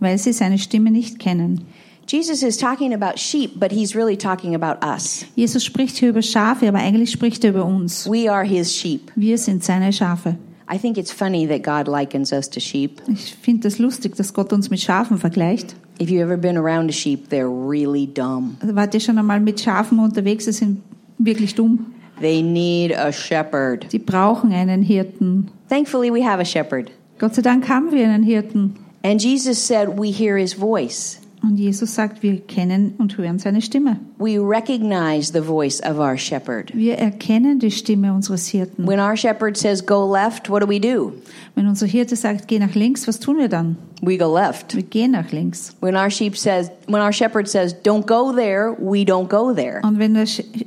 weil 0.00 0.16
sie 0.16 0.32
seine 0.32 0.58
Stimme 0.58 0.90
nicht 0.90 1.18
kennen. 1.18 1.66
Jesus 2.06 2.42
is 2.42 2.56
talking 2.56 2.92
about 2.92 3.18
sheep, 3.18 3.58
but 3.58 3.72
he's 3.72 3.94
really 3.94 4.16
talking 4.16 4.54
about 4.54 4.84
us. 4.84 5.24
Jesus 5.36 5.64
spricht 5.64 5.96
hier 5.96 6.10
über 6.10 6.22
Schafe, 6.22 6.68
aber 6.68 6.78
eigentlich 6.78 7.10
spricht 7.10 7.44
er 7.44 7.50
über 7.50 7.64
uns. 7.64 8.06
We 8.06 8.30
are 8.30 8.44
his 8.44 8.74
sheep. 8.74 9.10
Wir 9.16 9.38
sind 9.38 9.64
seine 9.64 9.92
Schafe. 9.92 10.36
I 10.68 10.78
think 10.78 10.96
it's 10.96 11.12
funny 11.12 11.46
that 11.46 11.62
God 11.62 11.88
likens 11.88 12.32
us 12.32 12.48
to 12.50 12.60
sheep. 12.60 13.02
Ich 13.08 13.34
finde 13.34 13.68
es 13.68 13.74
das 13.74 13.78
lustig, 13.78 14.16
dass 14.16 14.32
Gott 14.32 14.52
uns 14.52 14.70
mit 14.70 14.80
Schafen 14.80 15.18
vergleicht. 15.18 15.74
If 16.00 16.10
you've 16.10 16.22
ever 16.22 16.36
been 16.36 16.56
around 16.56 16.90
a 16.90 16.92
sheep, 16.92 17.28
they're 17.28 17.48
really 17.48 18.06
dumb. 18.06 18.56
Wart 18.62 18.94
ihr 18.94 19.00
schon 19.00 19.18
einmal 19.18 19.40
mit 19.40 19.60
Schafen 19.60 19.98
unterwegs? 19.98 20.46
Sie 20.46 20.52
sind 20.52 20.82
wirklich 21.18 21.54
dumm. 21.54 21.94
They 22.20 22.42
need 22.42 22.96
a 22.96 23.12
shepherd. 23.12 23.92
Die 23.92 23.98
brauchen 23.98 24.52
einen 24.52 24.82
Hirten. 24.82 25.50
Thankfully, 25.68 26.10
we 26.10 26.24
have 26.24 26.40
a 26.40 26.44
shepherd. 26.44 26.90
Gott 27.18 27.34
sei 27.34 27.42
Dank 27.42 27.68
haben 27.68 27.92
wir 27.92 28.08
einen 28.08 28.22
Hirten. 28.22 28.74
And 29.02 29.22
Jesus 29.22 29.58
said, 29.58 29.98
We 29.98 30.10
hear 30.10 30.36
his 30.36 30.54
voice. 30.54 31.20
Und 31.44 31.58
Jesus 31.58 31.94
sagt, 31.94 32.22
wir 32.22 32.40
kennen 32.40 32.94
und 32.96 33.18
hören 33.18 33.38
seine 33.38 33.60
Stimme. 33.60 34.00
We 34.18 34.38
recognize 34.38 35.30
the 35.30 35.42
voice 35.42 35.78
of 35.82 35.98
our 35.98 36.16
shepherd. 36.16 36.74
Wir 36.74 36.96
erkennen 36.96 37.58
die 37.58 37.70
Stimme 37.70 38.14
unseres 38.14 38.46
Hirten. 38.46 38.86
When 38.86 38.98
our 38.98 39.14
shepherd 39.14 39.58
says, 39.58 39.84
Go 39.84 40.10
left, 40.10 40.48
what 40.48 40.62
do 40.62 40.66
we 40.66 40.80
do? 40.80 41.12
Wenn 41.54 41.68
unser 41.68 41.86
Hirte 41.86 42.16
sagt, 42.16 42.48
geh 42.48 42.58
nach 42.58 42.74
links, 42.74 43.06
was 43.06 43.20
tun 43.20 43.36
wir 43.36 43.50
dann? 43.50 43.76
We 44.04 44.18
go 44.18 44.32
left. 44.32 44.74
Wir 44.74 44.82
gehen 44.82 45.12
nach 45.12 45.32
links. 45.32 45.74
When 45.80 45.96
our 45.96 46.10
sheep 46.10 46.36
says, 46.36 46.70
when 46.86 47.00
our 47.00 47.12
shepherd 47.12 47.48
says, 47.48 47.74
Don't 47.82 48.06
go 48.06 48.32
there, 48.32 48.76
we 48.78 49.04
don't 49.04 49.28
go 49.28 49.52
there. 49.54 49.80
Und 49.82 49.98
wenn 49.98 50.14
der, 50.14 50.26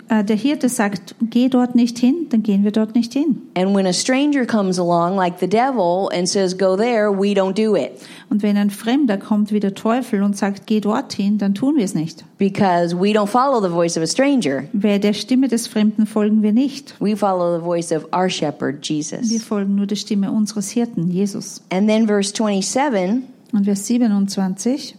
äh, 0.09 0.23
der 0.23 0.35
Hirte 0.35 0.69
sagt, 0.69 1.15
geh 1.21 1.49
dort 1.49 1.75
nicht 1.75 1.97
hin, 1.97 2.27
dann 2.29 2.43
gehen 2.43 2.63
wir 2.63 2.71
dort 2.71 2.95
nicht 2.95 3.13
hin. 3.13 3.41
And 3.55 3.75
when 3.75 3.85
a 3.85 3.93
stranger 3.93 4.45
comes 4.45 4.79
along, 4.79 5.15
like 5.15 5.39
the 5.39 5.47
devil, 5.47 6.09
and 6.13 6.27
says, 6.27 6.57
Go 6.57 6.75
there, 6.75 7.11
we 7.11 7.33
don't 7.33 7.53
do 7.53 7.75
it. 7.75 7.91
Und 8.29 8.43
wenn 8.43 8.57
ein 8.57 8.69
Fremder 8.69 9.17
kommt 9.17 9.51
wie 9.51 9.59
der 9.59 9.73
Teufel 9.73 10.21
und 10.21 10.35
sagt, 10.35 10.67
geh 10.67 10.81
dorthin, 10.81 11.37
dann 11.37 11.53
tun 11.53 11.77
wir 11.77 11.85
es 11.85 11.93
nicht. 11.93 12.25
Because 12.37 12.93
we 12.93 13.13
don't 13.13 13.29
follow 13.29 13.59
the 13.61 13.69
voice 13.69 13.97
of 13.97 14.03
a 14.03 14.07
stranger. 14.07 14.69
Weil 14.71 14.99
der 14.99 15.13
Stimme 15.13 15.47
des 15.47 15.65
Fremden 15.67 16.05
folgen 16.05 16.43
wir 16.43 16.51
nicht. 16.53 16.93
We 16.99 17.15
follow 17.15 17.57
the 17.57 17.63
voice 17.63 17.91
of 17.91 18.05
our 18.13 18.29
shepherd, 18.29 18.87
Wir 18.87 18.97
Jesus. 18.97 19.43
folgen 19.43 19.75
nur 19.75 19.87
der 19.87 19.95
Stimme 19.95 20.31
unseres 20.31 20.69
Hirten, 20.69 21.09
Jesus. 21.09 21.61
And 21.71 21.87
then 21.89 22.05
verse 22.05 22.31
27 22.33 23.23
Und 23.53 23.63
Vers 23.65 23.87
27, 23.87 24.93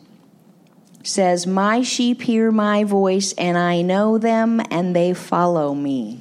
says, 1.04 1.46
My 1.46 1.84
sheep 1.84 2.22
hear 2.22 2.50
my 2.50 2.82
voice, 2.84 3.32
and 3.38 3.56
I 3.56 3.82
know 3.82 4.18
them, 4.18 4.60
and 4.70 4.94
they 4.96 5.14
follow 5.14 5.74
me. 5.74 6.18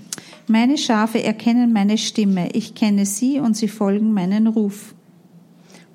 meine 0.47 0.77
Schafe 0.77 1.23
erkennen 1.23 1.73
meine 1.73 1.97
Stimme, 1.97 2.49
ich 2.53 2.75
kenne 2.75 3.05
sie 3.05 3.39
und 3.39 3.57
sie 3.57 3.67
folgen 3.67 4.13
meinen 4.13 4.45
Ruf. 4.47 4.93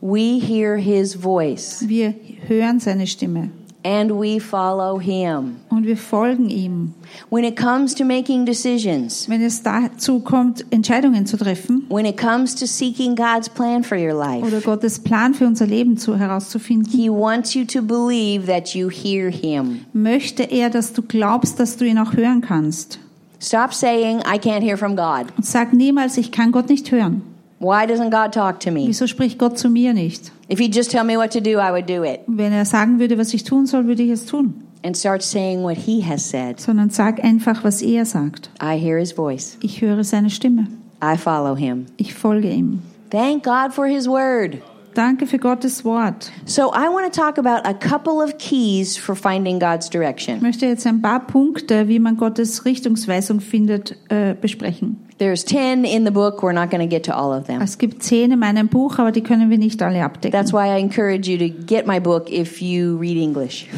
We 0.00 0.40
hear 0.40 0.78
his 0.78 1.14
voice, 1.14 1.84
Wir 1.86 2.14
hören 2.48 2.80
seine 2.80 3.06
Stimme 3.06 3.50
and 3.84 4.10
we 4.10 4.38
follow 4.40 4.98
him. 5.00 5.56
und 5.70 5.84
wir 5.86 5.96
folgen 5.96 6.48
ihm. 6.48 6.94
When 7.30 7.44
it 7.44 7.56
comes 7.56 7.94
to 7.96 8.04
making 8.04 8.46
decisions, 8.46 9.28
Wenn 9.28 9.42
es 9.42 9.62
dazu 9.62 10.20
kommt, 10.20 10.64
Entscheidungen 10.70 11.26
zu 11.26 11.36
treffen 11.36 11.84
when 11.88 12.06
it 12.06 12.16
comes 12.16 12.54
to 12.54 12.66
seeking 12.66 13.14
God's 13.14 13.48
plan 13.48 13.82
for 13.84 13.98
your 13.98 14.14
life, 14.14 14.46
oder 14.46 14.60
Gottes 14.60 14.98
Plan 14.98 15.34
für 15.34 15.46
unser 15.46 15.66
Leben 15.66 15.96
zu, 15.96 16.16
herauszufinden, 16.16 16.90
he 16.90 17.10
wants 17.10 17.54
you 17.54 17.64
to 17.64 17.82
believe 17.82 18.46
that 18.46 18.74
you 18.74 18.88
hear 18.90 19.30
him. 19.30 19.80
möchte 19.92 20.44
er, 20.44 20.70
dass 20.70 20.92
du 20.92 21.02
glaubst, 21.02 21.58
dass 21.60 21.76
du 21.76 21.84
ihn 21.84 21.98
auch 21.98 22.14
hören 22.14 22.40
kannst. 22.40 22.98
Stop 23.40 23.74
saying, 23.74 24.20
I 24.20 24.38
can't 24.38 24.62
hear 24.62 24.76
from 24.78 24.94
God. 24.94 25.26
Und 25.36 25.44
sag 25.44 25.72
niemals, 25.72 26.16
ich 26.16 26.30
kann 26.30 26.52
Gott 26.52 26.68
nicht 26.68 26.92
hören. 26.92 27.22
Why 27.62 27.86
doesn't 27.86 28.10
God 28.10 28.32
talk 28.32 28.58
to 28.60 28.72
me? 28.72 28.88
Wieso 28.88 29.06
spricht 29.06 29.38
Gott 29.38 29.56
zu 29.56 29.70
mir 29.70 29.94
nicht? 29.94 30.32
If 30.48 30.58
he'd 30.58 30.74
just 30.74 30.90
tell 30.90 31.04
me 31.04 31.16
what 31.16 31.30
to 31.30 31.40
do, 31.40 31.60
I 31.60 31.70
would 31.70 31.86
do 31.88 32.02
it. 32.02 32.20
Wenn 32.26 32.52
er 32.52 32.64
sagen 32.64 32.98
würde, 32.98 33.16
was 33.18 33.32
ich 33.32 33.44
tun 33.44 33.66
soll, 33.66 33.86
würde 33.86 34.02
ich 34.02 34.10
es 34.10 34.26
tun. 34.26 34.54
And 34.82 34.96
start 34.96 35.22
saying 35.22 35.62
what 35.62 35.76
he 35.76 36.00
has 36.04 36.28
said. 36.28 36.58
Sondern 36.58 36.90
sag 36.90 37.22
einfach, 37.22 37.62
was 37.62 37.80
er 37.80 38.04
sagt. 38.04 38.50
I 38.60 38.76
hear 38.76 38.98
his 38.98 39.12
voice. 39.12 39.58
Ich 39.62 39.80
höre 39.80 40.02
seine 40.02 40.28
Stimme. 40.28 40.66
I 41.00 41.16
follow 41.16 41.54
him. 41.54 41.86
Ich 41.98 42.14
folge 42.14 42.50
ihm. 42.50 42.80
Thank 43.10 43.44
God 43.44 43.72
for 43.72 43.86
his 43.86 44.08
word. 44.08 44.58
Danke 44.94 45.26
für 45.26 45.38
Gottes 45.38 45.84
Wort. 45.84 46.30
So, 46.44 46.72
I 46.74 46.88
want 46.88 47.10
to 47.10 47.18
talk 47.18 47.38
about 47.38 47.64
a 47.64 47.72
couple 47.72 48.22
of 48.22 48.36
keys 48.38 48.96
for 48.96 49.14
finding 49.14 49.58
God's 49.60 49.86
Ich 49.86 49.90
direction. 49.90 50.42
möchte 50.42 50.66
jetzt 50.66 50.86
ein 50.86 51.00
paar 51.00 51.20
Punkte, 51.26 51.88
wie 51.88 51.98
man 51.98 52.16
Gottes 52.16 52.64
Richtungsweisung 52.64 53.40
findet, 53.40 53.96
äh, 54.10 54.34
besprechen. 54.34 54.96
There's 55.22 55.44
10 55.44 55.84
in 55.84 56.04
the 56.04 56.10
book. 56.10 56.42
We're 56.42 56.52
not 56.52 56.70
going 56.70 56.80
to 56.80 56.88
get 56.88 57.04
to 57.04 57.16
all 57.16 57.32
of 57.32 57.46
them. 57.46 57.62
Es 57.62 57.78
gibt 57.78 58.02
zehn 58.02 58.32
in 58.32 58.40
meinem 58.40 58.66
Buch, 58.66 58.98
aber 58.98 59.12
die 59.12 59.20
können 59.20 59.50
wir 59.50 59.58
nicht 59.58 59.80
alle 59.80 60.02
abdecken. 60.02 60.32
That's 60.32 60.52
why 60.52 60.76
I 60.76 60.80
encourage 60.80 61.28
you 61.28 61.38
to 61.38 61.48
get 61.48 61.86
my 61.86 62.00
book 62.00 62.28
if 62.28 62.60
you 62.60 62.98
read 62.98 63.16
English. 63.16 63.68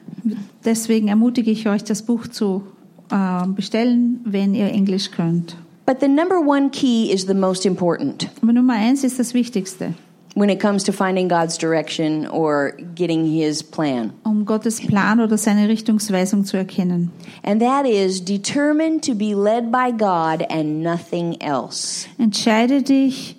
Deswegen 0.64 1.06
ermutige 1.06 1.52
ich 1.52 1.68
euch, 1.68 1.84
das 1.84 2.02
Buch 2.02 2.26
zu 2.26 2.64
äh, 3.08 3.46
bestellen, 3.46 4.18
wenn 4.24 4.52
ihr 4.56 4.66
Englisch 4.72 5.12
könnt. 5.12 5.54
But 5.86 6.00
the 6.00 6.08
number 6.08 6.40
one 6.40 6.70
key 6.70 7.12
is 7.12 7.26
the 7.26 7.34
most 7.34 7.64
important 7.64 8.28
Aber 8.42 8.52
Nummer 8.52 8.74
eins 8.74 9.04
ist 9.04 9.20
das 9.20 9.32
Wichtigste, 9.32 9.94
when 10.34 10.48
it 10.48 10.60
comes 10.60 10.84
to 10.84 10.92
finding 10.92 11.28
God's 11.28 11.58
direction 11.58 12.26
or 12.26 12.72
getting 12.94 13.26
his 13.26 13.62
plan. 13.62 14.12
um 14.24 14.44
Gottes 14.44 14.80
Plan 14.80 15.20
oder 15.20 15.36
seine 15.36 15.68
Richtungsweisung 15.68 16.44
zu 16.44 16.56
erkennen. 16.56 17.10
And 17.42 17.60
that 17.60 17.86
is 17.86 18.20
determined 18.20 19.02
to 19.04 19.14
be 19.14 19.34
led 19.34 19.70
by 19.72 19.90
God 19.90 20.44
and 20.48 20.82
nothing 20.82 21.42
else. 21.42 22.06
Entscheide 22.18 22.82
dich, 22.82 23.36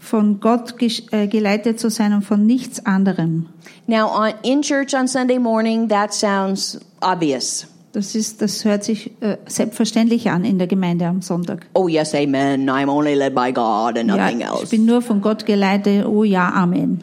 von 0.00 0.40
Gott 0.40 0.74
äh, 1.12 1.28
geleitet 1.28 1.78
zu 1.78 1.90
sein 1.90 2.12
und 2.12 2.22
von 2.22 2.46
nichts 2.46 2.84
anderem. 2.84 3.48
Now, 3.86 4.08
on, 4.08 4.32
in 4.42 4.62
church 4.62 4.94
on 4.94 5.06
Sunday 5.06 5.38
morning, 5.38 5.88
that 5.88 6.12
sounds 6.12 6.80
obvious. 7.00 7.66
Das, 7.92 8.14
ist, 8.14 8.40
das 8.40 8.64
hört 8.64 8.84
sich 8.84 9.10
äh, 9.20 9.36
selbstverständlich 9.46 10.30
an 10.30 10.44
in 10.44 10.58
der 10.58 10.68
Gemeinde 10.68 11.06
am 11.06 11.22
Sonntag. 11.22 11.66
Oh, 11.74 11.88
yes, 11.88 12.14
amen. 12.14 12.68
I'm 12.70 12.88
only 12.88 13.14
led 13.14 13.34
by 13.34 13.52
God 13.52 13.98
and 13.98 14.06
nothing 14.06 14.40
Ja, 14.40 14.52
ich 14.54 14.60
else. 14.60 14.66
bin 14.70 14.86
nur 14.86 15.02
von 15.02 15.20
Gott 15.20 15.44
geleitet. 15.44 16.06
Oh 16.06 16.22
ja, 16.22 16.50
Amen. 16.52 17.02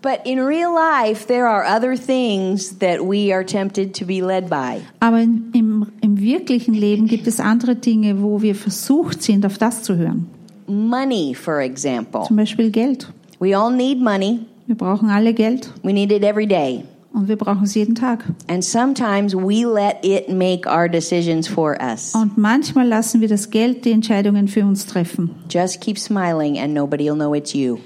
But 0.00 0.20
in 0.24 0.38
real 0.38 0.70
life, 0.72 1.26
there 1.26 1.48
are 1.48 1.64
other 1.66 1.96
things 1.96 2.78
that 2.78 3.00
we 3.00 3.32
are 3.34 3.44
tempted 3.44 3.94
to 3.98 4.04
be 4.04 4.20
led 4.20 4.48
by. 4.48 4.80
Aber 5.00 5.18
in, 5.20 5.50
im, 5.54 5.86
im 6.02 6.20
wirklichen 6.20 6.74
Leben 6.74 7.06
gibt 7.06 7.26
es 7.26 7.40
andere 7.40 7.74
Dinge, 7.74 8.22
wo 8.22 8.40
wir 8.40 8.54
versucht 8.54 9.22
sind, 9.22 9.44
auf 9.44 9.58
das 9.58 9.82
zu 9.82 9.96
hören. 9.96 10.28
Money, 10.68 11.34
for 11.34 11.58
example. 11.60 12.22
Zum 12.26 12.36
Beispiel 12.36 12.70
Geld. 12.70 13.08
We 13.40 13.56
all 13.58 13.74
need 13.74 14.00
money. 14.00 14.40
Wir 14.66 14.76
brauchen 14.76 15.08
alle 15.08 15.32
Geld 15.32 15.72
We 15.82 15.92
need 15.94 16.12
it 16.12 16.22
every 16.22 16.46
day. 16.46 16.84
Und 17.12 17.28
wir 17.28 17.36
brauchen 17.36 17.64
es 17.64 17.74
jeden 17.74 17.94
Tag. 17.94 18.24
And 18.48 18.64
sometimes 18.64 19.34
we 19.34 19.64
let 19.64 20.04
it 20.04 20.28
make 20.28 20.68
our 20.68 20.88
decisions 20.88 21.48
for 21.48 21.76
us. 21.80 22.14
Und 22.14 22.36
manchmal 22.38 22.86
lassen 22.86 23.20
wir 23.20 23.28
das 23.28 23.50
Geld 23.50 23.84
die 23.84 23.92
Entscheidungen 23.92 24.48
für 24.48 24.64
uns 24.64 24.86
treffen. 24.86 25.30
Just 25.50 25.80
keep 25.80 25.98
smiling 25.98 26.58
and 26.58 26.74
nobody 26.74 27.06
will 27.06 27.14
know 27.14 27.34
it's 27.34 27.52
you. 27.52 27.78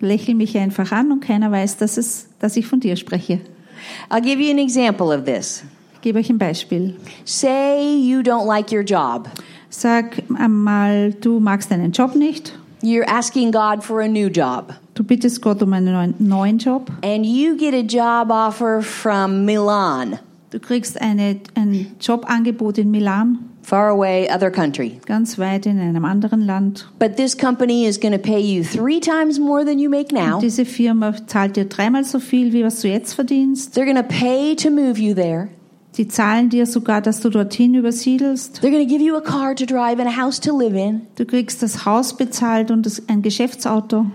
Lächel 0.00 0.34
mich 0.34 0.56
einfach 0.56 0.92
an 0.92 1.10
und 1.10 1.20
keiner 1.20 1.50
weiß, 1.50 1.76
dass, 1.76 1.96
es, 1.96 2.28
dass 2.38 2.56
ich 2.56 2.66
von 2.66 2.80
dir 2.80 2.96
spreche. 2.96 3.40
I'll 4.10 4.22
give 4.22 4.40
you 4.40 4.50
an 4.50 4.58
example 4.58 5.06
of 5.08 5.24
this. 5.24 5.64
Ich 5.94 6.00
gebe 6.02 6.20
euch 6.20 6.30
ein 6.30 6.38
Beispiel. 6.38 6.96
Say 7.24 7.96
you 7.96 8.20
don't 8.20 8.46
like 8.46 8.70
your 8.72 8.82
job. 8.82 9.28
Sag 9.70 10.22
einmal, 10.38 11.12
du 11.12 11.40
magst 11.40 11.70
deinen 11.70 11.92
Job 11.92 12.14
nicht. 12.14 12.56
You're 12.82 13.08
asking 13.08 13.50
God 13.50 13.82
for 13.82 14.00
a 14.00 14.08
new 14.08 14.28
job. 14.28 14.72
Du 14.98 15.04
bittest 15.04 15.40
Gott 15.42 15.62
um 15.62 15.72
einen 15.74 16.14
neuen, 16.18 16.58
Job. 16.58 16.90
And 17.04 17.24
you 17.24 17.56
get 17.56 17.72
a 17.72 17.82
job 17.82 18.32
offer 18.32 18.82
from 18.82 19.44
Milan, 19.44 20.18
Du 20.50 20.58
kriegst 20.58 21.00
eine, 21.00 21.36
ein 21.54 21.86
Jobangebot 22.00 22.78
in 22.78 22.90
Milan, 22.90 23.38
far 23.62 23.90
away, 23.90 24.28
other 24.28 24.50
country. 24.50 24.98
ganz 25.06 25.38
weit 25.38 25.66
in 25.66 25.78
einem 25.78 26.04
anderen 26.04 26.44
Land. 26.44 26.88
But 26.98 27.16
this 27.16 27.38
company 27.38 27.86
is 27.86 28.00
going 28.00 28.12
to 28.12 28.18
pay 28.18 28.40
you 28.40 28.64
three 28.64 28.98
times 28.98 29.38
more 29.38 29.64
than 29.64 29.78
you 29.78 29.88
make 29.88 30.12
now. 30.12 30.40
Diese 30.40 30.64
Firma 30.64 31.14
zahlt 31.28 31.54
dir 31.54 31.66
dreimal 31.66 32.02
so 32.02 32.18
viel, 32.18 32.52
wie 32.52 32.64
was 32.64 32.80
du 32.80 32.88
jetzt 32.88 33.12
verdienst. 33.12 33.76
They're 33.76 33.84
going 33.84 33.94
to 33.94 34.02
pay 34.02 34.56
to 34.56 34.68
move 34.68 34.98
you 34.98 35.14
there. 35.14 35.46
Die 35.96 36.08
zahlen 36.08 36.48
dir 36.48 36.66
sogar, 36.66 37.02
dass 37.02 37.20
du 37.20 37.30
dorthin 37.30 37.76
übersiedelst. 37.76 38.58
They're 38.64 38.72
going 38.72 38.84
to 38.84 38.92
give 38.92 39.00
you 39.00 39.14
a 39.14 39.20
car 39.20 39.54
to 39.54 39.64
drive 39.64 40.00
and 40.00 40.08
a 40.08 40.20
house 40.20 40.40
to 40.40 40.58
live 40.58 40.74
in. 40.74 41.02
Du 41.14 41.24
kriegst 41.24 41.62
das 41.62 41.84
Haus 41.86 42.16
bezahlt 42.16 42.72
und 42.72 42.90
ein 43.06 43.22
Geschäftsauto. 43.22 44.06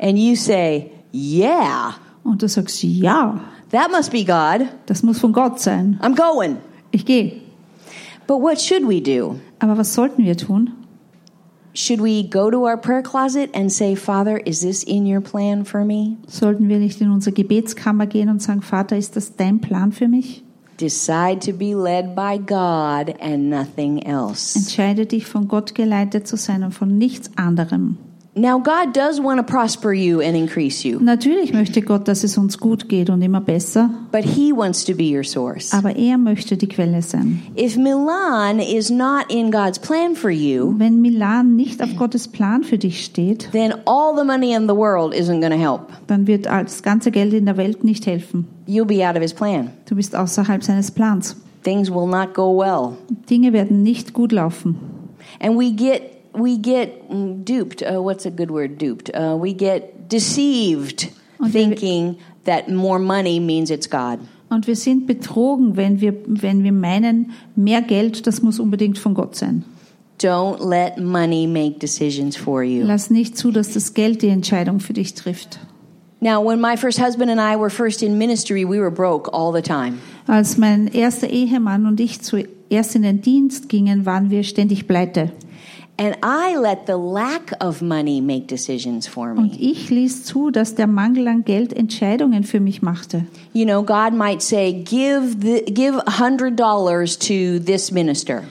And 0.00 0.18
you 0.18 0.34
say, 0.36 0.90
Yeah, 1.12 1.94
Und 2.22 2.42
du 2.42 2.48
sagst, 2.48 2.82
ja, 2.84 3.40
that 3.70 3.90
must 3.90 4.12
be 4.12 4.24
God. 4.24 4.68
das 4.86 5.02
muss 5.02 5.18
von 5.18 5.32
Gott 5.32 5.58
sein. 5.60 5.98
I'm 6.02 6.14
going. 6.14 6.58
Ich 6.92 7.04
gehe. 7.04 7.40
But 8.26 8.40
what 8.40 8.60
should 8.60 8.86
we 8.86 9.00
do? 9.00 9.36
Aber 9.58 9.76
was 9.76 9.94
sollten 9.94 10.24
wir 10.24 10.36
tun? 10.36 10.70
Should 11.72 12.00
we 12.02 12.24
go 12.28 12.50
to 12.50 12.64
our 12.66 12.76
prayer 12.76 13.02
closet 13.02 13.50
and 13.54 13.72
say, 13.72 13.94
Father, 13.96 14.36
is 14.44 14.60
this 14.60 14.82
in 14.82 15.06
your 15.06 15.20
plan 15.20 15.64
for 15.64 15.84
me? 15.84 16.16
Sollten 16.26 16.68
wir 16.68 16.78
nicht 16.78 17.00
in 17.00 17.10
unsere 17.10 17.32
Gebetskammer 17.32 18.06
gehen 18.06 18.28
und 18.28 18.42
sagen, 18.42 18.62
Vater, 18.62 18.96
ist 18.96 19.16
das 19.16 19.36
dein 19.36 19.60
Plan 19.60 19.92
für 19.92 20.08
mich? 20.08 20.42
Decide 20.80 21.38
to 21.40 21.52
be 21.52 21.74
led 21.74 22.14
by 22.16 22.38
God 22.38 23.14
and 23.20 23.50
nothing 23.50 23.98
else. 23.98 24.58
Entscheide 24.58 25.06
dich, 25.06 25.26
von 25.26 25.46
Gott 25.46 25.74
geleitet 25.74 26.26
zu 26.26 26.36
sein 26.36 26.64
und 26.64 26.72
von 26.72 26.96
nichts 26.98 27.30
anderem. 27.36 27.98
Now, 28.32 28.60
God 28.60 28.94
does 28.94 29.20
want 29.20 29.38
to 29.38 29.42
prosper 29.42 29.92
you 29.92 30.20
and 30.20 30.36
increase 30.36 30.86
you, 30.86 31.00
Natürlich 31.00 31.52
möchte 31.52 31.82
Gott, 31.82 32.06
dass 32.06 32.22
es 32.22 32.38
uns 32.38 32.58
gut 32.58 32.88
geht 32.88 33.10
und 33.10 33.20
immer 33.22 33.40
besser, 33.40 33.90
but 34.12 34.22
He 34.22 34.52
wants 34.52 34.84
to 34.84 34.94
be 34.94 35.02
your 35.12 35.24
source. 35.24 35.72
aber 35.72 35.96
er 35.96 36.16
möchte 36.16 36.56
die 36.56 36.68
Quelle 36.68 37.02
sein. 37.02 37.42
If 37.58 37.76
Milan 37.76 38.60
is 38.60 38.88
not 38.88 39.24
in 39.28 39.50
God's 39.50 39.80
plan 39.80 40.14
for 40.14 40.30
you, 40.30 40.74
Wenn 40.78 41.00
Milan 41.00 41.56
nicht 41.56 41.82
auf 41.82 41.96
Gottes 41.96 42.28
Plan 42.28 42.62
für 42.62 42.78
dich 42.78 43.04
steht, 43.04 43.48
then 43.50 43.74
all 43.84 44.16
the 44.16 44.24
money 44.24 44.52
in 44.54 44.68
the 44.68 44.76
world 44.76 45.12
isn't 45.12 45.40
going 45.40 45.50
to 45.52 45.58
help. 45.58 45.88
dann 46.06 46.28
wird 46.28 46.46
das 46.46 46.84
ganze 46.84 47.10
Geld 47.10 47.32
in 47.34 47.46
der 47.46 47.56
Welt 47.56 47.82
nicht 47.82 48.06
helfen. 48.06 48.46
You'll 48.68 48.84
be 48.84 49.04
out 49.04 49.16
of 49.16 49.22
His 49.22 49.34
plan. 49.34 49.70
Du 49.88 49.96
bist 49.96 50.14
außerhalb 50.14 50.62
seines 50.62 50.92
Plans. 50.92 51.34
Things 51.64 51.90
will 51.90 52.06
not 52.06 52.32
go 52.34 52.56
well. 52.56 52.96
Dinge 53.28 53.52
werden 53.52 53.82
nicht 53.82 54.12
gut 54.12 54.30
laufen. 54.30 54.76
And 55.40 55.58
we 55.58 55.72
get 55.72 56.19
we 56.32 56.56
get 56.56 57.08
duped. 57.44 57.82
Uh, 57.82 58.02
what's 58.02 58.26
a 58.26 58.30
good 58.30 58.50
word? 58.50 58.78
Duped. 58.78 59.10
Uh, 59.10 59.36
we 59.38 59.52
get 59.52 60.08
deceived, 60.08 61.10
Und 61.38 61.52
thinking 61.52 62.18
that 62.44 62.68
more 62.68 62.98
money 62.98 63.40
means 63.40 63.70
it's 63.70 63.88
God. 63.88 64.18
Und 64.50 64.66
wir 64.66 64.74
sind 64.74 65.06
betrogen, 65.06 65.76
wenn 65.76 66.00
wir, 66.00 66.14
wenn 66.26 66.64
wir 66.64 66.72
meinen, 66.72 67.30
mehr 67.54 67.82
Geld, 67.82 68.26
das 68.26 68.42
muss 68.42 68.58
unbedingt 68.58 68.98
von 68.98 69.14
Gott 69.14 69.36
sein. 69.36 69.64
Don't 70.18 70.60
let 70.60 70.98
money 70.98 71.46
make 71.46 71.78
decisions 71.78 72.36
for 72.36 72.62
you. 72.62 72.84
Lass 72.84 73.10
nicht 73.10 73.38
zu, 73.38 73.52
dass 73.52 73.72
das 73.72 73.94
Geld 73.94 74.22
die 74.22 74.28
Entscheidung 74.28 74.80
für 74.80 74.92
dich 74.92 75.14
trifft. 75.14 75.60
Now, 76.20 76.42
when 76.42 76.60
my 76.60 76.76
first 76.76 76.98
husband 77.00 77.30
and 77.30 77.40
I 77.40 77.56
were 77.56 77.70
first 77.70 78.02
in 78.02 78.18
ministry, 78.18 78.64
we 78.66 78.78
were 78.78 78.90
broke 78.90 79.30
all 79.32 79.54
the 79.54 79.62
time. 79.62 80.00
Als 80.26 80.58
mein 80.58 80.88
erster 80.88 81.30
Ehemann 81.30 81.86
und 81.86 81.98
ich 82.00 82.20
zuerst 82.20 82.94
in 82.94 83.02
den 83.02 83.22
Dienst 83.22 83.70
gingen, 83.70 84.04
waren 84.04 84.28
wir 84.28 84.42
ständig 84.42 84.86
pleite. 84.86 85.32
Und 89.38 89.60
ich 89.60 89.90
ließ 89.90 90.24
zu, 90.24 90.50
dass 90.50 90.74
der 90.74 90.86
Mangel 90.86 91.28
an 91.28 91.44
Geld 91.44 91.74
Entscheidungen 91.74 92.44
für 92.44 92.58
mich 92.58 92.80
machte. 92.80 93.26
You 93.52 93.66
know, 93.66 93.82
God 93.82 94.14
might 94.14 94.40
say, 94.40 94.72
"Give 94.72 95.36
the, 95.42 95.62
give 95.70 95.98
a 96.06 96.18
hundred 96.18 96.58
dollars 96.58 97.18
to 97.18 97.58
this 97.62 97.92
minister." 97.92 98.44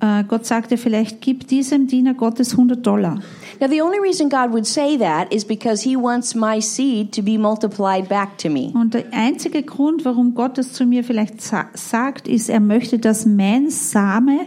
Äh, 0.00 0.24
Gott 0.24 0.44
sagte 0.44 0.76
vielleicht, 0.76 1.22
gib 1.22 1.46
diesem 1.48 1.86
Diener 1.86 2.12
Gottes 2.12 2.52
100 2.52 2.86
Dollar. 2.86 3.20
Now, 3.60 3.68
the 3.68 3.82
only 3.82 3.98
reason 3.98 4.28
God 4.28 4.52
would 4.52 4.66
say 4.66 4.98
that 4.98 5.32
is 5.32 5.44
because 5.44 5.82
He 5.82 5.96
wants 5.96 6.34
my 6.34 6.60
seed 6.60 7.14
to 7.14 7.22
be 7.22 7.38
multiplied 7.38 8.08
back 8.08 8.36
to 8.38 8.50
me. 8.50 8.72
Und 8.74 8.92
der 8.92 9.04
einzige 9.12 9.62
Grund, 9.62 10.04
warum 10.04 10.34
Gott 10.34 10.58
es 10.58 10.74
zu 10.74 10.84
mir 10.84 11.02
vielleicht 11.02 11.40
sa 11.40 11.66
sagt, 11.74 12.28
ist, 12.28 12.50
er 12.50 12.60
möchte, 12.60 12.98
dass 12.98 13.24
mein 13.24 13.70
Same 13.70 14.40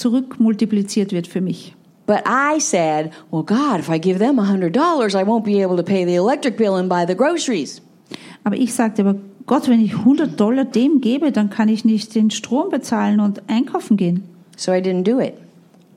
zurückmultipliziert 0.00 1.12
wird 1.12 1.26
für 1.26 1.40
mich. 1.40 1.76
But 2.06 2.22
I 2.26 2.58
said, 2.60 3.10
"Well, 3.30 3.44
God, 3.44 3.78
if 3.78 3.88
I 3.88 4.00
give 4.00 4.18
them 4.18 4.38
a 4.40 4.48
hundred 4.48 4.74
dollars, 4.74 5.14
I 5.14 5.22
won't 5.24 5.44
be 5.44 5.64
able 5.64 5.76
to 5.76 5.84
pay 5.84 6.04
the 6.04 6.16
electric 6.16 6.56
bill 6.56 6.74
and 6.74 6.88
buy 6.88 7.04
the 7.06 7.14
groceries." 7.14 7.82
Aber 8.42 8.56
ich 8.56 8.74
sagte, 8.74 9.02
aber 9.02 9.16
Gott, 9.46 9.68
wenn 9.68 9.84
ich 9.84 9.94
100 9.94 10.38
Dollar 10.38 10.64
dem 10.64 11.00
gebe, 11.00 11.32
dann 11.32 11.50
kann 11.50 11.68
ich 11.68 11.84
nicht 11.84 12.14
den 12.14 12.30
Strom 12.30 12.70
bezahlen 12.70 13.20
und 13.20 13.48
einkaufen 13.48 13.96
gehen. 13.96 14.24
So 14.56 14.72
I 14.72 14.76
didn't 14.76 15.04
do 15.04 15.20
it. 15.20 15.34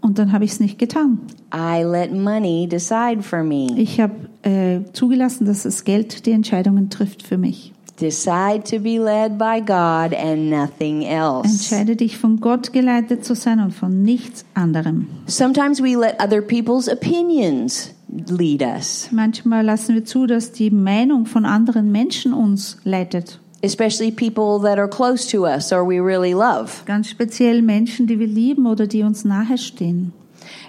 Und 0.01 0.19
dann 0.19 0.31
habe 0.31 0.43
ich 0.43 0.51
es 0.51 0.59
nicht 0.59 0.77
getan. 0.77 1.19
I 1.53 1.83
let 1.83 2.13
money 2.13 2.67
decide 2.67 3.21
for 3.21 3.43
me. 3.43 3.67
Ich 3.77 3.99
habe 3.99 4.13
äh, 4.41 4.79
zugelassen, 4.91 5.45
dass 5.45 5.63
das 5.63 5.83
Geld 5.83 6.25
die 6.25 6.31
Entscheidungen 6.31 6.89
trifft 6.89 7.23
für 7.23 7.37
mich. 7.37 7.73
Decide 8.03 8.65
to 8.65 8.79
be 8.79 8.99
led 8.99 9.37
by 9.37 9.61
God 9.61 10.13
and 10.13 10.49
nothing 10.49 11.05
else. 11.05 11.47
Entscheide 11.47 11.95
dich, 11.95 12.17
von 12.17 12.41
Gott 12.41 12.73
geleitet 12.73 13.23
zu 13.23 13.33
sein 13.33 13.61
und 13.61 13.71
von 13.71 14.01
nichts 14.03 14.43
anderem. 14.53 15.07
Sometimes 15.25 15.81
we 15.81 15.95
let 15.95 16.21
other 16.21 16.41
people's 16.41 16.89
opinions 16.89 17.91
lead 18.27 18.61
us, 18.61 19.07
Manchmal 19.11 19.63
lassen 19.63 19.95
wir 19.95 20.03
zu, 20.03 20.27
dass 20.27 20.51
die 20.51 20.69
Meinung 20.69 21.25
von 21.25 21.45
anderen 21.45 21.93
Menschen 21.93 22.33
uns 22.33 22.75
leitet. 22.83 23.39
especially 23.61 24.11
people 24.11 24.59
that 24.59 24.77
are 24.77 24.89
close 24.89 25.25
to 25.31 25.45
us 25.45 25.71
or 25.71 25.85
we 25.87 25.97
really 26.01 26.33
love. 26.33 26.83
Ganz 26.85 27.09
speziell 27.09 27.61
Menschen, 27.61 28.05
die 28.07 28.19
wir 28.19 28.27
lieben 28.27 28.65
oder 28.67 28.85
die 28.85 29.03
uns 29.03 29.23
nahestehen. 29.23 30.11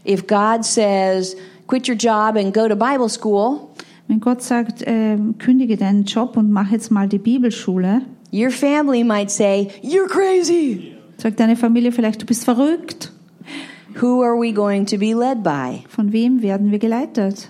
If 0.07 0.29
God 0.29 0.65
says, 0.65 1.35
quit 1.67 1.89
your 1.89 1.97
job 1.97 2.37
and 2.37 2.55
go 2.55 2.69
to 2.69 2.77
Bible 2.77 3.09
school, 3.09 3.71
Wenn 4.09 4.21
Gott 4.21 4.43
sagt, 4.43 4.83
äh, 4.83 5.17
kündige 5.39 5.77
deinen 5.77 6.05
Job 6.05 6.37
und 6.37 6.51
mach 6.51 6.71
jetzt 6.71 6.91
mal 6.91 7.09
die 7.09 7.19
Bibelschule, 7.19 8.03
your 8.33 8.51
family 8.51 9.03
might 9.05 9.31
say, 9.31 9.69
you're 9.83 10.09
crazy. 10.09 10.93
sagt 11.17 11.41
deine 11.41 11.57
Familie 11.57 11.93
vielleicht, 11.93 12.21
du 12.23 12.27
bist 12.27 12.45
verrückt. 12.45 13.13
Who 14.01 14.23
are 14.23 14.39
we 14.39 14.53
going 14.53 14.87
to 14.87 14.99
be 14.99 15.15
led 15.15 15.43
by? 15.43 15.85
Von 15.89 16.13
wem 16.13 16.43
werden 16.43 16.71
wir 16.71 16.81
geleitet? 16.81 17.49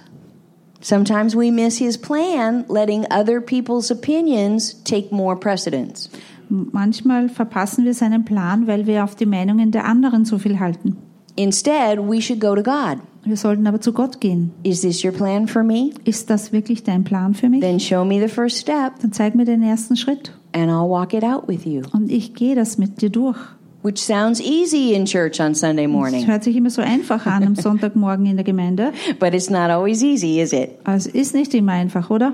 Sometimes 0.81 1.35
we 1.35 1.51
miss 1.51 1.79
his 1.79 1.97
plan, 1.97 2.67
letting 2.69 3.07
other 3.11 3.41
people's 3.41 3.91
opinions 3.91 4.83
take 4.85 5.11
more 5.11 5.35
precedence. 5.35 6.11
Manchmal 6.51 7.31
verpassen 7.31 7.87
wir 7.87 7.95
seinen 7.95 8.27
Plan, 8.27 8.67
weil 8.67 8.87
wir 8.87 9.03
auf 9.03 9.15
die 9.15 9.25
Meinungen 9.25 9.71
der 9.71 9.87
anderen 9.87 10.27
so 10.27 10.39
viel 10.39 10.61
halten. 10.61 10.99
Instead, 11.37 11.99
we 11.99 12.21
should 12.21 12.39
go 12.39 12.55
to 12.55 12.63
God. 12.63 12.99
Wir 13.25 13.37
sollten 13.37 13.67
aber 13.67 13.81
zu 13.81 13.93
Gott 13.93 14.21
gehen. 14.21 14.53
Is 14.63 14.83
this 14.83 15.05
your 15.05 15.13
plan 15.13 15.49
for 15.49 15.63
me? 15.63 15.91
Ist 16.05 16.29
das 16.31 16.53
wirklich 16.53 16.83
dein 16.83 17.05
Plan 17.05 17.35
für 17.35 17.49
mich? 17.49 17.61
Then 17.61 17.81
show 17.81 18.05
me 18.05 18.21
the 18.21 18.29
first 18.29 18.59
step 18.59 18.93
Dann 19.01 19.13
zeig 19.13 19.35
mir 19.35 19.45
den 19.45 19.63
ersten 19.63 19.97
Schritt 19.97 20.33
and 20.53 20.71
I'll 20.71 20.89
walk 20.89 21.15
it 21.15 21.25
out 21.25 21.49
with 21.49 21.65
you. 21.65 21.83
und 21.93 22.11
ich 22.13 22.35
gehe 22.35 22.55
das 22.55 22.79
mit 22.79 23.01
dir 23.03 23.11
durch. 23.11 23.39
Which 23.83 23.99
sounds 23.99 24.41
easy 24.41 24.95
in 24.95 25.05
church 25.05 25.41
on 25.41 25.55
Sunday 25.55 25.87
morning, 25.87 26.27
hört 26.27 26.43
sich 26.45 26.57
immer 26.57 26.71
so 26.71 26.81
einfach 26.81 27.27
an 27.27 27.45
am 27.45 27.55
Sonntagmorgen 27.55 28.25
in 28.27 28.37
der 28.37 28.45
Gemeinde. 28.45 28.93
but 29.19 29.35
it's 29.35 29.51
not 29.51 29.69
always 29.71 30.03
easy, 30.03 30.41
is 30.41 30.53
it? 30.53 30.71
Aber 30.85 30.97
es 30.97 31.07
ist 31.07 31.35
nicht 31.35 31.53
immer 31.55 31.73
einfach, 31.73 32.09
oder? 32.11 32.33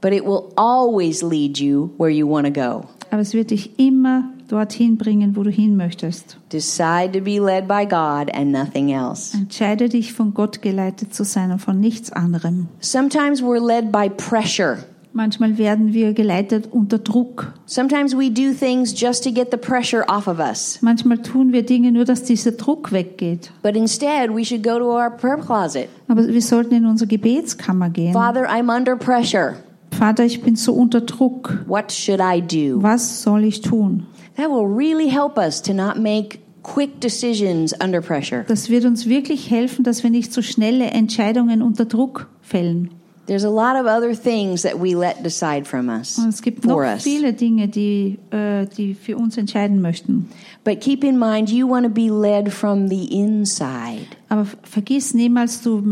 But 0.00 0.12
it 0.12 0.24
will 0.24 0.42
always 0.56 1.22
lead 1.22 1.58
you 1.58 1.90
where 1.98 2.10
you 2.10 2.28
want 2.28 2.46
to 2.46 2.52
go. 2.52 2.84
Aber 3.10 3.20
es 3.20 3.34
wird 3.34 3.50
dich 3.50 3.78
immer 3.78 4.30
dorthin 4.52 4.98
bringen, 4.98 5.34
wo 5.34 5.42
du 5.42 5.50
hin 5.50 5.76
möchtest. 5.76 6.36
Decide 6.52 7.12
to 7.12 7.20
be 7.20 7.38
led 7.38 7.66
by 7.66 7.86
God 7.86 8.34
and 8.34 8.52
nothing 8.52 8.92
else. 8.92 9.36
Entscheide 9.36 9.88
dich, 9.88 10.12
von 10.12 10.34
Gott 10.34 10.62
geleitet 10.62 11.14
zu 11.14 11.24
sein 11.24 11.50
und 11.50 11.58
von 11.58 11.80
nichts 11.80 12.12
anderem. 12.12 12.68
Sometimes 12.80 13.42
we're 13.42 13.64
led 13.64 13.90
by 13.90 14.08
pressure. 14.08 14.78
Manchmal 15.14 15.58
werden 15.58 15.92
wir 15.92 16.14
geleitet 16.14 16.68
unter 16.70 16.98
Druck. 16.98 17.52
Sometimes 17.66 18.16
we 18.16 18.30
do 18.30 18.52
things 18.52 18.94
just 18.98 19.24
to 19.24 19.30
get 19.30 19.50
the 19.50 19.58
pressure 19.58 20.04
off 20.08 20.26
of 20.26 20.38
us. 20.38 20.78
Manchmal 20.80 21.18
tun 21.18 21.52
wir 21.52 21.64
Dinge 21.64 21.92
nur, 21.92 22.04
dass 22.04 22.22
dieser 22.22 22.52
Druck 22.52 22.92
weggeht. 22.92 23.50
But 23.62 23.76
instead, 23.76 24.34
we 24.34 24.44
should 24.44 24.62
go 24.62 24.78
to 24.78 24.86
our 24.86 25.10
prayer 25.10 25.38
closet. 25.38 25.88
Aber 26.08 26.26
wir 26.26 26.42
sollten 26.42 26.74
in 26.74 26.86
unsere 26.86 27.08
Gebetskammer 27.08 27.90
gehen. 27.90 28.14
Father, 28.14 28.48
I'm 28.48 28.74
under 28.74 28.96
pressure. 28.96 29.56
Vater, 30.02 30.24
ich 30.24 30.42
bin 30.42 30.56
so 30.56 30.72
unter 30.72 31.00
Druck. 31.00 31.64
What 31.68 31.92
should 31.92 32.18
I 32.20 32.40
do? 32.40 32.82
Was 32.82 33.22
soll 33.22 33.44
ich 33.44 33.60
tun? 33.60 34.08
That 34.34 34.50
will 34.50 34.66
really 34.66 35.08
help 35.08 35.38
us 35.38 35.62
to 35.62 35.72
not 35.72 35.96
make 35.96 36.40
quick 36.64 37.00
decisions 37.00 37.72
under 37.80 38.00
pressure. 38.00 38.44
Das 38.48 38.68
wird 38.68 38.84
uns 38.84 39.08
wirklich 39.08 39.48
helfen, 39.48 39.84
dass 39.84 40.02
wir 40.02 40.10
nicht 40.10 40.32
so 40.32 40.42
schnelle 40.42 40.86
Entscheidungen 40.86 41.62
unter 41.62 41.84
Druck 41.84 42.28
fällen. 42.40 42.90
There's 43.26 43.44
a 43.44 43.50
lot 43.50 43.76
of 43.76 43.86
other 43.86 44.14
things 44.14 44.62
that 44.62 44.80
we 44.80 44.96
let 44.96 45.22
decide 45.22 45.64
from 45.64 45.88
us, 45.88 46.18
Und 46.18 46.28
es 46.30 46.42
gibt 46.42 46.64
noch 46.64 46.78
us. 46.78 47.04
viele 47.04 47.32
Dinge, 47.32 47.68
die, 47.68 48.18
äh, 48.30 48.66
die 48.66 48.94
für 48.94 49.16
uns 49.16 49.36
entscheiden 49.36 49.80
möchten. 49.80 50.28
But 50.64 50.80
keep 50.80 51.04
in 51.04 51.18
mind, 51.18 51.48
you 51.50 51.68
want 51.68 51.84
to 51.84 51.88
be 51.90 52.08
led 52.08 52.52
from 52.52 52.88
the 52.88 53.04
inside. 53.16 54.06
Aber 54.28 54.46
vergiss 54.62 55.14
niemals, 55.14 55.60
du 55.62 55.82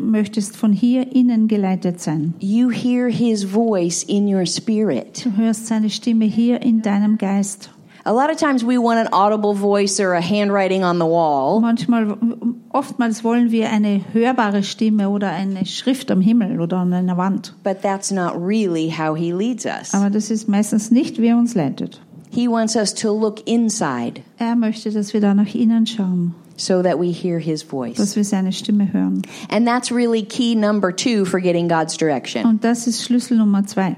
möchtest 0.00 0.56
von 0.56 0.72
hier 0.72 1.14
innen 1.14 1.48
geleitet 1.48 2.00
sein. 2.00 2.34
You 2.40 2.70
hear 2.70 3.08
his 3.08 3.44
voice 3.44 4.02
in 4.02 4.26
your 4.26 4.44
spirit. 4.44 5.24
Du 5.24 5.36
hörst 5.36 5.66
seine 5.66 5.88
Stimme 5.88 6.26
hier 6.26 6.60
in 6.62 6.82
deinem 6.82 7.16
Geist. 7.16 7.70
A 8.08 8.12
lot 8.12 8.30
of 8.30 8.36
times 8.38 8.62
we 8.64 8.78
want 8.78 9.00
an 9.00 9.08
audible 9.12 9.52
voice 9.52 9.98
or 9.98 10.14
a 10.14 10.20
handwriting 10.20 10.84
on 10.84 10.98
the 11.00 11.06
wall, 11.06 11.60
Manchmal, 11.60 12.16
oftmals 12.72 13.24
wollen 13.24 13.50
wir 13.50 13.68
eine 13.68 14.00
hörbare 14.12 14.62
Stimme 14.62 15.08
oder 15.10 15.30
eine 15.32 15.66
Schrift 15.66 16.12
am 16.12 16.20
Himmel 16.20 16.60
oder 16.60 16.76
an 16.76 16.92
einer 16.92 17.16
Wand. 17.16 17.52
but 17.64 17.82
that's 17.82 18.12
not 18.12 18.34
really 18.36 18.88
how 18.90 19.16
he 19.16 19.32
leads 19.32 19.66
us. 19.66 19.92
Aber 19.92 20.08
das 20.08 20.30
ist 20.30 20.48
meistens 20.48 20.92
nicht, 20.92 21.18
wer 21.20 21.36
uns 21.36 21.56
leitet. 21.56 22.00
He 22.30 22.46
wants 22.48 22.76
us 22.76 22.94
to 22.94 23.12
look 23.12 23.40
inside. 23.48 24.20
Er 24.38 24.54
möchte, 24.54 24.92
dass 24.92 25.12
wir 25.12 25.20
da 25.20 25.34
nach 25.34 25.52
innen 25.54 25.84
schauen. 25.88 26.34
so 26.56 26.82
that 26.82 27.00
we 27.00 27.10
hear 27.10 27.40
his 27.40 27.64
voice. 27.64 27.96
dass 27.96 28.14
wir 28.14 28.24
seine 28.24 28.52
Stimme 28.52 28.92
hören. 28.92 29.22
And 29.50 29.66
that's 29.66 29.90
really 29.90 30.22
key 30.22 30.54
number 30.54 30.94
2 30.94 31.24
for 31.24 31.40
getting 31.40 31.66
God's 31.68 31.96
direction 31.96 32.46
Und 32.46 32.62
das 32.62 32.86
ist 32.86 33.02
Schlüssel 33.02 33.36
Nummer 33.38 33.66
zwei. 33.66 33.96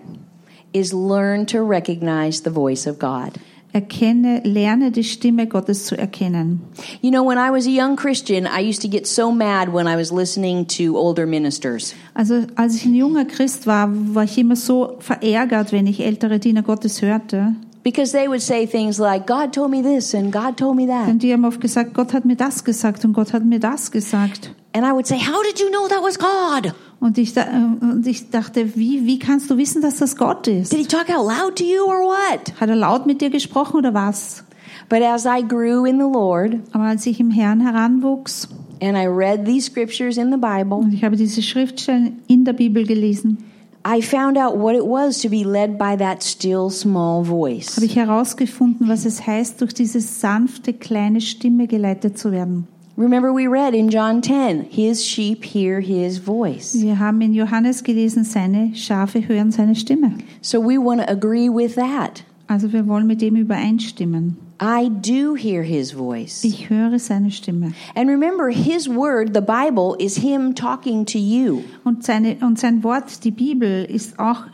is 0.72 0.94
learn 0.94 1.46
to 1.46 1.58
recognize 1.62 2.42
the 2.42 2.50
voice 2.50 2.86
of 2.86 2.98
God. 2.98 3.32
Erkenne, 3.78 4.40
lerne 4.44 4.90
die 4.90 5.04
Stimme 5.04 5.46
Gottes 5.46 5.86
zu 5.86 5.96
erkennen. 5.96 6.60
You 7.00 7.10
know, 7.10 7.24
when 7.24 7.38
I 7.38 7.52
was 7.52 7.64
a 7.66 7.70
young 7.70 7.94
Christian, 7.94 8.44
I 8.44 8.68
used 8.68 8.82
to 8.82 8.88
get 8.88 9.06
so 9.06 9.30
mad 9.30 9.72
when 9.72 9.86
I 9.86 9.96
was 9.96 10.10
listening 10.10 10.66
to 10.76 10.96
older 10.96 11.26
ministers. 11.26 11.94
Also 12.14 12.42
als 12.56 12.74
ich 12.74 12.84
ein 12.86 12.94
junger 12.94 13.24
Christ 13.24 13.68
war, 13.68 13.88
war 14.14 14.24
ich 14.24 14.36
immer 14.36 14.56
so 14.56 14.96
verärgert, 14.98 15.70
wenn 15.70 15.86
ich 15.86 16.00
ältere 16.00 16.40
Diener 16.40 16.62
Gottes 16.62 17.02
hörte. 17.02 17.54
Because 17.84 18.10
they 18.10 18.26
would 18.26 18.42
say 18.42 18.66
things 18.66 18.98
like, 18.98 19.26
God 19.26 19.52
told 19.52 19.70
me 19.70 19.80
this 19.80 20.12
and 20.12 20.32
God 20.32 20.56
told 20.56 20.74
me 20.74 20.86
that. 20.88 21.06
Denn 21.06 21.20
die 21.20 21.32
haben 21.32 21.44
oft 21.44 21.60
gesagt, 21.60 21.94
Gott 21.94 22.12
hat 22.12 22.24
mir 22.24 22.36
das 22.36 22.64
gesagt 22.64 23.04
und 23.04 23.12
Gott 23.12 23.32
hat 23.32 23.44
mir 23.44 23.60
das 23.60 23.92
gesagt. 23.92 24.50
And 24.74 24.84
I 24.84 24.90
would 24.90 25.06
say, 25.06 25.18
How 25.18 25.42
did 25.44 25.60
you 25.60 25.70
know 25.70 25.86
that 25.86 26.02
was 26.02 26.18
God? 26.18 26.74
Und 27.00 27.16
ich, 27.16 27.32
und 27.36 28.06
ich 28.06 28.30
dachte, 28.30 28.74
wie, 28.74 29.06
wie 29.06 29.18
kannst 29.20 29.48
du 29.50 29.56
wissen, 29.56 29.82
dass 29.82 29.98
das 29.98 30.16
Gott 30.16 30.48
ist? 30.48 30.72
Did 30.72 30.80
he 30.80 30.86
talk 30.86 31.08
out 31.08 31.26
loud 31.26 31.56
to 31.56 31.64
you 31.64 31.84
or 31.84 32.02
what? 32.02 32.60
Hat 32.60 32.68
er 32.68 32.76
laut 32.76 33.06
mit 33.06 33.20
dir 33.20 33.30
gesprochen 33.30 33.76
oder 33.76 33.94
was? 33.94 34.44
But 34.88 35.02
as 35.02 35.24
I 35.24 35.42
grew 35.46 35.84
in 35.84 35.98
the 35.98 36.10
Lord 36.10 36.56
Aber 36.72 36.84
als 36.84 37.06
ich 37.06 37.20
im 37.20 37.30
Herrn 37.30 37.60
heranwuchs 37.60 38.48
and 38.80 38.96
I 38.96 39.06
read 39.06 39.44
these 39.44 39.66
scriptures 39.70 40.16
in 40.16 40.30
the 40.30 40.38
Bible, 40.38 40.78
und 40.78 40.92
ich 40.92 41.04
habe 41.04 41.16
diese 41.16 41.42
Schriftstellen 41.42 42.18
in 42.26 42.44
der 42.44 42.52
Bibel 42.52 42.84
gelesen, 42.84 43.38
I 43.86 44.02
found 44.02 44.36
out 44.36 44.58
what 44.58 44.74
it 44.74 44.84
was 44.84 45.20
to 45.22 45.28
be 45.28 45.44
led 45.44 45.78
by 45.78 45.96
that 45.96 46.22
still 46.22 46.68
small 46.68 47.24
voice. 47.24 47.76
habe 47.76 47.86
ich 47.86 47.96
herausgefunden, 47.96 48.88
was 48.88 49.04
es 49.04 49.26
heißt, 49.26 49.60
durch 49.60 49.72
diese 49.72 50.00
sanfte 50.00 50.72
kleine 50.72 51.20
Stimme 51.20 51.66
geleitet 51.68 52.18
zu 52.18 52.32
werden. 52.32 52.66
Remember, 52.98 53.32
we 53.32 53.46
read 53.46 53.76
in 53.76 53.90
John 53.90 54.20
10, 54.20 54.70
His 54.70 55.04
sheep 55.04 55.44
hear 55.44 55.78
His 55.78 56.18
voice. 56.18 56.74
Wir 56.74 56.98
haben 56.98 57.22
in 57.22 57.32
Johannes 57.32 57.84
gelesen, 57.84 58.24
seine 58.24 58.74
Schafe 58.74 59.20
hören 59.20 59.52
seine 59.52 59.76
Stimme. 59.76 60.18
So 60.40 60.58
we 60.60 60.78
want 60.78 61.00
to 61.02 61.08
agree 61.08 61.48
with 61.48 61.76
that. 61.76 62.24
Also 62.48 62.72
wir 62.72 62.88
wollen 62.88 63.06
mit 63.06 63.20
dem 63.20 63.36
übereinstimmen. 63.36 64.36
I 64.60 64.88
do 64.88 65.36
hear 65.36 65.62
His 65.62 65.92
voice. 65.92 66.42
Ich 66.42 66.70
höre 66.70 66.98
seine 66.98 67.30
Stimme. 67.30 67.72
And 67.94 68.10
remember, 68.10 68.48
His 68.48 68.88
word, 68.88 69.32
the 69.32 69.42
Bible, 69.42 69.94
is 70.00 70.16
Him 70.16 70.56
talking 70.56 71.06
to 71.06 71.18
you. 71.18 71.62
Und, 71.84 72.02
seine, 72.02 72.38
und 72.40 72.58
sein 72.58 72.82
Wort, 72.82 73.22
die 73.22 73.30
Bibel, 73.30 73.84
ist 73.84 74.18
auch, 74.18 74.46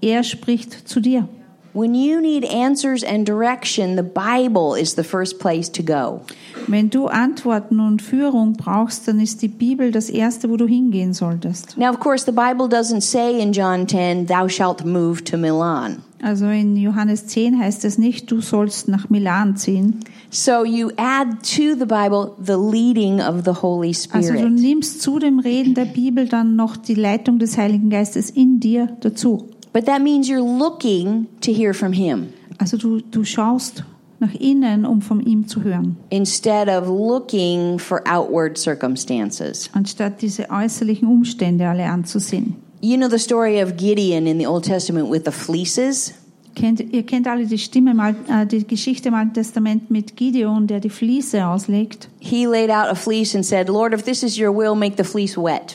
er 0.00 0.22
spricht 0.22 0.88
zu 0.88 1.00
dir. 1.00 1.28
When 1.74 1.94
you 1.96 2.20
need 2.20 2.44
answers 2.44 3.02
and 3.02 3.26
direction, 3.26 3.96
the 3.96 4.02
Bible 4.04 4.74
is 4.80 4.94
the 4.94 5.02
first 5.02 5.40
place 5.40 5.68
to 5.72 5.82
go. 5.82 6.20
Wenn 6.68 6.88
du 6.88 7.08
Antworten 7.08 7.80
und 7.80 8.00
Führung 8.00 8.52
brauchst, 8.52 9.08
dann 9.08 9.18
ist 9.18 9.42
die 9.42 9.48
Bibel 9.48 9.90
das 9.90 10.08
Erste, 10.08 10.48
wo 10.48 10.56
du 10.56 10.66
hingehen 10.68 11.12
solltest. 11.12 11.76
Now, 11.76 11.90
of 11.90 11.98
course, 11.98 12.24
the 12.24 12.32
Bible 12.32 12.68
doesn't 12.68 13.00
say 13.02 13.40
in 13.40 13.52
John 13.52 13.88
10, 13.88 14.28
Thou 14.28 14.46
shalt 14.48 14.84
move 14.86 15.24
to 15.24 15.36
Milan. 15.36 16.02
Also 16.22 16.46
in 16.46 16.76
Johannes 16.76 17.26
10 17.26 17.58
heißt 17.58 17.84
es 17.84 17.98
nicht, 17.98 18.30
du 18.30 18.40
sollst 18.40 18.88
nach 18.88 19.10
Milan 19.10 19.56
ziehen. 19.56 20.00
So 20.30 20.64
you 20.64 20.90
add 20.96 21.42
to 21.56 21.76
the 21.78 21.84
Bible 21.84 22.32
the 22.42 22.54
leading 22.56 23.20
of 23.20 23.44
the 23.44 23.60
Holy 23.62 23.88
Also 23.88 24.32
du 24.32 24.38
Spirit. 24.38 24.52
nimmst 24.52 25.02
zu 25.02 25.18
dem 25.18 25.38
Reden 25.38 25.74
der 25.74 25.84
Bibel 25.84 26.26
dann 26.26 26.56
noch 26.56 26.76
die 26.78 26.94
Leitung 26.94 27.38
des 27.38 27.58
Heiligen 27.58 27.90
Geistes 27.90 28.30
in 28.30 28.58
dir 28.58 28.96
dazu. 29.00 29.50
But 29.74 29.84
that 29.86 30.00
means 30.00 30.28
you're 30.28 30.40
looking 30.40 31.26
to 31.42 31.52
hear 31.52 31.74
from 31.74 31.92
Him 31.92 32.32
Also 32.58 32.76
du, 32.78 33.00
du 33.00 33.24
schaust 33.24 33.84
nach 34.20 34.32
innen, 34.34 34.86
um 34.86 35.02
von 35.02 35.20
ihm 35.20 35.46
zu 35.48 35.62
hören, 35.64 35.96
instead 36.10 36.68
of 36.68 36.88
looking 36.88 37.78
for 37.78 38.00
outward 38.06 38.56
circumstances. 38.56 39.68
anstatt 39.72 40.22
diese 40.22 40.48
äußerlichen 40.50 41.08
Umstände 41.08 41.68
alle 41.68 41.84
anzusehen. 41.84 42.54
You 42.80 42.96
know 42.96 43.08
the 43.08 43.18
story 43.18 43.60
of 43.62 43.76
Gideon 43.76 44.26
in 44.26 44.38
the 44.38 44.46
Old 44.46 44.64
Testament 44.64 45.10
with 45.10 45.22
the 45.24 45.32
fleeces? 45.32 46.14
Kennt, 46.54 46.78
ihr 46.80 47.02
kennt 47.02 47.26
alle 47.26 47.46
die 47.46 47.58
Stimme, 47.58 47.90
im 47.90 47.98
Alt- 48.00 48.28
äh, 48.28 48.46
die 48.46 48.64
Geschichte 48.64 49.08
im 49.08 49.14
Alten 49.14 49.32
Testament 49.34 49.90
mit 49.90 50.16
Gideon, 50.16 50.68
der 50.68 50.78
die 50.78 50.90
Fliese 50.90 51.46
auslegt. 51.46 52.08
He 52.20 52.46
laid 52.46 52.70
out 52.70 52.86
a 52.88 52.94
fleece 52.94 53.34
and 53.34 53.44
said, 53.44 53.68
Lord, 53.68 53.92
if 53.92 54.04
this 54.04 54.22
is 54.22 54.38
your 54.38 54.52
will, 54.56 54.76
make 54.76 54.96
the 54.96 55.02
fleece 55.02 55.36
wet. 55.36 55.74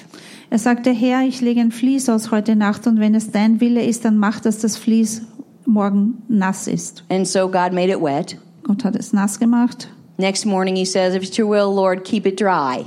Er 0.51 0.57
sagte, 0.57 0.91
Herr, 0.91 1.21
ich 1.27 1.41
lege 1.41 1.61
ein 1.61 1.71
Vlies 1.71 2.09
aus 2.09 2.31
heute 2.31 2.55
Nacht 2.55 2.87
und 2.87 2.99
wenn 2.99 3.13
es 3.13 3.31
dein 3.31 3.61
Wille 3.61 3.83
ist, 3.83 4.03
dann 4.03 4.17
mach, 4.17 4.39
dass 4.39 4.59
das 4.59 4.77
Vlies 4.77 5.21
morgen 5.65 6.23
nass 6.27 6.67
ist. 6.67 7.03
And 7.09 7.27
so 7.27 7.47
God 7.47 7.71
made 7.71 7.91
it 7.91 8.01
wet. 8.01 8.39
Gott 8.63 8.83
hat 8.83 8.95
es 8.95 9.13
nass 9.13 9.39
gemacht. 9.39 9.89
Next 10.17 10.45
morning 10.45 10.75
he 10.75 10.85
says, 10.85 11.15
If 11.15 11.23
it's 11.23 11.37
your 11.37 11.49
will, 11.49 11.73
Lord, 11.73 12.03
keep 12.03 12.25
it 12.25 12.41
dry. 12.41 12.85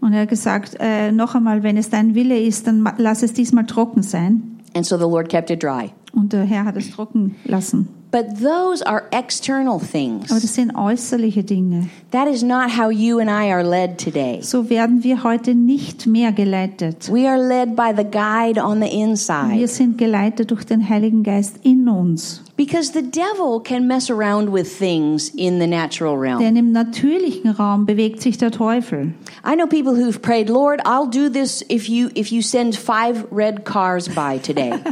Und 0.00 0.14
er 0.14 0.22
hat 0.22 0.30
gesagt, 0.30 0.76
äh, 0.80 1.12
noch 1.12 1.34
einmal, 1.34 1.62
wenn 1.62 1.76
es 1.76 1.90
dein 1.90 2.14
Wille 2.14 2.40
ist, 2.40 2.66
dann 2.66 2.88
lass 2.96 3.22
es 3.22 3.34
diesmal 3.34 3.66
trocken 3.66 4.02
sein. 4.02 4.58
And 4.74 4.86
so 4.86 4.96
the 4.96 5.02
Lord 5.04 5.28
kept 5.28 5.50
it 5.50 5.62
dry. 5.62 5.90
Und 6.14 6.32
der 6.32 6.44
Herr 6.44 6.64
hat 6.64 6.76
es 6.76 6.90
trocken 6.90 7.36
lassen. 7.44 7.88
But 8.12 8.42
those 8.42 8.84
are 8.84 9.04
external 9.10 9.76
Aber 9.76 9.86
things. 9.86 10.28
das 10.28 10.54
sind 10.54 10.74
äußerliche 10.76 11.44
Dinge. 11.44 11.88
That 12.10 12.28
is 12.28 12.42
not 12.42 12.76
how 12.78 12.90
you 12.90 13.18
and 13.18 13.30
I 13.30 13.50
are 13.50 13.64
led 13.64 13.96
today. 13.96 14.42
So 14.42 14.68
werden 14.68 15.02
wir 15.02 15.24
heute 15.24 15.54
nicht 15.54 16.06
mehr 16.06 16.30
geleitet. 16.30 17.10
We 17.10 17.26
are 17.26 17.38
led 17.38 17.74
by 17.74 17.94
the 17.96 18.04
guide 18.04 18.62
on 18.62 18.82
the 18.82 18.88
inside. 18.88 19.54
Wir 19.54 19.66
sind 19.66 19.96
geleitet 19.96 20.50
durch 20.50 20.64
den 20.64 20.86
Heiligen 20.86 21.22
Geist 21.22 21.56
in 21.62 21.88
uns. 21.88 22.42
Because 22.64 22.92
the 22.92 23.02
devil 23.02 23.58
can 23.58 23.88
mess 23.88 24.08
around 24.08 24.52
with 24.52 24.68
things 24.68 25.32
in 25.34 25.58
the 25.58 25.66
natural 25.66 26.16
realm. 26.16 26.38
Denn 26.38 26.54
im 26.54 26.70
natürlichen 26.70 27.50
Raum 27.50 27.86
bewegt 27.86 28.22
sich 28.22 28.38
der 28.38 28.52
Teufel. 28.52 29.14
I 29.44 29.56
know 29.56 29.66
people 29.66 29.96
who've 29.96 30.22
prayed, 30.22 30.48
Lord, 30.48 30.80
I'll 30.84 31.10
do 31.10 31.28
this 31.28 31.64
if 31.68 31.88
you 31.88 32.10
if 32.14 32.30
you 32.30 32.40
send 32.40 32.76
five 32.76 33.26
red 33.32 33.64
cars 33.64 34.08
by 34.08 34.38
today. 34.38 34.74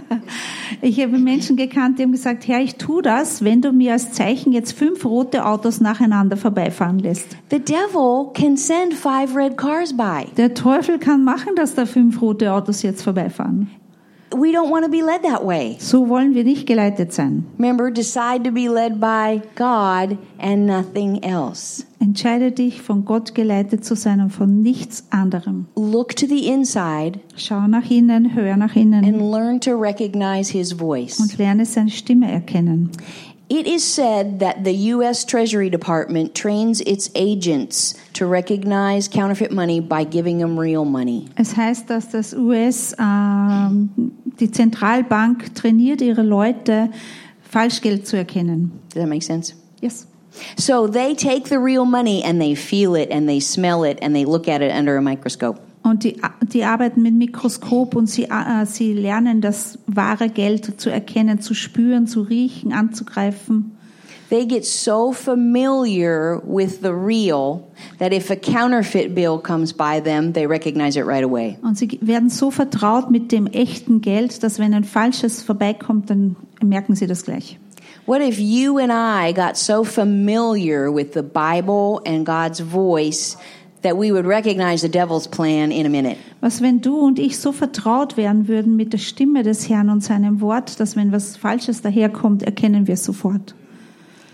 Ich 0.82 0.98
habe 1.00 1.18
Menschen 1.18 1.56
gekannt, 1.56 1.98
die 1.98 2.04
haben 2.04 2.12
gesagt, 2.12 2.48
Herr, 2.48 2.60
ich 2.60 2.76
tu 2.76 3.02
das, 3.02 3.44
wenn 3.44 3.60
du 3.60 3.70
mir 3.70 3.92
als 3.92 4.12
Zeichen 4.12 4.50
jetzt 4.50 4.72
fünf 4.72 5.04
rote 5.04 5.44
Autos 5.44 5.80
nacheinander 5.80 6.36
vorbeifahren 6.38 6.98
lässt. 6.98 7.36
the 7.50 7.58
devil 7.58 8.30
can 8.34 8.56
send 8.56 8.94
five 8.94 9.36
red 9.36 9.56
cars 9.56 9.94
by. 9.94 10.26
Der 10.36 10.54
Teufel 10.54 10.98
kann 10.98 11.22
machen, 11.22 11.54
dass 11.54 11.74
da 11.74 11.86
fünf 11.86 12.20
rote 12.22 12.52
Autos 12.52 12.82
jetzt 12.82 13.02
vorbeifahren. 13.02 13.68
We 14.32 14.52
don't 14.52 14.70
want 14.70 14.84
to 14.84 14.90
be 14.90 15.02
led 15.02 15.22
that 15.24 15.44
way. 15.44 15.76
So 15.80 16.08
wollen 16.08 16.34
wir 16.34 16.44
nicht 16.44 16.66
geleitet 16.66 17.12
sein. 17.12 17.44
Remember, 17.58 17.90
decide 17.90 18.44
to 18.44 18.52
be 18.52 18.68
led 18.68 19.00
by 19.00 19.42
God 19.56 20.18
and 20.38 20.66
nothing 20.66 21.24
else. 21.24 21.84
Entscheide 22.00 22.52
dich, 22.52 22.80
von 22.80 23.04
Gott 23.04 23.34
geleitet 23.34 23.84
zu 23.84 23.94
sein 23.96 24.20
und 24.20 24.30
von 24.30 24.62
nichts 24.62 25.04
anderem. 25.10 25.66
Look 25.74 26.14
to 26.16 26.26
the 26.26 26.48
inside 26.48 27.20
Schau 27.36 27.66
nach 27.66 27.90
innen, 27.90 28.34
hör 28.34 28.56
nach 28.56 28.76
innen 28.76 29.04
and 29.04 29.20
learn 29.30 29.60
to 29.60 29.72
recognize 29.76 30.50
his 30.50 30.72
voice. 30.72 31.18
und 31.18 31.36
lerne 31.36 31.66
seine 31.66 31.90
Stimme 31.90 32.30
erkennen. 32.30 32.90
It 33.52 33.66
is 33.66 33.82
said 33.82 34.38
that 34.38 34.62
the 34.62 34.72
U.S. 34.94 35.24
Treasury 35.24 35.68
Department 35.70 36.36
trains 36.36 36.80
its 36.82 37.10
agents 37.16 37.94
to 38.12 38.24
recognize 38.24 39.08
counterfeit 39.08 39.50
money 39.50 39.80
by 39.80 40.04
giving 40.04 40.38
them 40.38 40.56
real 40.56 40.84
money. 40.84 41.26
Es 41.36 41.56
heißt, 41.56 41.90
dass 41.90 42.10
das 42.10 42.32
US, 42.32 42.94
ähm, 43.00 43.90
die 44.40 44.50
Zentralbank 44.50 45.54
trainiert 45.54 46.00
ihre 46.00 46.22
Leute, 46.22 46.90
Falschgeld 47.42 48.06
zu 48.06 48.16
erkennen. 48.16 48.72
Does 48.92 49.02
that 49.02 49.08
make 49.08 49.22
sense? 49.22 49.54
Yes. 49.80 50.06
So 50.56 50.86
they 50.86 51.14
take 51.14 51.48
the 51.48 51.58
real 51.58 51.84
money 51.84 52.22
and 52.24 52.40
they 52.40 52.54
feel 52.54 52.94
it 52.94 53.10
and 53.10 53.28
they 53.28 53.40
smell 53.40 53.84
it 53.84 54.02
and 54.02 54.14
they 54.14 54.24
look 54.24 54.48
at 54.48 54.62
it 54.62 54.72
under 54.72 54.96
a 54.96 55.00
microscope. 55.00 55.60
Und 55.82 56.04
die, 56.04 56.20
die 56.42 56.64
arbeiten 56.64 57.02
mit 57.02 57.14
Mikroskop 57.14 57.94
und 57.96 58.06
sie, 58.06 58.24
äh, 58.24 58.66
sie 58.66 58.92
lernen 58.92 59.40
das 59.40 59.78
wahre 59.86 60.28
Geld 60.28 60.80
zu 60.80 60.90
erkennen, 60.90 61.40
zu 61.40 61.54
spüren, 61.54 62.06
zu 62.06 62.20
riechen, 62.20 62.72
anzugreifen. 62.72 63.76
They 64.30 64.46
get 64.46 64.64
so 64.64 65.12
familiar 65.12 66.40
with 66.44 66.82
the 66.82 66.94
real 66.94 67.68
that 67.98 68.12
if 68.12 68.30
a 68.30 68.36
counterfeit 68.36 69.12
bill 69.12 69.40
comes 69.40 69.72
by 69.72 69.98
them, 69.98 70.34
they 70.34 70.46
recognize 70.46 70.96
it 70.96 71.04
right 71.04 71.24
away. 71.24 71.58
Und 71.62 71.76
sie 71.76 71.98
werden 72.00 72.30
so 72.30 72.52
vertraut 72.52 73.10
mit 73.10 73.32
dem 73.32 73.48
echten 73.48 74.00
Geld, 74.00 74.44
dass 74.44 74.60
wenn 74.60 74.72
ein 74.72 74.84
falsches 74.84 75.42
vorbeikommt, 75.42 76.10
dann 76.10 76.36
merken 76.62 76.94
sie 76.94 77.08
das 77.08 77.24
gleich. 77.24 77.58
What 78.06 78.22
if 78.22 78.38
you 78.38 78.78
and 78.78 78.92
I 78.92 79.32
got 79.32 79.56
so 79.56 79.82
familiar 79.82 80.94
with 80.94 81.12
the 81.14 81.22
Bible 81.22 82.00
and 82.06 82.24
God's 82.24 82.60
voice 82.60 83.36
that 83.82 83.96
we 83.96 84.12
would 84.12 84.26
recognize 84.26 84.82
the 84.82 84.88
devil's 84.88 85.26
plan 85.26 85.72
in 85.72 85.86
a 85.86 85.88
minute? 85.88 86.18
Was, 86.40 86.62
wenn 86.62 86.80
du 86.80 87.00
und 87.00 87.18
ich 87.18 87.38
so 87.38 87.50
vertraut 87.50 88.16
werden 88.16 88.46
würden 88.46 88.76
mit 88.76 88.92
der 88.92 88.98
Stimme 88.98 89.42
des 89.42 89.68
Herrn 89.68 89.90
und 89.90 90.04
seinem 90.04 90.40
Wort, 90.40 90.78
dass 90.78 90.94
wenn 90.94 91.10
was 91.10 91.36
Falsches 91.36 91.82
daherkommt, 91.82 92.44
erkennen 92.44 92.86
wir 92.86 92.94
es 92.94 93.02
sofort. 93.02 93.56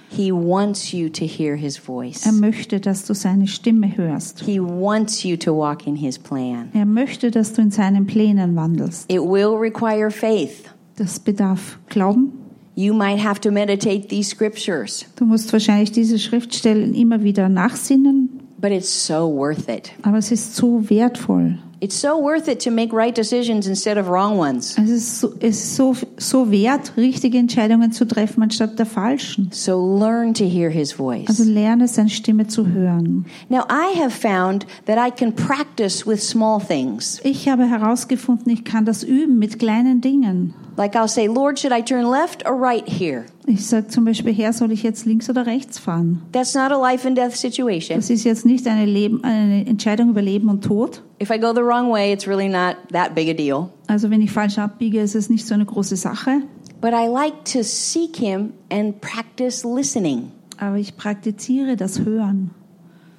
He 0.09 0.33
wants 0.33 0.93
you 0.93 1.09
to 1.11 1.27
hear 1.27 1.57
his 1.57 1.77
voice. 1.77 2.25
Er 2.25 2.33
möchte, 2.33 2.81
dass 2.81 3.05
du 3.05 3.15
seine 3.15 3.47
Stimme 3.47 3.97
hörst. 3.97 4.41
He 4.41 4.61
wants 4.61 5.25
you 5.25 5.37
to 5.37 5.53
walk 5.57 5.87
in 5.87 5.97
his 5.97 6.19
plan. 6.19 6.69
Er 6.73 6.87
möchte, 6.87 7.31
dass 7.31 7.53
du 7.53 7.63
in 7.63 7.71
seinen 7.71 8.07
Plänen 8.07 8.57
wandelst. 8.57 9.11
It 9.11 9.21
will 9.21 9.57
require 9.57 10.11
faith. 10.11 10.71
Das 10.97 11.19
bedarf 11.19 11.79
Glauben. 11.89 12.33
You 12.75 12.93
might 12.93 13.19
have 13.19 13.41
to 13.41 13.51
meditate 13.51 14.09
these 14.09 14.31
scriptures. 14.31 15.07
Du 15.17 15.25
musst 15.25 15.53
wahrscheinlich 15.53 15.93
diese 15.93 16.19
Schriftstellen 16.19 16.95
immer 16.95 17.23
wieder 17.23 17.49
nachsinnen. 17.49 18.41
But 18.59 18.71
it's 18.71 19.07
so 19.07 19.31
worth 19.31 19.69
it. 19.69 19.93
Aber 20.03 20.19
es 20.19 20.31
ist 20.31 20.57
so 20.57 20.89
wertvoll. 20.89 21.59
It's 21.79 21.95
so 22.01 22.17
worth 22.19 22.49
it 22.49 22.61
to 22.65 22.71
make 22.71 22.93
right 22.95 23.15
decisions 23.15 23.67
instead 23.67 23.99
of 23.99 24.09
wrong 24.09 24.39
ones. 24.39 24.77
Es 24.79 24.89
ist 24.91 25.21
so, 25.21 25.35
es 25.41 25.57
ist 25.63 25.77
so, 25.77 25.95
so 26.17 26.51
wert, 26.51 26.93
richtige 26.97 27.37
Entscheidungen 27.37 27.93
zu 27.93 28.07
treffen 28.07 28.43
anstatt 28.43 28.79
der 28.79 28.87
falschen. 28.87 29.51
So 29.53 29.99
learn 29.99 30.33
to 30.35 30.45
hear 30.45 30.71
his 30.71 30.93
Also 30.93 31.05
voice. 31.05 31.39
lerne 31.47 31.87
seine 31.87 32.09
Stimme 32.09 32.47
zu 32.47 32.67
hören. 32.67 33.27
Now, 33.51 33.65
I 33.69 33.95
have 34.01 34.13
found 34.13 34.67
that 34.87 34.97
I 34.99 35.11
can 35.11 35.35
practice 35.35 36.07
with 36.07 36.21
small 36.23 36.61
things. 36.61 37.21
Ich 37.25 37.47
habe 37.49 37.67
herausgefunden, 37.69 38.51
ich 38.53 38.65
kann 38.65 38.87
das 38.87 39.03
üben 39.03 39.39
mit 39.39 39.59
kleinen 39.59 40.01
Dingen. 40.01 40.55
Like 40.77 40.95
I'll 40.95 41.09
say, 41.09 41.27
Lord, 41.27 41.59
should 41.59 41.73
I 41.73 41.83
turn 41.83 42.11
left 42.11 42.45
or 42.45 42.55
right 42.55 42.87
here? 42.87 43.25
Ich 43.47 43.67
sage 43.67 43.89
zum 43.89 44.05
Beispiel, 44.05 44.35
Herr, 44.35 44.53
soll 44.53 44.73
ich 44.73 44.83
jetzt 44.83 45.07
links 45.07 45.31
oder 45.31 45.47
rechts 45.47 45.79
fahren? 45.79 46.23
That's 46.33 46.55
not 46.55 46.71
a 46.71 46.77
life 46.79 47.07
and 47.07 47.17
death 47.17 47.35
situation. 47.35 47.97
Das 47.99 48.11
ist 48.11 48.25
jetzt 48.25 48.45
nicht 48.45 48.67
eine, 48.67 48.85
Leben, 48.85 49.25
eine 49.25 49.67
Entscheidung 49.67 50.11
über 50.11 50.21
Leben 50.21 50.51
und 50.51 50.63
Tod. 50.63 51.03
If 51.23 51.31
I 51.31 51.39
go 51.39 51.55
the 51.55 51.63
wrong 51.63 51.91
way, 51.91 52.13
it's 52.13 52.27
really 52.29 52.49
not 52.49 52.77
that 52.93 53.15
big 53.15 53.31
a 53.31 53.33
deal. 53.33 53.71
Also 53.87 54.11
wenn 54.11 54.21
ich 54.21 54.31
falsch 54.31 54.59
abbiege, 54.59 55.01
ist 55.01 55.15
es 55.15 55.31
nicht 55.31 55.47
so 55.47 55.55
eine 55.55 55.65
große 55.65 55.97
Sache. 55.97 56.43
But 56.83 56.93
I 56.93 57.09
like 57.09 57.45
to 57.53 57.63
seek 57.63 58.17
him 58.17 58.53
and 58.71 59.01
practice 59.01 59.65
listening. 59.65 60.31
Aber 60.59 60.77
ich 60.77 60.97
praktiziere 60.97 61.77
das 61.77 62.01
Hören. 62.01 62.51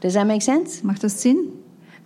Does 0.01 0.13
that 0.13 0.27
make 0.27 0.41
sense? 0.41 0.85
Macht 0.85 1.03
das 1.03 1.21
Sinn? 1.23 1.37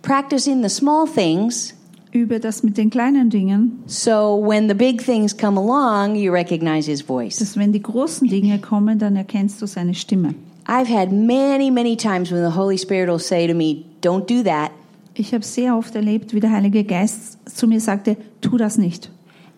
Practicing 0.00 0.62
the 0.62 0.70
small 0.70 1.06
things 1.06 1.74
Übe 2.12 2.40
das 2.40 2.62
mit 2.62 2.76
den 2.76 2.90
kleinen 2.90 3.30
Dingen, 3.30 3.82
so 3.86 4.42
when 4.46 4.68
the 4.68 4.74
big 4.74 5.02
things 5.02 5.34
come 5.34 5.58
along, 5.58 6.14
you 6.14 6.30
recognize 6.30 6.90
his 6.90 7.00
voice. 7.00 7.38
dass 7.38 7.56
wenn 7.56 7.72
die 7.72 7.80
großen 7.80 8.28
Dinge 8.28 8.58
kommen, 8.58 8.98
dann 8.98 9.16
erkennst 9.16 9.62
du 9.62 9.66
seine 9.66 9.94
Stimme. 9.94 10.34
I've 10.66 10.88
had 10.88 11.10
many, 11.10 11.70
many 11.70 11.96
times 11.96 12.30
when 12.30 12.44
the 12.44 12.54
Holy 12.54 12.76
Spirit 12.76 13.08
will 13.08 13.18
say 13.18 13.46
to 13.46 13.54
me, 13.54 13.84
Don't 14.02 14.26
do 14.26 14.42
that. 14.42 14.70
Ich 15.14 15.32
habe 15.32 15.44
sehr 15.44 15.76
oft 15.76 15.94
erlebt, 15.94 16.34
wie 16.34 16.40
der 16.40 16.52
Heilige 16.52 16.84
Geist 16.84 17.38
zu 17.48 17.66
mir 17.66 17.80
sagte, 17.80 18.16
tu 18.40 18.56
das 18.56 18.78
nicht. 18.78 19.10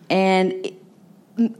And 0.09 0.53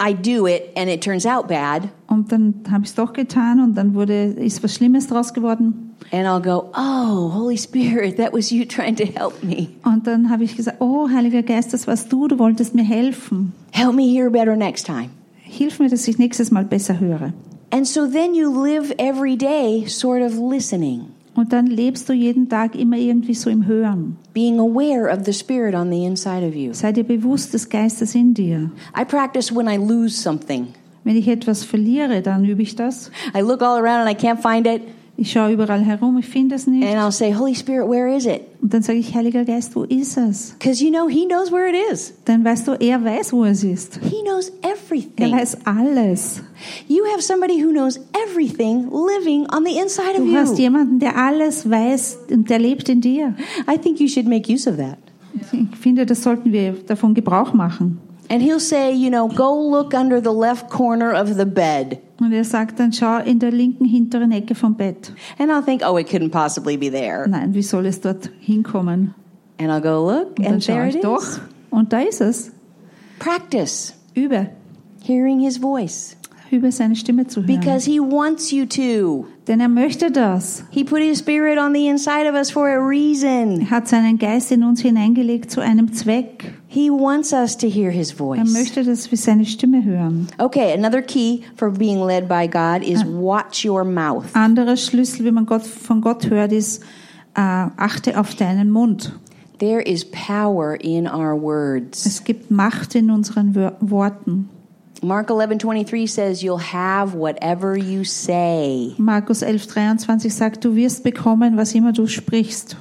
I 0.02 0.14
do 0.14 0.48
it, 0.48 0.64
and 0.76 0.90
it 0.90 1.04
turns 1.04 1.26
out 1.26 1.48
bad. 1.48 1.90
Und 2.08 2.32
dann 2.32 2.56
habe 2.72 2.84
ich 2.84 2.92
es 2.92 2.96
doch 2.96 3.14
getan 3.14 3.60
und 3.60 3.76
dann 3.76 3.94
wurde, 3.94 4.26
ist 4.26 4.64
was 4.64 4.76
Schlimmes 4.76 5.08
draus 5.08 5.34
geworden. 5.34 5.85
And 6.16 6.28
I'll 6.28 6.40
go, 6.40 6.70
Oh, 6.76 7.30
Holy 7.30 7.58
Spirit, 7.58 8.16
that 8.18 8.32
was 8.32 8.50
you 8.52 8.66
trying 8.66 8.96
to 8.96 9.06
help 9.06 9.44
me. 9.44 9.68
Und 9.84 10.08
dann 10.08 10.30
habe 10.30 10.46
ich 10.46 10.56
gesagt, 10.56 10.78
oh 10.80 11.10
Heiliger 11.10 11.44
Geist, 11.44 11.74
das 11.74 11.88
warst 11.88 12.12
du, 12.14 12.28
du 12.30 12.40
wolltest 12.40 12.74
mir 12.74 12.86
helfen. 12.86 13.52
Help 13.72 13.96
me 13.96 14.04
hear 14.04 14.30
better 14.30 14.56
next 14.56 14.86
time. 14.86 15.10
Hilf 15.44 15.80
mir, 15.80 15.90
dass 15.90 16.08
ich 16.08 16.18
nächstes 16.18 16.52
Mal 16.52 16.64
besser 16.64 17.00
höre. 17.02 17.34
And 17.72 17.86
so 17.86 18.08
then 18.08 18.34
you 18.34 18.50
live 18.64 18.94
every 18.98 19.36
day 19.36 19.86
sort 19.88 20.22
of 20.22 20.38
listening, 20.38 21.08
Und 21.36 21.52
dann 21.52 21.68
lebst 21.68 22.08
du 22.08 22.14
jeden 22.14 22.48
Tag 22.48 22.76
immer 22.76 22.96
irgendwie 22.98 23.34
so 23.34 23.50
im 23.50 23.66
Hören. 23.66 24.16
being 24.34 24.58
aware 24.60 25.10
of 25.12 25.26
the 25.26 25.34
Spirit 25.34 25.76
on 25.76 25.92
the 25.92 26.06
inside 26.06 26.48
of 26.48 26.56
you. 26.56 26.72
Sei 26.74 26.94
dir 26.94 27.04
bewusst 27.04 27.54
des 27.54 27.68
Geistes 27.68 28.16
in 28.16 28.34
dir. 28.34 28.72
I 28.98 29.04
practice 29.04 29.54
when 29.54 29.68
I 29.68 29.76
lose 29.78 30.16
something. 30.16 30.68
Wenn 31.04 31.18
ich 31.18 31.28
etwas 31.28 31.66
verliere, 31.66 32.22
dann 32.22 32.46
übe 32.46 32.62
ich 32.62 32.76
das. 32.76 33.12
I 33.38 33.42
look 33.42 33.62
all 33.62 33.78
around 33.78 34.08
and 34.08 34.10
I 34.10 34.16
can't 34.16 34.42
find 34.42 34.66
it, 34.66 34.82
Ich 35.18 35.32
schaue 35.32 35.54
überall 35.54 35.82
herum, 35.82 36.18
ich 36.18 36.26
finde 36.28 36.56
es 36.56 36.68
nicht. 36.68 36.86
and 36.86 36.98
I'll 36.98 37.12
say, 37.12 37.34
Holy 37.34 37.56
Spirit, 37.56 37.88
where 37.90 38.14
is 38.14 38.26
it? 38.26 38.42
Und 38.62 38.74
dann 38.74 38.82
sage 38.82 39.00
ich, 39.00 39.16
Heiliger 39.16 39.46
Geist, 39.46 39.74
wo 39.76 39.84
ist 39.84 40.18
es? 40.18 40.56
Because 40.60 40.84
you 40.84 40.90
know, 40.92 41.08
He 41.08 41.26
knows 41.26 41.52
where 41.54 41.70
it 41.70 41.76
is. 41.94 42.14
Dann 42.26 42.44
weißt 42.44 42.68
du, 42.68 42.74
er 42.74 43.02
weiß, 43.04 43.32
wo 43.32 43.46
es 43.46 43.64
ist. 43.64 44.00
He 44.04 44.18
knows 44.26 44.52
Er 44.62 44.72
everything. 44.72 45.32
weiß 45.32 45.60
alles. 45.66 46.42
You 46.90 47.04
have 47.14 47.22
somebody 47.22 47.64
who 47.64 47.72
knows 47.72 47.98
everything 48.30 48.90
living 48.92 49.48
on 49.56 49.64
the 49.64 49.78
inside 49.80 50.20
of 50.20 50.26
Du 50.26 50.36
hast 50.36 50.58
you. 50.58 50.64
jemanden, 50.66 51.00
der 51.00 51.16
alles 51.16 51.70
weiß 51.70 52.18
und 52.32 52.50
der 52.50 52.60
lebt 52.60 52.90
in 52.90 53.00
dir. 53.00 53.36
I 53.74 53.78
think 53.78 54.02
you 54.02 54.08
should 54.10 54.28
make 54.28 54.52
use 54.52 54.70
of 54.70 54.76
that. 54.78 54.98
Ich 55.54 55.78
finde, 55.80 56.06
das 56.06 56.24
sollten 56.24 56.52
wir 56.52 56.74
davon 56.88 57.14
Gebrauch 57.14 57.54
machen. 57.54 58.00
And 58.30 58.42
He'll 58.42 58.60
say, 58.60 58.92
you 58.94 59.10
know, 59.10 59.28
go 59.28 59.54
look 59.54 59.94
under 59.94 60.20
the 60.22 60.32
left 60.34 60.70
corner 60.70 61.12
of 61.14 61.36
the 61.38 61.46
bed. 61.46 62.00
Und 62.20 62.34
er 62.34 62.44
sagt 62.44 62.80
dann, 62.80 62.92
schau 62.92 63.20
in 63.20 63.40
der 63.40 63.52
linken 63.52 63.86
hinteren 63.86 64.32
Ecke 64.32 64.56
vom 64.56 64.76
Bett. 64.76 65.12
And 65.38 65.52
I'll 65.52 65.62
think, 65.62 65.82
oh, 65.86 65.98
it 65.98 66.08
couldn't 66.08 66.32
possibly 66.32 66.78
be 66.78 66.90
there. 66.90 67.28
Nein, 67.28 67.54
wie 67.54 67.62
soll 67.62 67.86
es 67.86 68.00
dort 68.02 68.30
hinkommen? 68.40 69.14
And 69.60 69.70
I'll 69.72 69.82
go 69.82 70.04
look, 70.06 70.40
Und 70.40 70.46
and 70.48 70.66
there 70.66 70.88
it 70.88 71.04
doch. 71.04 71.22
is. 71.22 71.40
Und 71.70 71.92
da 71.94 72.00
ist 72.00 72.22
es. 72.22 72.52
Practice 73.20 73.94
Übe. 74.16 74.50
hearing 75.04 75.40
His 75.40 75.58
voice 75.58 76.16
Übe 76.56 76.72
seine 76.72 76.96
Stimme 76.96 77.28
zu 77.28 77.42
hören. 77.42 77.48
because 77.48 77.90
He 77.90 78.00
wants 78.00 78.52
you 78.52 78.66
to. 78.66 79.26
Denn 79.48 79.60
er 79.60 79.68
möchte 79.70 80.12
das. 80.12 80.64
He 80.72 80.84
put 80.84 81.00
His 81.00 81.20
Spirit 81.20 81.58
on 81.60 81.74
the 81.74 81.88
inside 81.88 82.28
of 82.30 82.36
us 82.36 82.50
for 82.52 82.68
a 82.68 82.78
reason. 82.80 83.62
Er 83.62 83.70
hat 83.70 83.88
seinen 83.88 84.18
Geist 84.18 84.52
in 84.52 84.64
uns 84.64 84.82
hineingelegt 84.82 85.52
zu 85.52 85.62
einem 85.62 85.94
Zweck. 85.94 86.54
He 86.68 86.90
wants 86.90 87.32
us 87.34 87.56
to 87.58 87.68
hear 87.68 87.92
His 87.92 88.12
Er 88.12 88.18
voice. 88.18 88.54
möchte, 88.54 88.84
dass 88.84 89.10
wir 89.12 89.18
seine 89.18 89.46
Stimme 89.46 89.84
hören. 89.84 90.28
Okay, 90.38 90.74
another 90.76 91.02
key 91.02 91.42
for 91.56 91.70
being 91.72 92.06
led 92.06 92.28
by 92.28 92.48
God 92.48 92.82
is 92.88 93.04
watch 93.06 93.66
your 93.66 93.84
mouth. 93.84 94.26
Anderer 94.34 94.76
Schlüssel, 94.78 95.26
wie 95.26 95.32
man 95.32 95.46
Gott, 95.46 95.64
von 95.64 96.02
Gott 96.02 96.30
hört, 96.30 96.52
ist, 96.52 96.82
äh, 97.36 97.40
achte 97.42 98.20
auf 98.20 98.36
deinen 98.36 98.72
Mund. 98.72 99.14
There 99.60 99.82
is 99.82 100.04
power 100.04 100.76
in 100.82 101.08
our 101.08 101.42
words. 101.42 102.06
Es 102.06 102.26
gibt 102.26 102.52
Macht 102.52 102.94
in 102.96 103.10
unseren 103.10 103.56
Worten. 103.80 104.50
Mark 105.06 105.30
11:23 105.30 106.10
says 106.10 106.42
you'll 106.42 106.58
have 106.58 107.14
whatever 107.14 107.78
you 107.78 108.04
say. 108.04 108.96
Markus 108.98 109.44
11, 109.44 109.68
23 109.68 110.34
sagt, 110.34 110.64
du 110.64 110.76
wirst 110.76 111.04
bekommen, 111.04 111.58
was 111.58 111.76
immer 111.76 111.94
du 111.94 112.08
sprichst. 112.08 112.76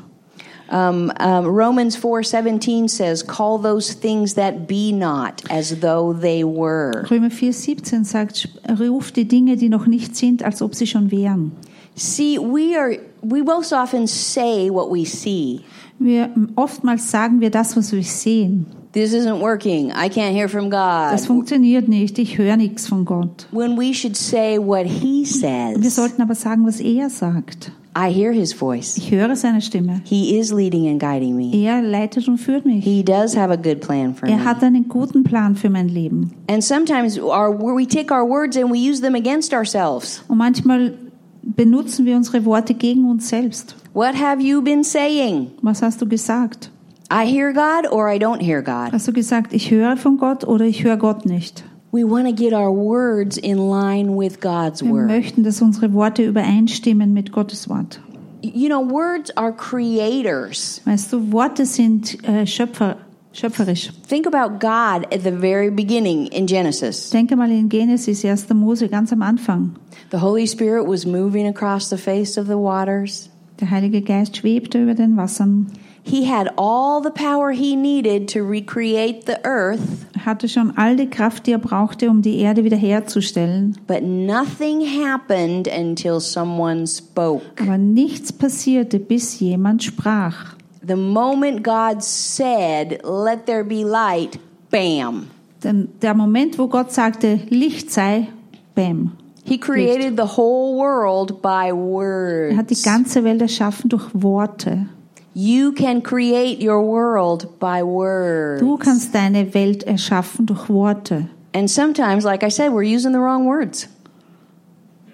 Um, 0.71 1.13
um, 1.21 1.45
Romans 1.45 1.95
4:17 1.95 2.89
says 2.89 3.23
call 3.23 3.59
those 3.59 3.93
things 3.93 4.35
that 4.35 4.67
be 4.67 4.93
not 4.93 5.43
as 5.51 5.81
though 5.81 6.15
they 6.15 6.43
were. 6.43 7.05
Römer 7.11 7.31
4, 7.31 7.53
17 7.53 8.05
sagt, 8.05 8.49
ruf 8.81 9.13
die 9.13 9.29
Dinge, 9.29 9.57
die 9.57 9.69
noch 9.69 9.87
nicht 9.87 10.17
sind, 10.17 10.43
als 10.43 10.63
ob 10.63 10.75
sie 10.75 10.87
schon 10.87 11.11
wären. 11.11 11.53
See, 11.95 12.39
we 12.39 12.75
are 12.75 12.99
we 13.23 13.43
most 13.43 13.75
often 13.75 14.07
say 14.07 14.71
what 14.71 14.91
we 14.91 15.05
see. 15.05 15.61
Wir, 15.99 16.31
oftmals 16.57 17.11
sagen 17.11 17.41
wir 17.41 17.51
das, 17.51 17.77
was 17.77 17.93
wir 17.93 18.03
sehen. 18.03 18.67
This 18.95 19.13
isn't 19.13 19.41
working. 19.41 19.91
I 19.91 20.09
can't 20.09 20.33
hear 20.35 20.49
from 20.49 20.71
Das 20.71 21.23
God. 21.23 21.27
funktioniert 21.27 21.89
nicht. 21.89 22.19
Ich 22.19 22.39
höre 22.39 22.57
nichts 22.57 22.87
von 22.87 23.05
Gott. 23.05 23.47
When 23.51 23.77
we 23.77 23.93
should 23.93 24.17
say 24.17 24.57
what 24.59 24.87
he 24.87 25.25
Wir 25.25 25.81
says. 25.81 25.95
sollten 25.97 26.23
aber 26.23 26.35
sagen, 26.37 26.65
was 26.65 26.81
er 26.81 27.11
sagt. 27.11 27.73
I 27.97 28.11
hear 28.13 28.33
his 28.33 28.53
voice. 28.53 28.97
Ich 28.97 29.11
höre 29.13 29.37
seine 29.37 29.61
Stimme. 29.61 30.01
He 30.05 30.37
is 30.39 30.53
leading 30.53 30.89
and 30.89 31.01
guiding 31.01 31.37
me. 31.37 31.51
Er 31.65 31.81
leitet 31.83 32.27
und 32.29 32.39
führt 32.39 32.65
mich. 32.67 32.85
He 32.85 33.05
does 33.05 33.37
have 33.37 33.53
a 33.53 33.57
good 33.57 33.81
plan 33.81 34.15
for 34.15 34.29
Er 34.29 34.37
me. 34.37 34.45
hat 34.45 34.63
einen 34.65 34.89
guten 34.89 35.23
Plan 35.25 35.55
für 35.55 35.71
mein 35.71 35.89
Leben. 35.89 36.33
And 36.49 36.63
sometimes 36.63 37.19
our 37.19 37.53
we 37.57 37.87
take 37.87 38.13
our 38.13 38.29
words 38.29 38.57
and 38.57 38.71
we 38.73 38.79
use 38.79 39.01
them 39.01 39.15
against 39.15 39.53
ourselves. 39.53 40.25
Und 40.29 40.39
manchmal 40.39 40.95
benutzen 41.43 42.05
wir 42.07 42.17
unsere 42.17 42.45
Worte 42.45 42.75
gegen 42.75 43.09
uns 43.09 43.29
selbst. 43.29 43.77
What 43.93 44.15
have 44.21 44.41
you 44.43 44.61
been 44.63 44.83
saying? 44.83 45.53
Was 45.63 45.83
hast 45.83 46.01
du 46.03 46.09
gesagt? 46.09 46.71
I 47.11 47.27
hear 47.27 47.53
God 47.53 47.87
or 47.91 48.09
I 48.09 48.19
don't 48.19 48.41
hear 48.41 48.63
God. 48.63 48.93
Hast 48.93 49.07
du 49.07 49.13
gesagt, 49.13 49.53
ich 49.53 49.71
höre 49.71 49.97
von 49.97 50.17
Gott 50.17 50.45
oder 50.45 50.65
ich 50.65 50.85
höre 50.85 50.97
Gott 50.97 51.27
nicht? 51.27 51.65
We 51.93 52.03
want 52.03 52.27
to 52.27 52.33
get 52.35 52.53
our 52.53 52.73
words 52.75 53.37
in 53.37 53.57
line 53.57 54.17
with 54.19 54.41
God's 54.41 54.83
Wir 54.83 54.91
word. 54.91 55.07
möchten, 55.07 55.45
dass 55.45 55.63
unsere 55.63 55.93
Worte 55.93 56.25
übereinstimmen 56.25 57.13
mit 57.13 57.31
Gottes 57.31 57.69
Wort. 57.69 58.01
You 58.43 58.69
know, 58.69 58.83
words 58.91 59.31
are 59.37 59.53
creators. 59.53 60.81
Weißt 60.85 61.13
du, 61.13 61.33
Worte 61.33 61.65
sind 61.67 62.19
äh, 62.29 62.47
Schöpfer, 62.47 62.97
schöpferisch. 63.33 63.91
Think 64.09 64.27
about 64.27 64.59
God 64.59 65.07
at 65.13 65.23
the 65.23 65.31
very 65.31 65.71
beginning 65.71 66.27
in 66.27 66.47
Genesis. 66.47 67.11
Denke 67.11 67.37
mal 67.37 67.51
in 67.51 67.69
Genesis, 67.69 68.25
1. 68.25 68.49
Mose, 68.55 68.89
ganz 68.89 69.13
am 69.13 69.23
Anfang. 69.23 69.77
The 70.11 70.19
Holy 70.21 70.47
Spirit 70.47 70.87
was 70.87 71.07
moving 71.07 71.47
across 71.47 71.89
the 71.91 71.97
face 71.97 72.37
of 72.37 72.47
the 72.47 72.59
waters. 72.59 73.31
Der 73.61 73.71
Heilige 73.71 74.03
Geist 74.03 74.37
schwebte 74.37 74.83
über 74.83 74.95
den 74.95 75.17
Wassern. 75.17 75.69
He 76.07 76.25
had 76.31 76.51
all 76.59 77.01
the 77.03 77.11
power 77.11 77.51
he 77.53 77.77
needed 77.77 78.29
to 78.35 78.43
recreate 78.43 79.25
the 79.25 79.41
earth, 79.45 80.05
hatte 80.25 80.49
schon 80.49 80.77
all 80.77 80.97
die 80.97 81.09
Kraft, 81.09 81.47
die 81.47 81.53
er 81.53 81.59
brauchte, 81.59 82.11
um 82.11 82.21
die 82.21 82.41
Erde 82.41 82.63
wiederherzustellen. 82.63 83.77
but 83.87 84.03
nothing 84.03 84.83
happened 84.83 85.67
until 85.67 86.21
someone 86.21 86.87
spoke. 86.87 87.43
Aber 87.61 87.79
nichts 87.79 88.33
passierte, 88.33 88.99
bis 88.99 89.41
jemand 89.41 89.83
sprach. 89.83 90.57
The 90.87 90.97
moment 90.97 91.63
God 91.65 92.03
said, 92.03 93.01
Let 93.03 93.47
there 93.47 93.65
be 93.65 93.83
light, 93.85 94.39
bam. 94.71 95.31
Denn 95.63 95.89
der 96.03 96.13
Moment, 96.13 96.59
wo 96.59 96.67
Gott 96.69 96.93
sagte, 96.93 97.41
Licht 97.49 97.91
sei, 97.91 98.29
bam. 98.75 99.13
He 99.47 99.59
created 99.59 100.17
the 100.19 100.37
whole 100.37 100.77
world 100.79 101.41
by 101.43 101.71
Er 101.71 102.57
hat 102.59 102.71
die 102.71 102.75
words. 102.77 102.83
ganze 102.83 103.25
Welt 103.25 103.41
erschaffen 103.43 103.89
durch 103.89 104.09
Worte. 104.13 104.87
You 105.35 105.73
can 105.73 106.01
create 106.03 106.63
your 106.63 106.81
world 106.83 107.59
by 107.59 107.83
words. 107.83 108.61
Du 108.61 108.77
kannst 108.77 109.13
deine 109.15 109.53
Welt 109.53 109.83
erschaffen 109.85 110.47
durch 110.47 110.69
Worte. 110.69 111.29
And 111.53 111.69
sometimes, 111.69 112.25
like 112.25 112.45
I 112.45 112.51
said, 112.51 112.73
we're 112.73 112.85
using 112.85 113.13
the 113.13 113.19
wrong 113.19 113.45
words. 113.47 113.89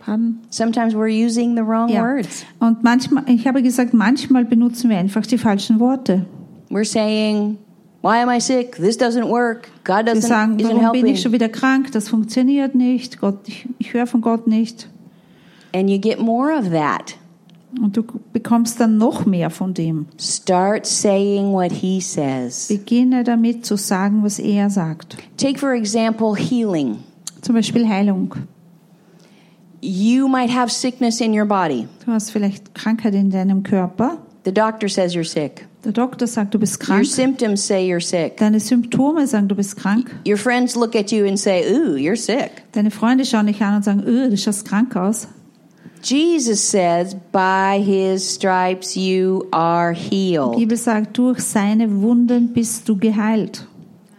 Pardon? 0.04 0.40
Sometimes 0.50 0.94
we're 0.94 1.08
using 1.08 1.54
the 1.56 1.62
wrong 1.62 1.88
Ja. 1.90 2.02
words. 2.02 2.44
Und 2.58 2.82
manchmal, 2.82 3.24
ich 3.28 3.46
habe 3.46 3.62
gesagt, 3.62 3.92
manchmal 3.94 4.44
benutzen 4.44 4.90
wir 4.90 4.98
einfach 4.98 5.26
die 5.26 5.38
falschen 5.38 5.78
Worte. 5.80 6.26
We're 6.70 6.84
saying, 6.84 7.58
Why 8.02 8.22
am 8.22 8.30
I 8.30 8.40
sick? 8.40 8.76
This 8.76 8.96
doesn't 8.98 9.28
work. 9.28 9.68
God 9.84 10.06
doesn't 10.08 10.22
sagen, 10.22 10.58
isn't 10.58 10.68
warum 10.74 10.92
bin 10.92 11.00
helping. 11.02 11.06
ich 11.14 11.20
schon 11.20 11.32
wieder 11.32 11.50
krank? 11.50 11.92
Das 11.92 12.08
funktioniert 12.08 12.74
nicht. 12.74 13.20
Gott, 13.20 13.40
ich, 13.46 13.68
ich 13.78 13.92
höre 13.92 14.06
von 14.06 14.22
Gott 14.22 14.46
nicht. 14.46 14.88
And 15.74 15.90
you 15.90 15.98
get 15.98 16.18
more 16.18 16.50
of 16.58 16.70
that. 16.70 17.16
Und 17.80 17.96
du 17.96 18.02
bekommst 18.32 18.80
dann 18.80 18.98
noch 18.98 19.26
mehr 19.26 19.50
von 19.50 19.74
dem. 19.74 20.06
Start 20.18 20.86
saying 20.86 21.52
what 21.52 21.70
he 21.70 22.00
says. 22.00 22.66
Beginne 22.68 23.22
damit 23.22 23.64
zu 23.64 23.76
sagen, 23.76 24.22
was 24.24 24.38
er 24.38 24.70
sagt. 24.70 25.16
Take 25.36 25.58
for 25.58 25.72
example 25.72 26.34
healing. 26.36 26.98
Zum 27.42 27.54
Beispiel 27.54 27.88
Heilung. 27.88 28.34
You 29.82 30.28
might 30.28 30.50
have 30.50 30.70
sickness 30.70 31.20
in 31.20 31.32
your 31.32 31.46
body. 31.46 31.88
Du 32.04 32.12
hast 32.12 32.30
vielleicht 32.30 32.74
Krankheit 32.74 33.14
in 33.14 33.30
deinem 33.30 33.62
Körper. 33.62 34.18
The 34.44 34.52
doctor 34.52 34.88
says 34.88 35.14
you're 35.14 35.24
sick. 35.24 35.66
Der 35.84 35.92
Doktor 35.92 36.26
sagt, 36.26 36.52
du 36.52 36.58
bist 36.58 36.78
Your 36.82 36.96
krank. 36.96 37.06
symptoms 37.06 37.66
say 37.66 37.86
you're 37.90 38.02
sick. 38.02 38.36
Deine 38.36 38.60
Symptome 38.60 39.26
sagen, 39.26 39.48
du 39.48 39.54
bist 39.54 39.76
krank. 39.78 40.14
Your 40.26 40.36
friends 40.36 40.76
look 40.76 40.94
at 40.94 41.10
you 41.10 41.26
and 41.26 41.38
say, 41.38 41.62
"Ooh, 41.72 41.94
you're 41.94 42.16
sick." 42.16 42.50
Deine 42.72 42.90
Freunde 42.90 43.24
schauen 43.24 43.46
dich 43.46 43.62
an 43.62 43.76
und 43.76 43.84
sagen, 43.84 44.02
öh, 44.06 44.28
du 44.28 44.36
schaust 44.36 44.66
krank 44.66 44.94
aus. 44.96 45.28
Jesus 46.02 46.60
says, 46.60 47.14
"By 47.32 47.82
his 47.82 48.28
stripes 48.28 48.96
you 48.96 49.46
are 49.52 49.92
Die 49.94 50.00
healed." 50.00 50.56
Bibel 50.56 50.76
sagt, 50.76 51.16
durch 51.18 51.40
seine 51.40 52.02
Wunden 52.02 52.52
bist 52.52 52.88
du 52.88 52.96
geheilt. 52.96 53.66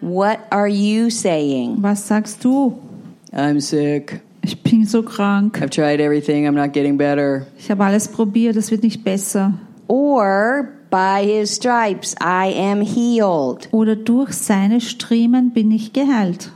What 0.02 0.40
are 0.50 0.68
you 0.68 1.10
saying? 1.10 1.78
Was 1.82 2.08
sagst 2.08 2.44
du? 2.44 2.74
I'm 3.32 3.60
sick. 3.60 4.22
Ich 4.44 4.62
bin 4.64 4.86
so 4.86 5.04
krank. 5.04 5.60
I've 5.62 5.70
tried 5.70 6.00
everything. 6.00 6.48
I'm 6.48 6.56
not 6.56 6.74
getting 6.74 6.98
better. 6.98 7.46
Ich 7.58 7.70
habe 7.70 7.84
alles 7.84 8.08
probiert, 8.08 8.56
es 8.56 8.72
wird 8.72 8.84
nicht 8.84 9.04
besser. 9.04 9.54
Or 9.88 10.68
by 10.90 11.24
his 11.24 11.56
stripes 11.56 12.16
I 12.20 12.54
am 12.58 12.82
healed. 12.82 13.70
Oder 13.72 13.96
durch 13.96 14.34
seine 14.34 14.82
Striemen 14.82 15.52
bin 15.52 15.72
ich 15.72 15.94
geheilt. 15.94 16.52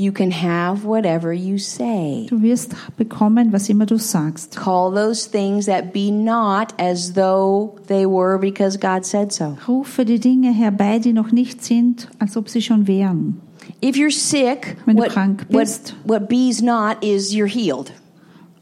You 0.00 0.12
can 0.12 0.30
have 0.30 0.84
whatever 0.84 1.32
you 1.32 1.58
say. 1.58 2.26
Du 2.28 2.40
wirst 2.40 2.76
bekommen, 2.96 3.52
was 3.52 3.68
immer 3.68 3.84
du 3.84 3.98
sagst. 3.98 4.54
Call 4.54 4.92
those 4.92 5.26
things 5.26 5.66
that 5.66 5.92
be 5.92 6.12
not 6.12 6.72
as 6.78 7.14
though 7.14 7.76
they 7.88 8.06
were 8.06 8.38
because 8.38 8.76
God 8.76 9.04
said 9.04 9.32
so. 9.32 9.58
Rufe 9.66 10.04
die 10.04 10.20
Dinge 10.20 10.52
herbei, 10.52 11.00
die 11.00 11.12
noch 11.12 11.32
nicht 11.32 11.64
sind, 11.64 12.06
als 12.20 12.36
ob 12.36 12.48
sie 12.48 12.62
schon 12.62 12.86
wären. 12.86 13.40
If 13.82 13.96
you're 13.96 14.12
sick, 14.12 14.76
Wenn 14.86 14.94
du 14.94 15.02
what, 15.02 15.10
krank 15.10 15.46
what, 15.48 15.62
bist. 15.62 15.94
what 16.04 16.28
be's 16.28 16.62
not 16.62 17.02
is 17.02 17.34
you're 17.34 17.48
healed. 17.48 17.90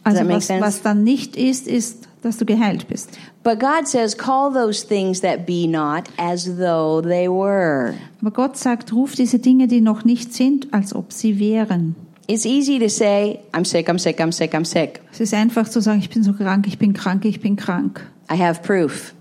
Also 0.04 0.20
that 0.20 0.26
make 0.26 0.36
was, 0.38 0.48
was 0.48 0.82
dann 0.82 1.04
nicht 1.04 1.36
ist, 1.36 1.68
ist, 1.68 2.05
dass 2.26 2.36
du 2.36 2.44
geheilt 2.44 2.88
bist. 2.88 3.18
But 3.42 3.60
God 3.60 3.86
says, 3.86 4.16
call 4.16 4.52
those 4.52 4.86
things 4.86 5.20
that 5.20 5.46
be 5.46 5.66
not 5.66 6.04
as 6.18 6.44
though 6.44 7.00
they 7.00 7.28
were. 7.28 7.94
Aber 8.20 8.30
Gott 8.30 8.56
sagt, 8.56 8.92
ruf 8.92 9.14
diese 9.14 9.38
Dinge, 9.38 9.68
die 9.68 9.80
noch 9.80 10.04
nicht 10.04 10.34
sind, 10.34 10.72
als 10.72 10.94
ob 10.94 11.12
sie 11.12 11.38
wären. 11.38 11.94
It's 12.28 12.44
easy 12.44 12.78
to 12.80 12.88
say, 12.88 13.38
I'm 13.52 13.64
sick, 13.64 13.88
I'm 13.88 13.98
sick, 13.98 14.20
I'm 14.20 14.32
sick, 14.32 14.52
I'm 14.52 14.64
sick. 14.64 15.00
Es 15.12 15.20
ist 15.20 15.32
einfach 15.32 15.68
zu 15.68 15.80
sagen, 15.80 16.00
ich 16.00 16.10
bin 16.10 16.24
so 16.24 16.32
krank, 16.32 16.66
ich 16.66 16.78
bin 16.78 16.92
krank, 16.92 17.24
ich 17.24 17.40
bin 17.40 17.54
krank. 17.54 18.04
I 18.30 18.36
have 18.36 18.62
proof. 18.62 19.14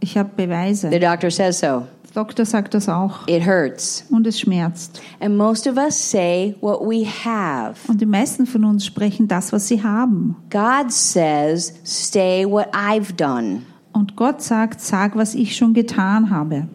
Ich 0.00 0.18
habe 0.18 0.30
Beweise. 0.36 0.90
The 0.90 0.98
doctor 0.98 1.30
says 1.30 1.60
so. 1.60 1.86
Der 2.12 2.24
Doktor 2.24 2.44
sagt 2.44 2.74
das 2.74 2.88
auch. 2.88 3.28
It 3.28 3.46
hurts. 3.46 4.04
Und 4.10 4.26
es 4.26 4.40
schmerzt. 4.40 5.00
And 5.20 5.36
most 5.36 5.68
of 5.68 5.76
us 5.76 5.96
say 6.10 6.56
what 6.60 6.80
we 6.80 7.06
have. 7.06 7.76
Und 7.86 8.00
die 8.00 8.06
meisten 8.06 8.46
von 8.46 8.64
uns 8.64 8.84
sprechen 8.84 9.28
das, 9.28 9.52
was 9.52 9.68
sie 9.68 9.82
haben. 9.82 10.34
God 10.50 10.90
says, 10.90 11.72
stay 11.84 12.44
what 12.44 12.74
I've 12.74 13.14
done. 13.14 13.62
Und 13.92 14.16
Gott 14.16 14.42
sagt, 14.42 14.80
sag, 14.80 15.16
was 15.16 15.34
ich 15.34 15.56
schon 15.56 15.72
getan 15.72 16.30
habe. 16.30 16.68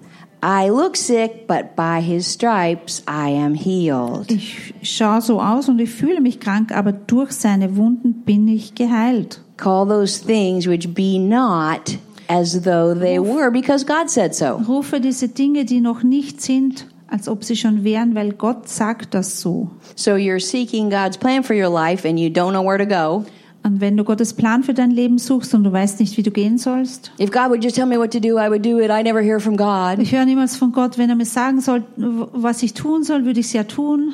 I 0.43 0.69
look 0.69 0.95
sick, 0.95 1.47
but 1.47 1.75
by 1.75 1.99
his 1.99 2.31
stripes 2.31 3.01
I 3.07 3.35
am 3.35 3.55
healed. 3.55 4.31
Ich 4.31 4.73
schaue 4.83 5.21
so 5.21 5.41
aus 5.41 5.67
und 5.69 5.79
ich 5.79 5.89
fühle 5.89 6.21
mich 6.21 6.39
krank, 6.39 6.71
aber 6.71 6.91
durch 6.91 7.31
seine 7.31 7.75
Wunden 7.75 8.21
bin 8.23 8.47
ich 8.47 8.75
geheilt. 8.75 9.41
Call 9.57 9.87
those 9.87 10.23
things 10.23 10.67
which 10.67 10.93
be 10.93 11.17
not 11.17 11.97
as 12.27 12.61
though 12.63 12.93
they 12.93 13.19
were, 13.19 13.51
because 13.51 13.85
God 13.85 14.09
said 14.09 14.33
so. 14.35 14.61
Rufe 14.67 14.99
diese 14.99 15.27
Dinge, 15.29 15.65
die 15.65 15.81
noch 15.81 16.03
nicht 16.03 16.41
sind, 16.41 16.87
als 17.07 17.27
ob 17.27 17.43
sie 17.43 17.55
schon 17.55 17.83
wären, 17.83 18.15
weil 18.15 18.33
Gott 18.33 18.67
sagt 18.67 19.13
das 19.13 19.39
so. 19.39 19.69
So 19.95 20.11
you're 20.11 20.39
seeking 20.39 20.89
God's 20.89 21.17
plan 21.17 21.43
for 21.43 21.55
your 21.55 21.69
life 21.69 22.07
and 22.07 22.19
you 22.19 22.29
don't 22.29 22.51
know 22.51 22.63
where 22.63 22.77
to 22.77 22.85
go. 22.85 23.25
Und 23.63 23.81
wenn 23.81 23.97
du 23.97 24.03
Gottes 24.03 24.33
Plan 24.35 24.61
für 24.63 24.75
dein 24.75 24.91
Leben 24.91 25.17
suchst 25.17 25.55
und 25.55 25.63
du 25.63 25.71
weißt 25.71 25.99
nicht, 25.99 26.17
wie 26.17 26.23
du 26.23 26.29
gehen 26.29 26.59
sollst, 26.59 27.11
If 27.19 27.31
God 27.31 27.49
would 27.49 27.63
just 27.63 27.75
tell 27.75 27.87
me 27.87 27.97
what 27.97 28.11
to 28.11 28.19
do, 28.19 28.37
I 28.37 28.47
would 28.47 28.63
do 28.63 28.79
it. 28.79 28.91
I 28.91 29.01
never 29.01 29.21
hear 29.21 29.39
from 29.39 29.57
God. 29.57 29.97
ich 29.97 30.11
höre 30.11 30.25
niemals 30.25 30.55
von 30.55 30.71
Gott, 30.71 30.99
wenn 30.99 31.09
er 31.09 31.15
mir 31.15 31.25
sagen 31.25 31.61
soll, 31.61 31.83
was 31.95 32.61
ich 32.61 32.75
tun 32.75 33.03
soll, 33.03 33.25
würde 33.25 33.39
ich 33.39 33.47
es 33.47 33.53
ja 33.53 33.63
tun. 33.63 34.13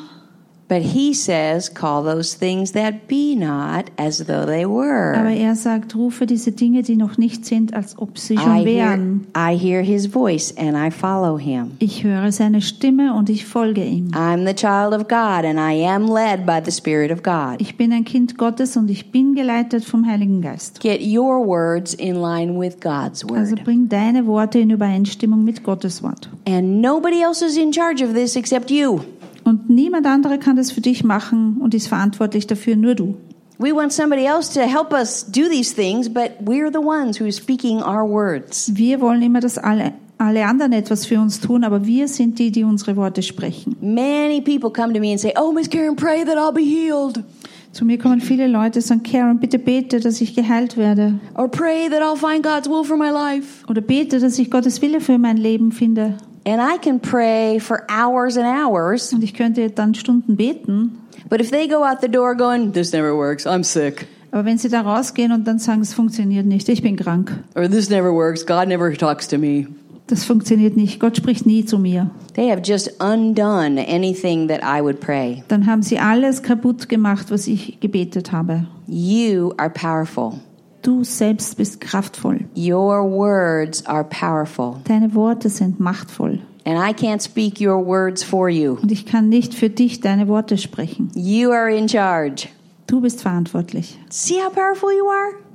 But 0.71 0.83
he 0.83 1.13
says, 1.13 1.67
call 1.67 2.01
those 2.01 2.33
things 2.33 2.71
that 2.71 3.09
be 3.09 3.35
not 3.35 3.91
as 3.97 4.19
though 4.19 4.45
they 4.45 4.65
were. 4.65 5.17
Aber 5.17 5.31
er 5.31 5.53
sagt, 5.53 5.95
rufe 5.95 6.25
diese 6.25 6.53
Dinge, 6.53 6.81
die 6.81 6.95
noch 6.95 7.17
nicht 7.17 7.45
sind, 7.45 7.73
als 7.73 7.99
ob 7.99 8.17
sie 8.17 8.35
I 8.35 8.37
schon 8.37 8.55
hear, 8.55 8.65
wären. 8.65 9.27
I 9.35 9.57
hear 9.57 9.81
his 9.81 10.07
voice 10.07 10.53
and 10.57 10.77
I 10.77 10.89
follow 10.89 11.37
him. 11.37 11.71
Ich 11.79 12.05
höre 12.05 12.31
seine 12.31 12.61
Stimme 12.61 13.13
und 13.15 13.29
ich 13.29 13.45
folge 13.45 13.83
ihm. 13.83 14.11
I'm 14.13 14.47
the 14.47 14.53
child 14.53 14.93
of 14.93 15.09
God 15.09 15.43
and 15.43 15.59
I 15.59 15.85
am 15.85 16.07
led 16.07 16.45
by 16.45 16.61
the 16.63 16.71
Spirit 16.71 17.11
of 17.11 17.21
God. 17.21 17.59
Ich 17.59 17.75
bin 17.75 17.91
ein 17.91 18.05
Kind 18.05 18.37
Gottes 18.37 18.77
und 18.77 18.89
ich 18.89 19.11
bin 19.11 19.35
geleitet 19.35 19.83
vom 19.83 20.05
Heiligen 20.05 20.41
Geist. 20.41 20.79
Get 20.79 21.01
your 21.01 21.45
words 21.45 21.93
in 21.93 22.15
line 22.15 22.57
with 22.57 22.79
God's 22.79 23.25
word. 23.25 23.39
Also 23.39 23.55
bring 23.61 23.89
deine 23.89 24.25
Worte 24.25 24.59
in 24.59 24.69
Übereinstimmung 24.69 25.43
mit 25.43 25.65
Gottes 25.65 26.01
Wort. 26.01 26.29
And 26.47 26.79
nobody 26.79 27.21
else 27.21 27.45
is 27.45 27.57
in 27.57 27.73
charge 27.73 28.01
of 28.01 28.13
this 28.13 28.37
except 28.37 28.71
you. 28.71 29.01
Und 29.43 29.69
niemand 29.69 30.05
andere 30.05 30.37
kann 30.37 30.55
das 30.55 30.71
für 30.71 30.81
dich 30.81 31.03
machen 31.03 31.57
und 31.59 31.73
ist 31.73 31.87
verantwortlich 31.87 32.47
dafür, 32.47 32.75
nur 32.75 32.95
du. 32.95 33.15
We 33.57 33.75
want 33.75 33.93
somebody 33.93 34.25
else 34.25 34.51
to 34.53 34.61
help 34.61 34.91
us 34.91 35.23
do 35.23 35.47
these 35.47 35.71
things, 35.75 36.09
but 36.09 36.31
we're 36.43 36.71
the 36.71 36.79
ones 36.79 37.19
who's 37.19 37.37
speaking 37.37 37.83
our 37.83 38.09
words. 38.09 38.71
Wir 38.73 38.99
wollen 39.01 39.21
immer, 39.21 39.39
dass 39.39 39.59
alle, 39.59 39.93
alle 40.17 40.45
anderen 40.47 40.73
etwas 40.73 41.05
für 41.05 41.19
uns 41.19 41.39
tun, 41.39 41.63
aber 41.63 41.85
wir 41.85 42.07
sind 42.07 42.39
die, 42.39 42.51
die 42.51 42.63
unsere 42.63 42.95
Worte 42.95 43.21
sprechen. 43.21 43.75
Many 43.79 44.41
people 44.41 44.71
come 44.71 44.93
to 44.93 44.99
me 44.99 45.11
and 45.11 45.19
say, 45.19 45.33
Oh, 45.37 45.51
Miss 45.51 45.69
Karen, 45.69 45.95
pray 45.95 46.25
that 46.25 46.37
I'll 46.37 46.51
be 46.51 46.63
healed. 46.63 47.23
Zu 47.71 47.85
mir 47.85 47.99
kommen 47.99 48.19
viele 48.19 48.47
Leute 48.47 48.79
und 48.79 48.85
sagen, 48.85 49.03
Karen, 49.03 49.39
bitte 49.39 49.59
bete, 49.59 49.99
dass 49.99 50.19
ich 50.21 50.35
geheilt 50.35 50.75
werde. 50.75 51.19
Or 51.35 51.47
pray 51.47 51.87
that 51.87 52.01
I'll 52.01 52.17
find 52.17 52.43
God's 52.43 52.67
will 52.67 52.83
for 52.83 52.97
my 52.97 53.11
life. 53.11 53.63
Oder 53.69 53.81
bete, 53.81 54.19
dass 54.19 54.39
ich 54.39 54.49
Gottes 54.49 54.81
Wille 54.81 55.01
für 55.01 55.17
mein 55.19 55.37
Leben 55.37 55.71
finde. 55.71 56.17
And 56.45 56.59
I 56.59 56.77
can 56.83 56.99
pray 56.99 57.59
for 57.59 57.83
hours 57.89 58.37
and 58.37 58.45
hours, 58.47 59.13
Und 59.13 59.23
ich 59.23 59.33
könnte 59.33 59.69
dann 59.69 59.93
Stunden 59.93 60.35
beten. 60.35 60.97
but 61.29 61.39
if 61.39 61.51
they 61.51 61.67
go 61.67 61.83
out 61.83 62.01
the 62.01 62.09
door 62.09 62.35
going, 62.35 62.73
This 62.73 62.91
never 62.93 63.15
works, 63.15 63.45
I'm 63.45 63.63
sick. 63.63 64.07
Aber 64.31 64.45
wenn 64.45 64.57
sie 64.57 64.69
da 64.69 64.81
rausgehen 64.81 65.31
und 65.33 65.45
dann 65.45 65.59
sagen, 65.59 65.81
es 65.81 65.93
funktioniert 65.93 66.45
nicht, 66.45 66.67
ich 66.69 66.81
bin 66.81 66.95
krank. 66.95 67.31
Or 67.55 67.69
this 67.69 67.89
never 67.89 68.13
works, 68.13 68.45
God 68.45 68.67
never 68.67 68.91
talks 68.93 69.27
to 69.27 69.37
me. 69.37 69.67
Das 70.07 70.25
funktioniert 70.25 70.75
nicht. 70.75 70.99
Gott 70.99 71.15
spricht 71.15 71.45
nie 71.45 71.63
zu 71.63 71.77
mir. 71.77 72.09
They 72.33 72.49
have 72.49 72.61
just 72.63 73.01
undone 73.01 73.77
anything 73.87 74.47
that 74.47 74.61
I 74.63 74.81
would 74.81 74.99
pray. 74.99 75.43
Dann 75.47 75.67
haben 75.67 75.83
sie 75.83 75.99
alles 75.99 76.41
kaputt 76.43 76.89
gemacht, 76.89 77.27
was 77.29 77.47
ich 77.47 77.79
gebetet 77.81 78.31
habe. 78.31 78.65
You 78.87 79.53
are 79.57 79.69
powerful. 79.69 80.33
Du 80.81 81.03
selbst 81.03 81.57
bist 81.57 81.79
kraftvoll. 81.79 82.45
Your 82.55 83.03
words 83.03 83.85
are 83.85 84.03
powerful. 84.03 84.77
Deine 84.85 85.13
Worte 85.13 85.49
sind 85.49 85.79
machtvoll. 85.79 86.39
And 86.65 86.77
I 86.77 86.93
can't 86.93 87.21
speak 87.21 87.59
your 87.59 87.85
words 87.85 88.23
for 88.23 88.49
you. 88.49 88.77
Und 88.81 88.91
ich 88.91 89.05
kann 89.05 89.29
nicht 89.29 89.53
für 89.53 89.69
dich 89.69 89.99
deine 89.99 90.27
Worte 90.27 90.57
sprechen. 90.57 91.11
You 91.15 91.51
are 91.51 91.71
in 91.71 91.87
charge. 91.87 92.47
Du 92.87 93.01
bist 93.01 93.21
verantwortlich. 93.21 93.99
See 94.09 94.41
how 94.41 94.51
powerful 94.51 94.91
you 94.91 95.07
are? 95.07 95.50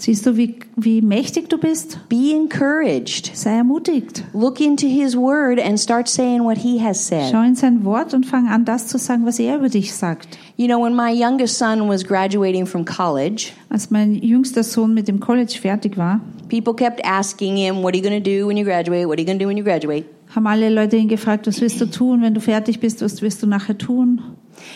Siehst 0.00 0.24
du, 0.24 0.36
wie, 0.38 0.56
wie 0.76 1.02
mächtig 1.02 1.50
du 1.50 1.58
bist? 1.58 1.98
Be 2.08 2.32
encouraged. 2.34 3.30
Sei 3.34 3.50
ermutigt. 3.50 4.24
Look 4.32 4.58
into 4.58 4.86
his 4.86 5.14
word 5.14 5.60
and 5.60 5.78
start 5.78 6.08
saying 6.08 6.42
what 6.42 6.56
he 6.56 6.82
has 6.82 7.06
said. 7.06 7.30
Schau 7.30 7.42
in 7.42 7.54
sein 7.54 7.84
Wort 7.84 8.14
und 8.14 8.24
fang 8.24 8.48
an, 8.48 8.64
das 8.64 8.86
zu 8.86 8.96
sagen, 8.96 9.26
was 9.26 9.38
er 9.38 9.56
über 9.56 9.68
dich 9.68 9.94
sagt. 9.94 10.38
You 10.56 10.68
know, 10.68 10.82
when 10.82 10.96
my 10.96 11.12
youngest 11.12 11.58
son 11.58 11.86
was 11.86 12.02
graduating 12.02 12.64
from 12.64 12.86
college, 12.86 13.52
Als 13.68 13.90
mein 13.90 14.14
jüngster 14.14 14.62
Sohn 14.62 14.94
mit 14.94 15.06
dem 15.06 15.20
College 15.20 15.58
fertig 15.60 15.98
war, 15.98 16.20
people 16.48 16.72
kept 16.72 17.04
asking 17.04 17.56
him, 17.56 17.82
What 17.82 17.94
are 17.94 17.98
you 17.98 18.02
going 18.02 18.22
to 18.22 18.30
do 18.30 18.46
when 18.48 18.56
you 18.56 18.64
graduate? 18.64 19.06
What 19.06 19.18
are 19.18 19.20
you 19.20 19.26
going 19.26 19.38
to 19.38 19.44
do 19.44 19.48
when 19.48 19.58
you 19.58 19.64
graduate? 19.64 20.06
haben 20.34 20.46
alle 20.46 20.70
Leute 20.70 20.96
ihn 20.96 21.08
gefragt, 21.08 21.46
was 21.46 21.60
wirst 21.60 21.80
du 21.80 21.86
tun, 21.86 22.22
wenn 22.22 22.34
du 22.34 22.40
fertig 22.40 22.80
bist, 22.80 23.02
was 23.02 23.20
wirst 23.20 23.42
du 23.42 23.46
nachher 23.46 23.76
tun? 23.76 24.22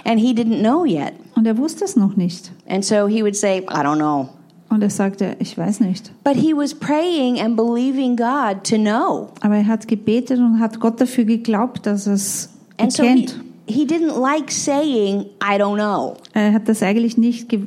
And 0.05 0.21
he 0.21 0.33
didn't 0.33 0.61
know 0.61 0.85
yet. 0.85 1.13
Und 1.35 1.47
er 1.47 1.57
wusste 1.57 1.85
es 1.85 1.97
noch 1.97 2.17
nicht. 2.17 2.51
And 2.69 2.85
so 2.85 3.07
he 3.07 3.23
would 3.23 3.37
say, 3.37 3.59
I 3.59 3.83
don't 3.83 3.97
know. 3.97 4.29
Und 4.75 4.83
er 4.83 4.91
sagte, 4.91 5.37
ich 5.39 5.57
weiß 5.57 5.79
nicht. 5.79 6.11
But 6.25 6.35
he 6.35 6.53
was 6.53 6.75
praying 6.75 7.41
and 7.41 7.55
believing 7.55 8.17
God 8.17 8.65
to 8.65 8.75
know. 8.75 9.29
Aber 9.41 9.55
er 9.55 9.69
hat 9.69 9.87
gebetet 9.87 10.41
und 10.41 10.59
hat 10.59 10.81
Gott 10.81 11.01
dafür 11.01 11.23
geglaubt, 11.25 11.87
dass 11.87 12.09
er 12.09 12.15
es 12.15 12.51
And 12.77 12.93
so 12.93 13.05
he, 13.05 13.29
he 13.67 13.87
didn't 13.87 14.21
like 14.21 14.51
saying, 14.51 15.27
I 15.41 15.57
don't 15.59 15.77
know. 15.77 16.17
Er 16.33 16.55
hat 16.55 16.69
das 16.69 16.83
eigentlich 16.83 17.17
nicht 17.17 17.49
ge 17.49 17.61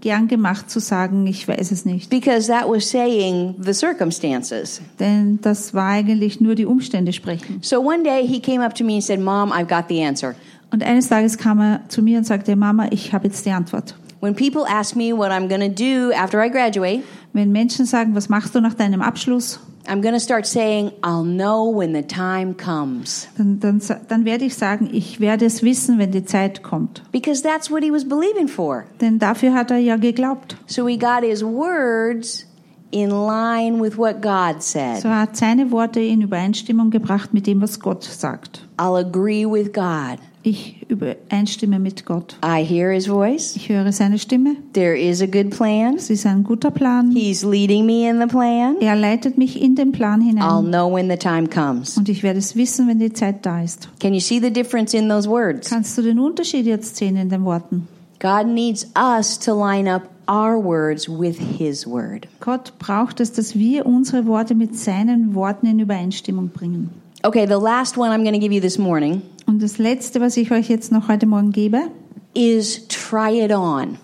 gern 0.00 0.26
gemacht 0.26 0.70
zu 0.70 0.80
sagen, 0.80 1.26
ich 1.26 1.46
weiß 1.46 1.70
es 1.70 1.84
nicht. 1.84 2.08
because 2.08 2.48
that 2.48 2.66
was 2.66 2.88
saying 2.88 3.54
the 3.58 3.74
circumstances. 3.74 4.80
Denn 4.98 5.38
das 5.42 5.74
war 5.74 5.88
eigentlich 5.88 6.40
nur 6.40 6.54
die 6.54 6.64
Umstände 6.64 7.12
sprechen. 7.12 7.58
So 7.60 7.80
one 7.80 8.02
day 8.04 8.26
he 8.26 8.40
came 8.40 8.64
up 8.64 8.74
to 8.74 8.84
me 8.84 8.94
and 8.94 9.02
said, 9.02 9.20
Mom, 9.20 9.52
I've 9.52 9.68
got 9.68 9.90
the 9.90 10.02
answer. 10.02 10.34
Und 10.70 10.82
eines 10.82 11.10
Tages 11.10 11.36
kam 11.36 11.60
er 11.60 11.80
zu 11.88 12.00
mir 12.00 12.16
und 12.16 12.24
sagte, 12.24 12.56
Mama, 12.56 12.88
ich 12.90 13.12
habe 13.12 13.26
jetzt 13.26 13.44
die 13.44 13.50
Antwort. 13.50 13.94
When 14.24 14.34
people 14.34 14.66
ask 14.66 14.96
me 14.96 15.12
what 15.12 15.30
I'm 15.30 15.48
going 15.48 15.60
to 15.60 15.68
do 15.68 16.10
after 16.14 16.40
I 16.40 16.48
graduate, 16.48 17.04
Wenn 17.34 17.52
Menschen 17.52 17.84
sagen, 17.84 18.14
was 18.14 18.30
machst 18.30 18.54
du 18.54 18.60
nach 18.62 18.72
deinem 18.72 19.02
Abschluss, 19.02 19.60
I'm 19.86 20.00
going 20.00 20.14
to 20.14 20.20
start 20.20 20.46
saying, 20.46 20.92
I'll 21.02 21.24
know 21.24 21.68
when 21.68 21.92
the 21.92 22.02
time 22.02 22.54
comes. 22.54 23.28
dann, 23.36 23.60
dann, 23.60 23.82
dann 24.08 24.24
werde 24.24 24.46
ich 24.46 24.54
sagen, 24.54 24.88
ich 24.90 25.20
werde 25.20 25.44
es 25.44 25.62
wissen, 25.62 25.98
wenn 25.98 26.10
die 26.10 26.24
Zeit 26.24 26.62
kommt. 26.62 27.02
Because 27.12 27.42
that's 27.42 27.70
what 27.70 27.82
he 27.82 27.92
was 27.92 28.08
believing 28.08 28.48
for. 28.48 28.86
Denn 28.98 29.18
dafür 29.18 29.52
hat 29.52 29.70
er 29.70 29.76
ja 29.76 29.96
geglaubt. 29.96 30.56
So 30.68 30.86
he 30.86 30.96
got 30.96 31.22
his 31.22 31.44
words 31.44 32.46
in 32.92 33.10
line 33.10 33.78
with 33.78 33.98
what 33.98 34.22
God 34.22 34.62
said. 34.62 35.02
So 35.02 35.08
er 35.08 35.20
hat 35.20 35.36
seine 35.36 35.70
Worte 35.70 36.00
in 36.00 36.22
Übereinstimmung 36.22 36.88
gebracht 36.88 37.34
mit 37.34 37.46
dem, 37.46 37.60
was 37.60 37.78
Gott 37.78 38.04
sagt. 38.04 38.66
I'll 38.78 38.96
agree 38.96 39.44
with 39.44 39.74
God. 39.74 40.18
Ich 40.46 40.84
übereinstimme 40.90 41.78
mit 41.78 42.04
Gott. 42.04 42.36
I 42.44 42.62
hear 42.62 42.92
his 42.92 43.06
voice. 43.06 43.56
Ich 43.56 43.70
höre 43.70 43.90
seine 43.92 44.18
Stimme. 44.18 44.56
There 44.74 44.94
is 44.94 45.22
a 45.22 45.26
good 45.26 45.48
plan. 45.48 45.94
Es 45.96 46.10
ist 46.10 46.26
ein 46.26 46.44
guter 46.44 46.70
Plan. 46.70 47.10
He's 47.12 47.42
leading 47.42 47.86
me 47.86 48.06
in 48.06 48.20
the 48.20 48.26
plan. 48.26 48.76
Er 48.80 48.94
leitet 48.94 49.38
mich 49.38 49.60
in 49.62 49.74
den 49.74 49.90
Plan 49.90 50.20
I'll 50.20 50.26
hinein. 50.26 50.70
know 50.70 50.92
when 50.94 51.08
the 51.08 51.16
time 51.16 51.48
comes. 51.48 51.96
Und 51.96 52.10
ich 52.10 52.22
werde 52.22 52.40
es 52.40 52.54
wissen, 52.56 52.86
wenn 52.88 52.98
die 52.98 53.10
Zeit 53.14 53.46
da 53.46 53.62
ist. 53.62 53.88
Can 54.00 54.12
you 54.12 54.20
see 54.20 54.38
the 54.38 54.50
difference 54.52 54.92
in 54.92 55.08
those 55.08 55.26
words? 55.26 55.70
Kannst 55.70 55.96
du 55.96 56.02
den 56.02 56.18
Unterschied 56.18 56.66
jetzt 56.66 56.96
sehen 56.96 57.16
in 57.16 57.30
den 57.30 57.44
Worten? 57.46 57.88
God 58.20 58.46
needs 58.46 58.86
us 58.96 59.38
to 59.38 59.54
line 59.54 59.90
up 59.90 60.02
our 60.28 60.62
words 60.62 61.08
with 61.08 61.38
his 61.58 61.86
word. 61.86 62.28
Gott 62.40 62.74
braucht 62.78 63.18
es, 63.20 63.32
dass 63.32 63.54
wir 63.58 63.86
unsere 63.86 64.26
Worte 64.26 64.54
mit 64.54 64.76
seinen 64.76 65.34
Worten 65.34 65.66
in 65.66 65.80
Übereinstimmung 65.80 66.48
bringen. 66.50 66.90
Okay, 67.26 67.46
the 67.46 67.58
last 67.58 67.96
one 67.96 68.10
I'm 68.10 68.22
going 68.22 68.34
to 68.34 68.38
give 68.38 68.52
you 68.52 68.60
this 68.60 68.76
morning 68.76 69.22
Und 69.46 69.62
das 69.62 69.78
Letzte, 69.78 70.20
was 70.20 70.36
ich 70.36 70.50
euch 70.52 70.68
jetzt 70.68 70.92
noch 70.92 71.08
heute 71.08 71.24
Morgen 71.24 71.52
gebe, 71.52 71.90
is 72.34 72.86
try 72.88 73.42
it 73.42 73.50
on. 73.50 73.96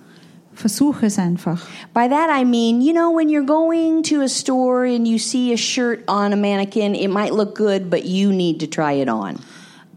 versuche 0.55 1.05
es 1.05 1.18
einfach. 1.18 1.66
By 1.93 2.09
that 2.09 2.31
I 2.31 2.45
mean, 2.47 2.81
you 2.81 2.95
know, 2.95 3.14
when 3.14 3.29
you're 3.29 3.45
going 3.45 4.03
to 4.05 4.23
a 4.23 4.29
store 4.29 4.87
and 4.87 5.07
you 5.07 5.18
see 5.18 5.53
a 5.53 5.59
shirt 5.59 6.03
on 6.09 6.33
a 6.33 6.37
mannequin, 6.37 6.95
it 6.95 7.09
might 7.09 7.35
look 7.35 7.55
good, 7.55 7.91
but 7.91 8.07
you 8.07 8.33
need 8.33 8.59
to 8.61 8.66
try 8.66 8.95
it 8.95 9.11
on. 9.11 9.35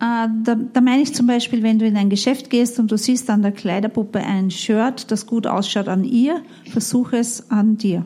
Äh, 0.01 0.27
da, 0.43 0.55
da 0.55 0.81
meine 0.81 1.01
ich 1.01 1.15
zum 1.15 1.25
Beispiel, 1.25 1.63
wenn 1.63 1.79
du 1.79 1.85
in 1.85 1.95
ein 1.95 2.09
Geschäft 2.09 2.49
gehst 2.49 2.77
und 2.77 2.91
du 2.91 2.97
siehst 2.97 3.29
an 3.29 3.41
der 3.41 3.53
Kleiderpuppe 3.53 4.19
ein 4.19 4.51
Shirt, 4.51 5.09
das 5.11 5.25
gut 5.25 5.47
ausschaut 5.47 5.87
an 5.87 6.03
ihr, 6.03 6.41
versuche 6.69 7.17
es 7.17 7.49
an 7.49 7.77
dir. 7.77 8.05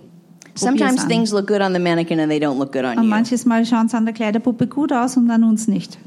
Sometimes 0.57 1.03
an. 1.03 1.09
things 1.09 1.31
look 1.31 1.47
good 1.47 1.61
on 1.61 1.73
the 1.73 1.79
mannequin 1.79 2.19
and 2.19 2.31
they 2.31 2.39
don't 2.39 2.57
look 2.57 2.71
good 2.71 2.85
on 2.85 2.97
Und 2.97 3.03
you. 3.03 3.09
manches 3.09 3.45
Mal 3.45 3.65
schauen 3.65 3.87
es 3.87 3.93
an 3.93 4.05
der 4.05 4.13
Kleiderpuppe 4.13 4.67
gut 4.67 4.91
aus 4.91 5.17
und 5.17 5.29
an 5.29 5.43
uns 5.43 5.67
nicht. 5.67 5.97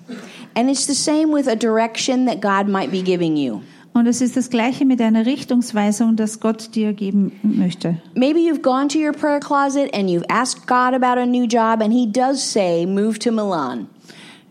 And 0.55 0.69
it's 0.69 0.87
the 0.87 0.95
same 0.95 1.33
with 1.33 1.47
a 1.49 1.55
direction 1.55 2.27
that 2.27 2.41
God 2.41 2.71
might 2.71 2.91
be 2.91 3.03
giving 3.03 3.37
you. 3.37 3.61
Und 3.93 4.07
es 4.07 4.21
ist 4.21 4.37
das 4.37 4.51
Gleiche 4.51 4.85
mit 4.85 5.01
einer 5.01 5.27
Richtungsweisung, 5.27 6.15
das 6.15 6.39
Gott 6.39 6.77
dir 6.77 6.93
geben 6.93 7.33
möchte. 7.43 7.97
Maybe 8.15 8.39
you've 8.39 8.63
gone 8.63 8.87
to 8.89 8.99
your 8.99 9.13
prayer 9.13 9.41
closet 9.41 9.93
and 9.93 10.09
you've 10.09 10.25
asked 10.29 10.67
God 10.69 10.95
about 10.95 11.21
a 11.21 11.27
new 11.27 11.45
job, 11.45 11.83
and 11.83 11.93
He 11.93 12.07
does 12.11 12.41
say, 12.41 12.87
move 12.87 13.19
to 13.19 13.33
Milan. 13.33 13.89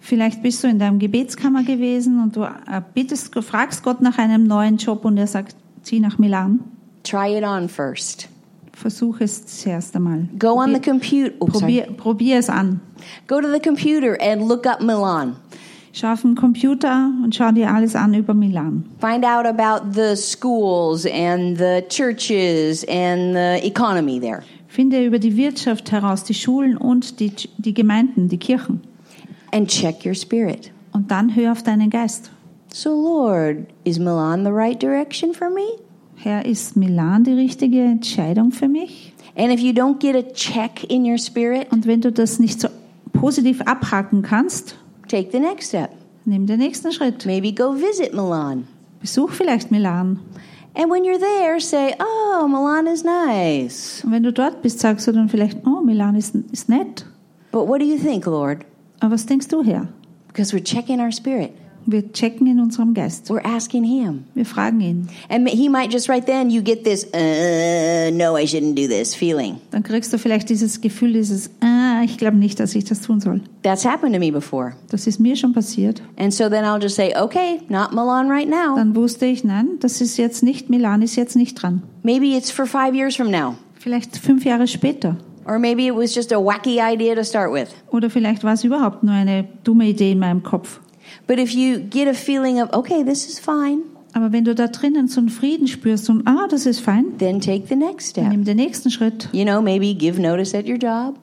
Vielleicht 0.02 0.44
bist 0.44 0.64
du 0.64 0.68
in 0.68 0.80
deinem 0.80 1.00
Gebetskammer 1.00 1.64
gewesen 1.64 2.22
und 2.22 2.36
du 2.36 2.44
äh, 2.44 2.82
bittest, 2.94 3.34
fragst 3.34 3.84
Gott 3.84 4.02
nach 4.02 4.18
einem 4.18 4.44
neuen 4.46 4.78
Job 4.78 5.06
und 5.06 5.18
er 5.18 5.28
sagt, 5.28 5.56
zieh 5.84 6.00
nach 6.00 6.18
Milan. 6.18 6.60
Try 7.04 7.38
it 7.38 7.44
on 7.44 7.70
first. 7.70 8.28
Versuch 8.80 9.20
es 9.20 9.46
zuerst 9.46 9.94
einmal. 9.94 10.30
Go 10.40 10.54
on 10.54 10.74
the 10.74 10.80
Probier, 10.80 10.94
computer. 10.94 11.36
Sorry. 11.38 11.52
probier, 11.52 11.88
probier 11.98 12.40
es 12.40 12.50
an. 12.50 12.80
Go 13.28 13.42
to 13.42 13.52
the 13.52 13.60
computer 13.60 14.18
and 14.22 14.48
look 14.48 14.66
up 14.66 14.80
Milan. 14.80 15.36
Schau 15.92 16.14
auf 16.14 16.22
den 16.22 16.36
Computer 16.36 17.12
und 17.22 17.36
schau 17.36 17.52
dir 17.52 17.74
alles 17.74 17.94
an 17.94 18.14
über 18.14 18.34
Milan. 18.34 18.86
Find 19.02 19.26
out 19.26 19.46
about 19.46 19.92
the 19.94 20.16
schools 20.16 21.06
and 21.06 21.58
the 21.58 21.84
churches 21.90 22.86
and 22.88 23.36
the 23.36 23.68
economy 23.68 24.18
there. 24.18 24.44
Finde 24.70 25.04
über 25.04 25.20
die 25.20 25.36
Wirtschaft 25.36 25.92
heraus, 25.92 26.24
die 26.24 26.34
Schulen 26.34 26.78
und 26.78 27.20
die, 27.20 27.34
die 27.58 27.74
Gemeinden, 27.74 28.30
die 28.30 28.38
Kirchen. 28.38 28.80
And 29.52 29.68
check 29.68 30.06
your 30.06 30.16
spirit. 30.16 30.72
Und 30.94 31.12
dann 31.12 31.36
hör 31.36 31.52
auf 31.52 31.64
deinen 31.64 31.90
Geist. 31.90 32.32
So, 32.72 32.92
Lord, 32.92 33.66
is 33.84 34.00
Milan 34.00 34.46
the 34.46 34.52
right 34.52 34.82
direction 34.82 35.34
for 35.34 35.50
me? 35.50 35.82
Herr, 36.22 36.46
ist 36.46 36.76
Milan 36.76 37.24
die 37.24 37.32
richtige 37.34 37.82
Entscheidung 37.82 38.52
für 38.52 38.68
mich? 38.68 39.14
And 39.38 39.54
if 39.54 39.62
you 39.62 39.72
don't 39.72 40.00
get 40.00 40.16
a 40.16 40.34
check 40.34 40.84
in 40.90 41.06
your 41.06 41.18
spirit, 41.18 41.72
Und 41.72 41.88
wenn 41.88 42.02
du 42.02 42.12
das 42.12 42.40
nicht 42.40 42.60
so 42.60 42.68
positiv 43.14 43.62
abhaken 43.62 44.22
kannst, 44.22 44.76
take 45.08 45.30
the 45.32 45.40
next 45.40 45.70
step. 45.70 45.92
nimm 46.26 46.46
den 46.46 46.60
nächsten 46.60 46.92
Schritt. 46.92 47.26
Maybe 47.26 47.54
go 47.54 47.72
visit 47.74 48.14
Milan. 48.14 48.68
Besuch 49.00 49.32
vielleicht 49.32 49.72
Milan. 49.72 50.20
And 50.76 50.92
when 50.92 51.04
you're 51.04 51.20
there, 51.20 51.60
say, 51.60 51.96
Oh, 52.00 52.48
Milan 52.48 52.86
is 52.88 53.04
nice. 53.04 54.04
Und 54.04 54.12
wenn 54.12 54.24
du 54.24 54.34
dort 54.34 54.62
bist, 54.62 54.80
sagst 54.80 55.08
du 55.08 55.12
dann 55.14 55.30
vielleicht, 55.30 55.66
oh, 55.66 55.82
Milan 55.82 56.16
ist, 56.16 56.36
ist 56.52 56.68
nett. 56.70 57.06
But 57.52 57.68
what 57.68 57.80
do 57.82 57.86
you 57.86 57.98
think, 57.98 58.26
Lord? 58.26 58.60
Aber 59.00 59.14
was 59.14 59.26
denkst 59.26 59.48
du, 59.48 59.64
Herr? 59.64 59.88
Because 60.28 60.54
we're 60.56 60.64
checking 60.64 61.00
our 61.00 61.12
spirit. 61.12 61.52
Wir 61.92 62.14
checken 62.14 62.46
in 62.46 62.60
unserem 62.60 62.94
Geist. 62.94 63.32
We're 63.32 63.44
asking 63.44 63.84
Him. 63.84 64.26
Wir 64.36 64.46
fragen 64.46 64.80
ihn. 64.80 65.08
And 65.28 65.50
He 65.50 65.70
might 65.70 65.92
just 65.92 66.08
right 66.08 66.24
then, 66.24 66.52
you 66.52 66.62
get 66.62 66.84
this, 66.84 67.06
uh, 67.06 68.12
no, 68.12 68.38
I 68.38 68.46
shouldn't 68.46 68.76
do 68.76 68.88
this 68.88 69.16
feeling. 69.16 69.58
Dann 69.72 69.82
kriegst 69.82 70.14
du 70.14 70.20
vielleicht 70.20 70.50
dieses 70.50 70.82
Gefühl, 70.82 71.14
dieses, 71.14 71.50
ah, 71.62 72.04
ich 72.04 72.20
glaube 72.20 72.38
nicht, 72.38 72.60
dass 72.60 72.76
ich 72.76 72.86
das 72.86 73.02
tun 73.02 73.20
soll. 73.20 73.42
That's 73.64 73.86
happened 73.86 74.14
to 74.14 74.20
me 74.20 74.32
before. 74.32 74.74
Das 74.92 75.08
ist 75.08 75.20
mir 75.20 75.36
schon 75.36 75.54
passiert. 75.54 76.04
And 76.16 76.32
so 76.32 76.48
then 76.48 76.64
I'll 76.64 76.80
just 76.80 76.96
say, 76.96 77.12
okay, 77.20 77.62
not 77.70 77.92
Milan 77.92 78.30
right 78.30 78.48
now. 78.48 78.76
Dann 78.76 78.96
wusste 78.96 79.26
ich, 79.26 79.44
nein, 79.44 79.80
das 79.80 80.00
ist 80.00 80.18
jetzt 80.18 80.44
nicht, 80.44 80.70
Milan 80.70 81.02
ist 81.02 81.16
jetzt 81.16 81.36
nicht 81.36 81.56
dran. 81.56 81.82
Maybe 82.04 82.38
it's 82.38 82.52
for 82.52 82.68
five 82.68 82.94
years 82.94 83.16
from 83.16 83.32
now. 83.32 83.56
Vielleicht 83.80 84.16
fünf 84.16 84.46
Jahre 84.46 84.68
später. 84.68 85.18
Or 85.46 85.58
maybe 85.58 85.88
it 85.88 85.96
was 85.96 86.14
just 86.14 86.32
a 86.32 86.36
wacky 86.36 86.80
idea 86.80 87.16
to 87.16 87.24
start 87.24 87.52
with. 87.52 87.70
Oder 87.90 88.12
vielleicht 88.12 88.44
war 88.44 88.54
es 88.54 88.64
überhaupt 88.64 89.02
nur 89.02 89.16
eine 89.16 89.48
dumme 89.64 89.88
Idee 89.88 90.12
in 90.12 90.20
meinem 90.20 90.44
Kopf. 90.44 90.80
But 91.28 91.40
if 91.40 91.54
you 91.54 91.80
get 91.80 92.08
a 92.08 92.14
feeling 92.14 92.62
of, 92.62 92.72
okay, 92.74 93.04
this 93.04 93.28
is 93.28 93.40
fine, 93.40 93.82
Aber 94.14 94.32
wenn 94.32 94.44
du 94.44 94.56
da 94.56 94.68
drinnen 94.68 95.08
so 95.08 95.20
einen 95.20 95.30
Frieden 95.30 95.68
spürst 95.68 96.10
und, 96.10 96.28
ah, 96.28 96.48
das 96.50 96.66
ist 96.66 96.80
fein, 96.82 97.18
then 97.20 97.40
take 97.40 97.68
the 97.68 97.76
next 97.76 98.18
dann 98.18 98.24
step. 98.26 98.32
nimm 98.32 98.44
den 98.44 98.58
nächsten 98.58 98.90
Schritt. 98.90 99.30
You 99.32 99.46
know, 99.46 99.62
maybe 99.62 99.94
give 99.94 100.20
notice 100.20 100.56
at 100.56 100.68
your 100.68 100.78
job. 100.78 101.16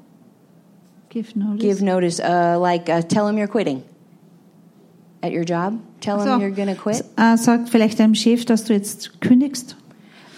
Give 1.08 1.26
notice. 1.36 1.60
Give 1.60 1.82
notice, 1.84 2.20
uh, 2.20 2.56
like 2.60 2.88
uh, 2.88 3.02
tell 3.02 3.26
them 3.26 3.38
you're 3.38 3.48
quitting 3.50 3.82
at 5.22 5.32
your 5.32 5.44
job. 5.44 5.80
Tell 6.00 6.18
them 6.18 6.28
So, 6.28 6.38
you're 6.38 6.54
going 6.54 6.68
to 6.68 6.80
quit. 6.80 7.02
äh, 7.16 7.36
sag 7.36 7.68
vielleicht 7.68 7.98
deinem 7.98 8.14
Chef, 8.14 8.44
dass 8.44 8.64
du 8.64 8.74
jetzt 8.74 9.20
kündigst. 9.20 9.74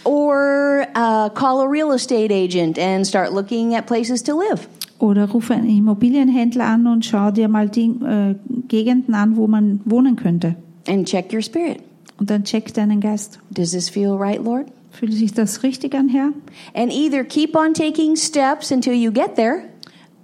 Or 0.04 0.86
uh, 0.94 1.28
call 1.30 1.60
a 1.60 1.68
real 1.68 1.92
estate 1.92 2.32
agent 2.32 2.78
and 2.78 3.06
start 3.06 3.32
looking 3.34 3.74
at 3.74 3.86
places 3.86 4.22
to 4.22 4.34
live. 4.34 4.66
Oder 4.98 5.30
rufe 5.30 5.54
einen 5.54 5.68
Immobilienhändler 5.68 6.64
an 6.64 6.86
und 6.86 7.04
schau 7.04 7.30
dir 7.30 7.48
mal 7.48 7.68
die 7.68 7.86
äh, 7.86 8.34
Gegenden 8.66 9.14
an, 9.14 9.36
wo 9.36 9.46
man 9.46 9.80
wohnen 9.84 10.16
könnte. 10.16 10.56
And 10.88 11.06
check 11.06 11.32
your 11.32 11.42
spirit. 11.42 11.78
Und 12.18 12.30
dann 12.30 12.42
check 12.44 12.72
deinen 12.74 13.00
Geist. 13.00 13.38
Does 13.50 13.70
this 13.70 13.88
feel 13.88 14.10
right, 14.10 14.42
Lord? 14.42 14.66
Fühlt 14.90 15.12
sich 15.12 15.32
das 15.32 15.62
richtig 15.62 15.94
an, 15.94 16.08
Herr? 16.08 16.32
And 16.74 16.92
either 16.92 17.22
keep 17.22 17.54
on 17.54 17.74
taking 17.74 18.16
steps 18.16 18.72
until 18.72 18.94
you 18.94 19.12
get 19.12 19.36
there, 19.36 19.62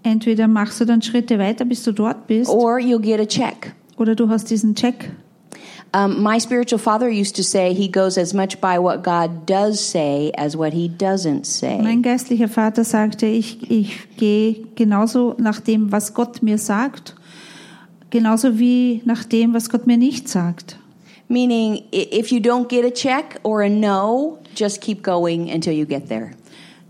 Entweder 0.03 0.49
machst 0.49 0.81
du 0.81 0.85
dann 0.85 1.01
Schritte 1.01 1.39
weiter, 1.39 1.65
bis 1.65 1.83
du 1.83 1.93
dort 1.93 2.27
bist, 2.27 2.51
or 2.51 2.79
you'll 2.79 3.01
get 3.01 3.21
a 3.21 3.25
check. 3.27 3.75
oder 3.97 4.15
du 4.15 4.29
hast 4.29 4.51
diesen 4.51 4.75
Check. 4.75 5.11
Um, 5.95 6.21
my 6.25 6.39
spiritual 6.39 6.81
father 6.81 7.09
used 7.09 7.37
to 7.37 7.45
say 7.45 7.73
he 7.73 7.87
goes 7.87 8.19
as 8.19 8.35
much 8.35 8.61
by 8.61 8.81
what 8.81 9.05
God 9.05 9.47
does 9.47 9.79
say 9.79 10.33
as 10.37 10.57
what 10.57 10.73
he 10.73 10.89
doesn't 10.89 11.47
say. 11.47 11.79
Mein 11.81 12.03
geistlicher 12.03 12.49
Vater 12.49 12.83
sagte, 12.83 13.27
ich, 13.27 13.71
ich 13.71 14.17
gehe 14.17 14.67
genauso 14.75 15.37
nach 15.39 15.61
dem, 15.61 15.93
was 15.93 16.13
Gott 16.13 16.43
mir 16.43 16.59
sagt, 16.59 17.15
genauso 18.11 18.59
wie 18.59 19.03
nach 19.05 19.23
dem, 19.23 19.55
was 19.55 19.71
Gott 19.71 19.87
mir 19.87 19.97
nicht 19.97 20.29
sagt. 20.29 20.77
Meaning, 21.29 21.85
if 21.93 22.33
you 22.33 22.41
don't 22.41 22.69
get 22.69 22.85
a 22.85 22.91
check 22.91 23.39
or 23.45 23.63
a 23.63 23.69
no, 23.69 24.41
just 24.53 24.81
keep 24.81 25.05
going 25.05 25.49
until 25.49 25.73
you 25.73 25.87
get 25.87 26.09
there. 26.09 26.33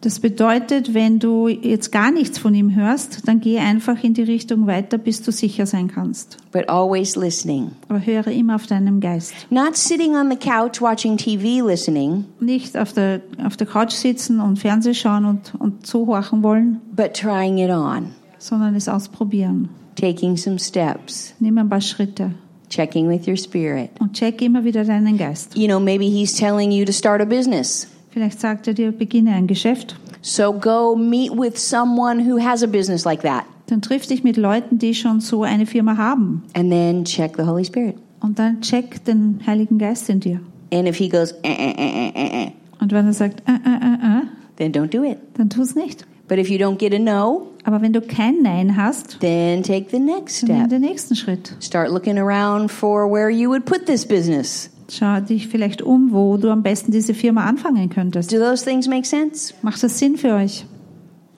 Das 0.04 0.20
bedeutet, 0.20 0.92
wenn 0.92 1.18
du 1.18 1.48
jetzt 1.48 1.90
gar 1.90 2.10
nichts 2.10 2.36
von 2.36 2.54
ihm 2.54 2.74
hörst, 2.74 3.26
dann 3.26 3.40
geh 3.40 3.58
einfach 3.58 4.04
in 4.04 4.12
die 4.12 4.22
Richtung 4.22 4.66
weiter, 4.66 4.98
bis 4.98 5.22
du 5.22 5.32
sicher 5.32 5.64
sein 5.64 5.88
kannst. 5.88 6.36
But 6.52 6.68
always 6.68 7.16
listening. 7.16 7.70
Aber 7.88 8.04
höre 8.04 8.26
immer 8.26 8.56
auf 8.56 8.66
deinem 8.66 9.00
Geist. 9.00 9.32
Not 9.48 9.78
sitting 9.78 10.14
on 10.14 10.28
the 10.30 10.36
couch 10.36 10.82
watching 10.82 11.16
TV 11.16 11.66
listening, 11.66 12.26
Nicht 12.38 12.76
auf 12.76 12.92
der, 12.92 13.22
auf 13.42 13.56
der 13.56 13.66
Couch 13.66 13.92
sitzen 13.92 14.40
und 14.40 14.58
Fernseh 14.58 14.92
schauen 14.92 15.24
und, 15.24 15.54
und 15.58 15.86
zuhorchen 15.86 16.42
wollen, 16.42 16.82
but 16.94 17.14
trying 17.14 17.56
it 17.56 17.70
on, 17.70 18.10
sondern 18.38 18.74
es 18.74 18.90
ausprobieren. 18.90 19.70
taking 19.96 20.36
some 20.36 20.58
steps, 20.58 21.32
Nimm 21.40 21.56
ein 21.56 21.70
paar 21.70 21.80
Schritte 21.80 22.32
checking 22.68 23.08
with 23.08 23.26
your 23.26 23.38
spirit. 23.38 23.88
und 24.00 24.12
check 24.12 24.42
immer 24.42 24.64
wieder 24.64 24.84
deinen 24.84 25.16
Geist. 25.16 25.56
You 25.56 25.66
know, 25.66 25.80
maybe 25.80 26.04
he's 26.04 26.34
telling 26.34 26.72
you 26.72 26.84
to 26.84 26.92
start 26.92 27.22
a 27.22 27.24
business. 27.24 27.86
Vielleicht 28.14 28.40
sagt 28.40 28.68
er 28.68 28.74
dir, 28.74 28.92
beginne 28.92 29.32
ein 29.32 29.48
Geschäft. 29.48 29.96
So 30.22 30.52
go 30.52 30.94
meet 30.94 31.32
with 31.32 31.58
someone 31.58 32.24
who 32.24 32.38
has 32.38 32.62
a 32.62 32.66
business 32.68 33.04
like 33.04 33.22
that. 33.22 33.42
Dann 33.66 33.82
triff 33.82 34.06
dich 34.06 34.22
mit 34.22 34.36
Leuten, 34.36 34.78
die 34.78 34.94
schon 34.94 35.20
so 35.20 35.42
eine 35.42 35.66
Firma 35.66 35.96
haben. 35.96 36.44
And 36.54 36.70
then 36.70 37.04
check 37.04 37.34
the 37.36 37.42
Holy 37.42 37.64
Spirit. 37.64 37.96
Und 38.20 38.38
dann 38.38 38.60
check 38.60 39.04
den 39.04 39.40
Heiligen 39.44 39.78
Geist 39.78 40.08
in 40.08 40.20
dir. 40.20 40.38
And 40.72 40.86
if 40.88 40.96
he 40.96 41.08
goes, 41.08 41.32
eh, 41.42 41.48
eh, 41.48 41.74
eh, 41.76 41.88
eh, 42.08 42.12
eh, 42.14 42.44
eh, 42.44 42.50
Und 42.80 42.92
wenn 42.92 43.04
er 43.06 43.12
sagt, 43.14 43.42
äh, 43.48 43.52
äh, 43.52 43.54
äh, 43.54 44.20
äh, 44.20 44.26
then 44.58 44.72
don't 44.72 44.96
do 44.96 45.02
it. 45.02 45.18
dann 45.36 45.50
tu 45.50 45.62
es 45.62 45.74
nicht. 45.74 46.06
But 46.28 46.38
if 46.38 46.48
you 46.48 46.56
don't 46.58 46.78
get 46.78 46.94
a 46.94 46.98
no, 47.00 47.48
Aber 47.64 47.82
wenn 47.82 47.92
du 47.92 48.00
kein 48.00 48.42
Nein 48.42 48.76
hast, 48.76 49.18
then 49.20 49.62
take 49.64 49.86
the 49.90 49.98
next 49.98 50.42
dann 50.42 50.48
nimm 50.50 50.58
step. 50.60 50.70
den 50.70 50.80
nächsten 50.82 51.16
Schritt. 51.16 51.54
Start 51.60 51.90
looking 51.90 52.16
around 52.16 52.70
for 52.70 53.10
where 53.10 53.28
you 53.28 53.50
would 53.50 53.64
put 53.66 53.86
this 53.86 54.06
business. 54.06 54.70
Schau 54.90 55.20
dich 55.20 55.48
vielleicht 55.48 55.82
um, 55.82 56.12
wo 56.12 56.36
du 56.36 56.50
am 56.50 56.62
besten 56.62 56.92
diese 56.92 57.14
Firma 57.14 57.44
anfangen 57.44 57.88
könntest. 57.88 58.32
Do 58.32 58.38
those 58.38 58.64
things 58.64 58.86
make 58.86 59.06
sense? 59.06 59.54
Macht 59.62 59.82
das 59.82 59.98
Sinn 59.98 60.16
für 60.16 60.34
euch? 60.34 60.66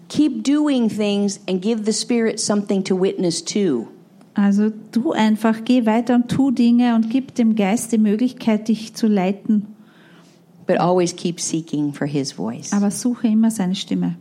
Keep 0.09 0.45
doing 0.45 0.89
things 0.89 1.41
and 1.49 1.61
give 1.61 1.85
the 1.85 1.93
Spirit 1.93 2.39
something 2.41 2.83
to 2.85 3.01
witness 3.01 3.45
to. 3.45 3.89
Also 4.35 4.71
tu 4.93 5.13
einfach, 5.13 5.65
geh 5.65 5.87
weiter 5.87 6.15
und 6.15 6.29
tu 6.29 6.51
Dinge 6.51 6.95
und 6.95 7.09
gib 7.09 7.35
dem 7.35 7.57
Geist 7.57 7.93
die 7.93 7.99
Möglichkeit, 7.99 8.69
dich 8.69 8.95
zu 8.95 9.07
leiten. 9.07 9.67
But 10.67 10.79
always 10.79 11.15
keep 11.15 11.41
seeking 11.41 11.93
for 11.93 12.07
His 12.07 12.33
voice. 12.33 12.73
Aber 12.73 12.91
suche 12.91 13.29
immer 13.29 13.51
seine 13.51 13.75
Stimme. 13.75 14.17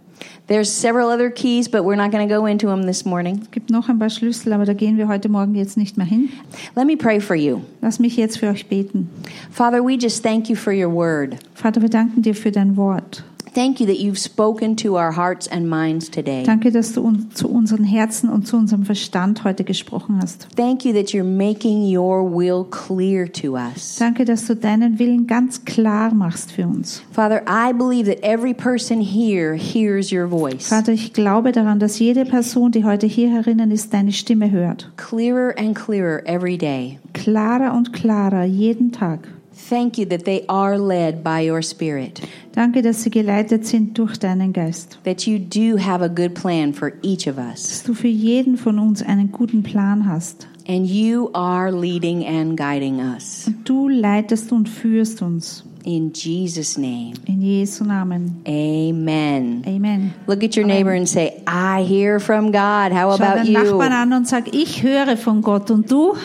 There's 0.48 0.72
several 0.72 1.10
other 1.10 1.32
keys, 1.32 1.68
but 1.68 1.84
we're 1.84 1.96
not 1.96 2.12
going 2.12 2.28
to 2.28 2.34
go 2.34 2.46
into 2.46 2.68
them 2.68 2.84
this 2.84 3.04
morning. 3.04 3.40
Es 3.42 3.52
gibt 3.52 3.72
noch 3.72 3.90
ein 3.90 3.98
paar 3.98 4.10
Schlüssel, 4.10 4.54
aber 4.54 4.66
da 4.66 4.74
gehen 4.74 4.98
wir 4.98 5.08
heute 5.08 5.28
Morgen 5.28 5.56
jetzt 5.56 5.76
nicht 5.76 5.98
mehr 5.98 6.06
hin. 6.06 6.30
Let 6.76 6.86
me 6.86 6.96
pray 6.96 7.20
for 7.20 7.36
you. 7.36 7.62
Lass 7.82 8.00
mich 8.00 8.16
jetzt 8.16 8.38
für 8.38 8.50
euch 8.50 8.68
beten. 8.68 9.10
Father, 9.52 9.84
we 9.84 9.98
just 9.98 10.24
thank 10.24 10.50
you 10.50 10.56
for 10.56 10.72
your 10.72 10.94
word. 10.94 11.38
Vater, 11.56 11.82
wir 11.82 11.90
danken 11.90 12.22
dir 12.22 12.36
für 12.36 12.52
dein 12.52 12.78
Wort. 12.78 13.24
Thank 13.56 13.80
you 13.80 13.86
that 13.86 14.00
you've 14.00 14.20
spoken 14.20 14.76
to 14.76 14.98
our 14.98 15.14
hearts 15.14 15.48
and 15.48 15.70
minds 15.70 16.12
today. 16.12 16.44
Danke, 16.44 16.74
dass 16.74 16.92
du 16.92 17.02
uns, 17.02 17.36
zu 17.36 17.48
unseren 17.48 17.86
Herzen 17.86 18.30
und 18.30 18.46
zu 18.46 18.58
unserem 18.58 18.84
Verstand 18.84 19.46
heute 19.46 19.64
gesprochen 19.64 20.20
hast. 20.22 20.50
Thank 20.58 20.84
you 20.84 20.92
that 20.92 21.14
you're 21.14 21.24
making 21.24 21.84
your 21.84 22.30
will 22.30 22.66
clear 22.66 23.32
to 23.32 23.56
us. 23.56 23.96
Danke, 23.98 24.26
dass 24.26 24.46
du 24.46 24.58
deinen 24.58 25.00
Willen 25.00 25.26
ganz 25.26 25.64
klar 25.64 26.14
machst 26.14 26.52
für 26.52 26.68
uns. 26.68 27.02
Father, 27.14 27.44
I 27.48 27.72
believe 27.72 28.14
that 28.14 28.22
every 28.24 28.54
person 28.54 29.00
here 29.00 29.54
hears 29.54 30.12
your 30.12 30.28
voice. 30.28 30.68
Vater, 30.68 30.92
ich 30.92 31.14
glaube 31.14 31.54
daran, 31.54 31.80
dass 31.80 31.98
jede 31.98 32.26
Person, 32.26 32.74
die 32.74 32.84
heute 32.84 33.08
hier 33.08 33.30
herinnen 33.30 33.72
ist, 33.72 33.94
deine 33.94 34.12
Stimme 34.12 34.52
hört. 34.52 34.92
Clearer 34.98 35.54
and 35.58 35.74
clearer 35.74 36.22
every 36.26 36.58
day. 36.58 37.00
Klarer 37.14 37.74
und 37.74 37.94
klarer 37.94 38.44
jeden 38.44 38.92
Tag. 38.92 39.30
Thank 39.70 39.98
you 39.98 40.06
that 40.10 40.26
they 40.26 40.46
are 40.48 40.78
led 40.78 41.24
by 41.24 41.50
your 41.50 41.62
Spirit. 41.62 42.22
Danke, 42.54 42.82
dass 42.82 43.04
sie 43.04 43.10
geleitet 43.10 43.66
sind 43.66 43.98
durch 43.98 44.18
deinen 44.18 44.54
Geist. 44.54 45.00
That 45.04 45.26
you 45.26 45.40
do 45.40 45.78
have 45.78 46.04
a 46.04 46.08
good 46.08 46.36
plan 46.36 46.74
for 46.74 46.94
each 47.02 47.28
of 47.28 47.38
us. 47.38 47.64
Dass 47.64 47.84
du 47.84 47.94
für 47.94 48.08
jeden 48.08 48.58
von 48.58 48.78
uns 48.78 49.02
einen 49.02 49.32
guten 49.32 49.64
Plan 49.64 50.08
hast. 50.08 50.48
And 50.68 50.88
you 50.88 51.30
are 51.34 51.72
leading 51.72 52.26
and 52.26 52.58
guiding 52.58 53.00
us. 53.00 53.46
Und 53.48 53.68
du 53.68 53.88
leitest 53.88 54.52
und 54.52 54.70
führst 54.70 55.22
uns. 55.22 55.64
In 55.84 56.12
Jesus' 56.14 56.80
name, 56.80 57.14
In 57.28 57.42
Jesu 57.42 57.84
Namen. 57.84 58.42
amen. 58.48 59.64
Amen. 59.68 60.14
Look 60.26 60.44
at 60.44 60.58
your 60.58 60.66
neighbor 60.66 60.92
and 60.92 61.08
say, 61.08 61.44
I 61.48 61.84
hear 61.84 62.20
from 62.20 62.52
God. 62.52 62.92
How 62.92 63.16
Schau 63.16 63.24
about 63.24 63.48
you? 63.48 63.54
Nachbarn 63.54 63.92
an 63.92 64.14
und 64.14 64.28
sag, 64.28 64.56
ich 64.56 64.82
höre 64.82 65.16
von 65.16 65.42
Gott 65.42 65.70
und 65.70 65.92
du? 65.92 66.16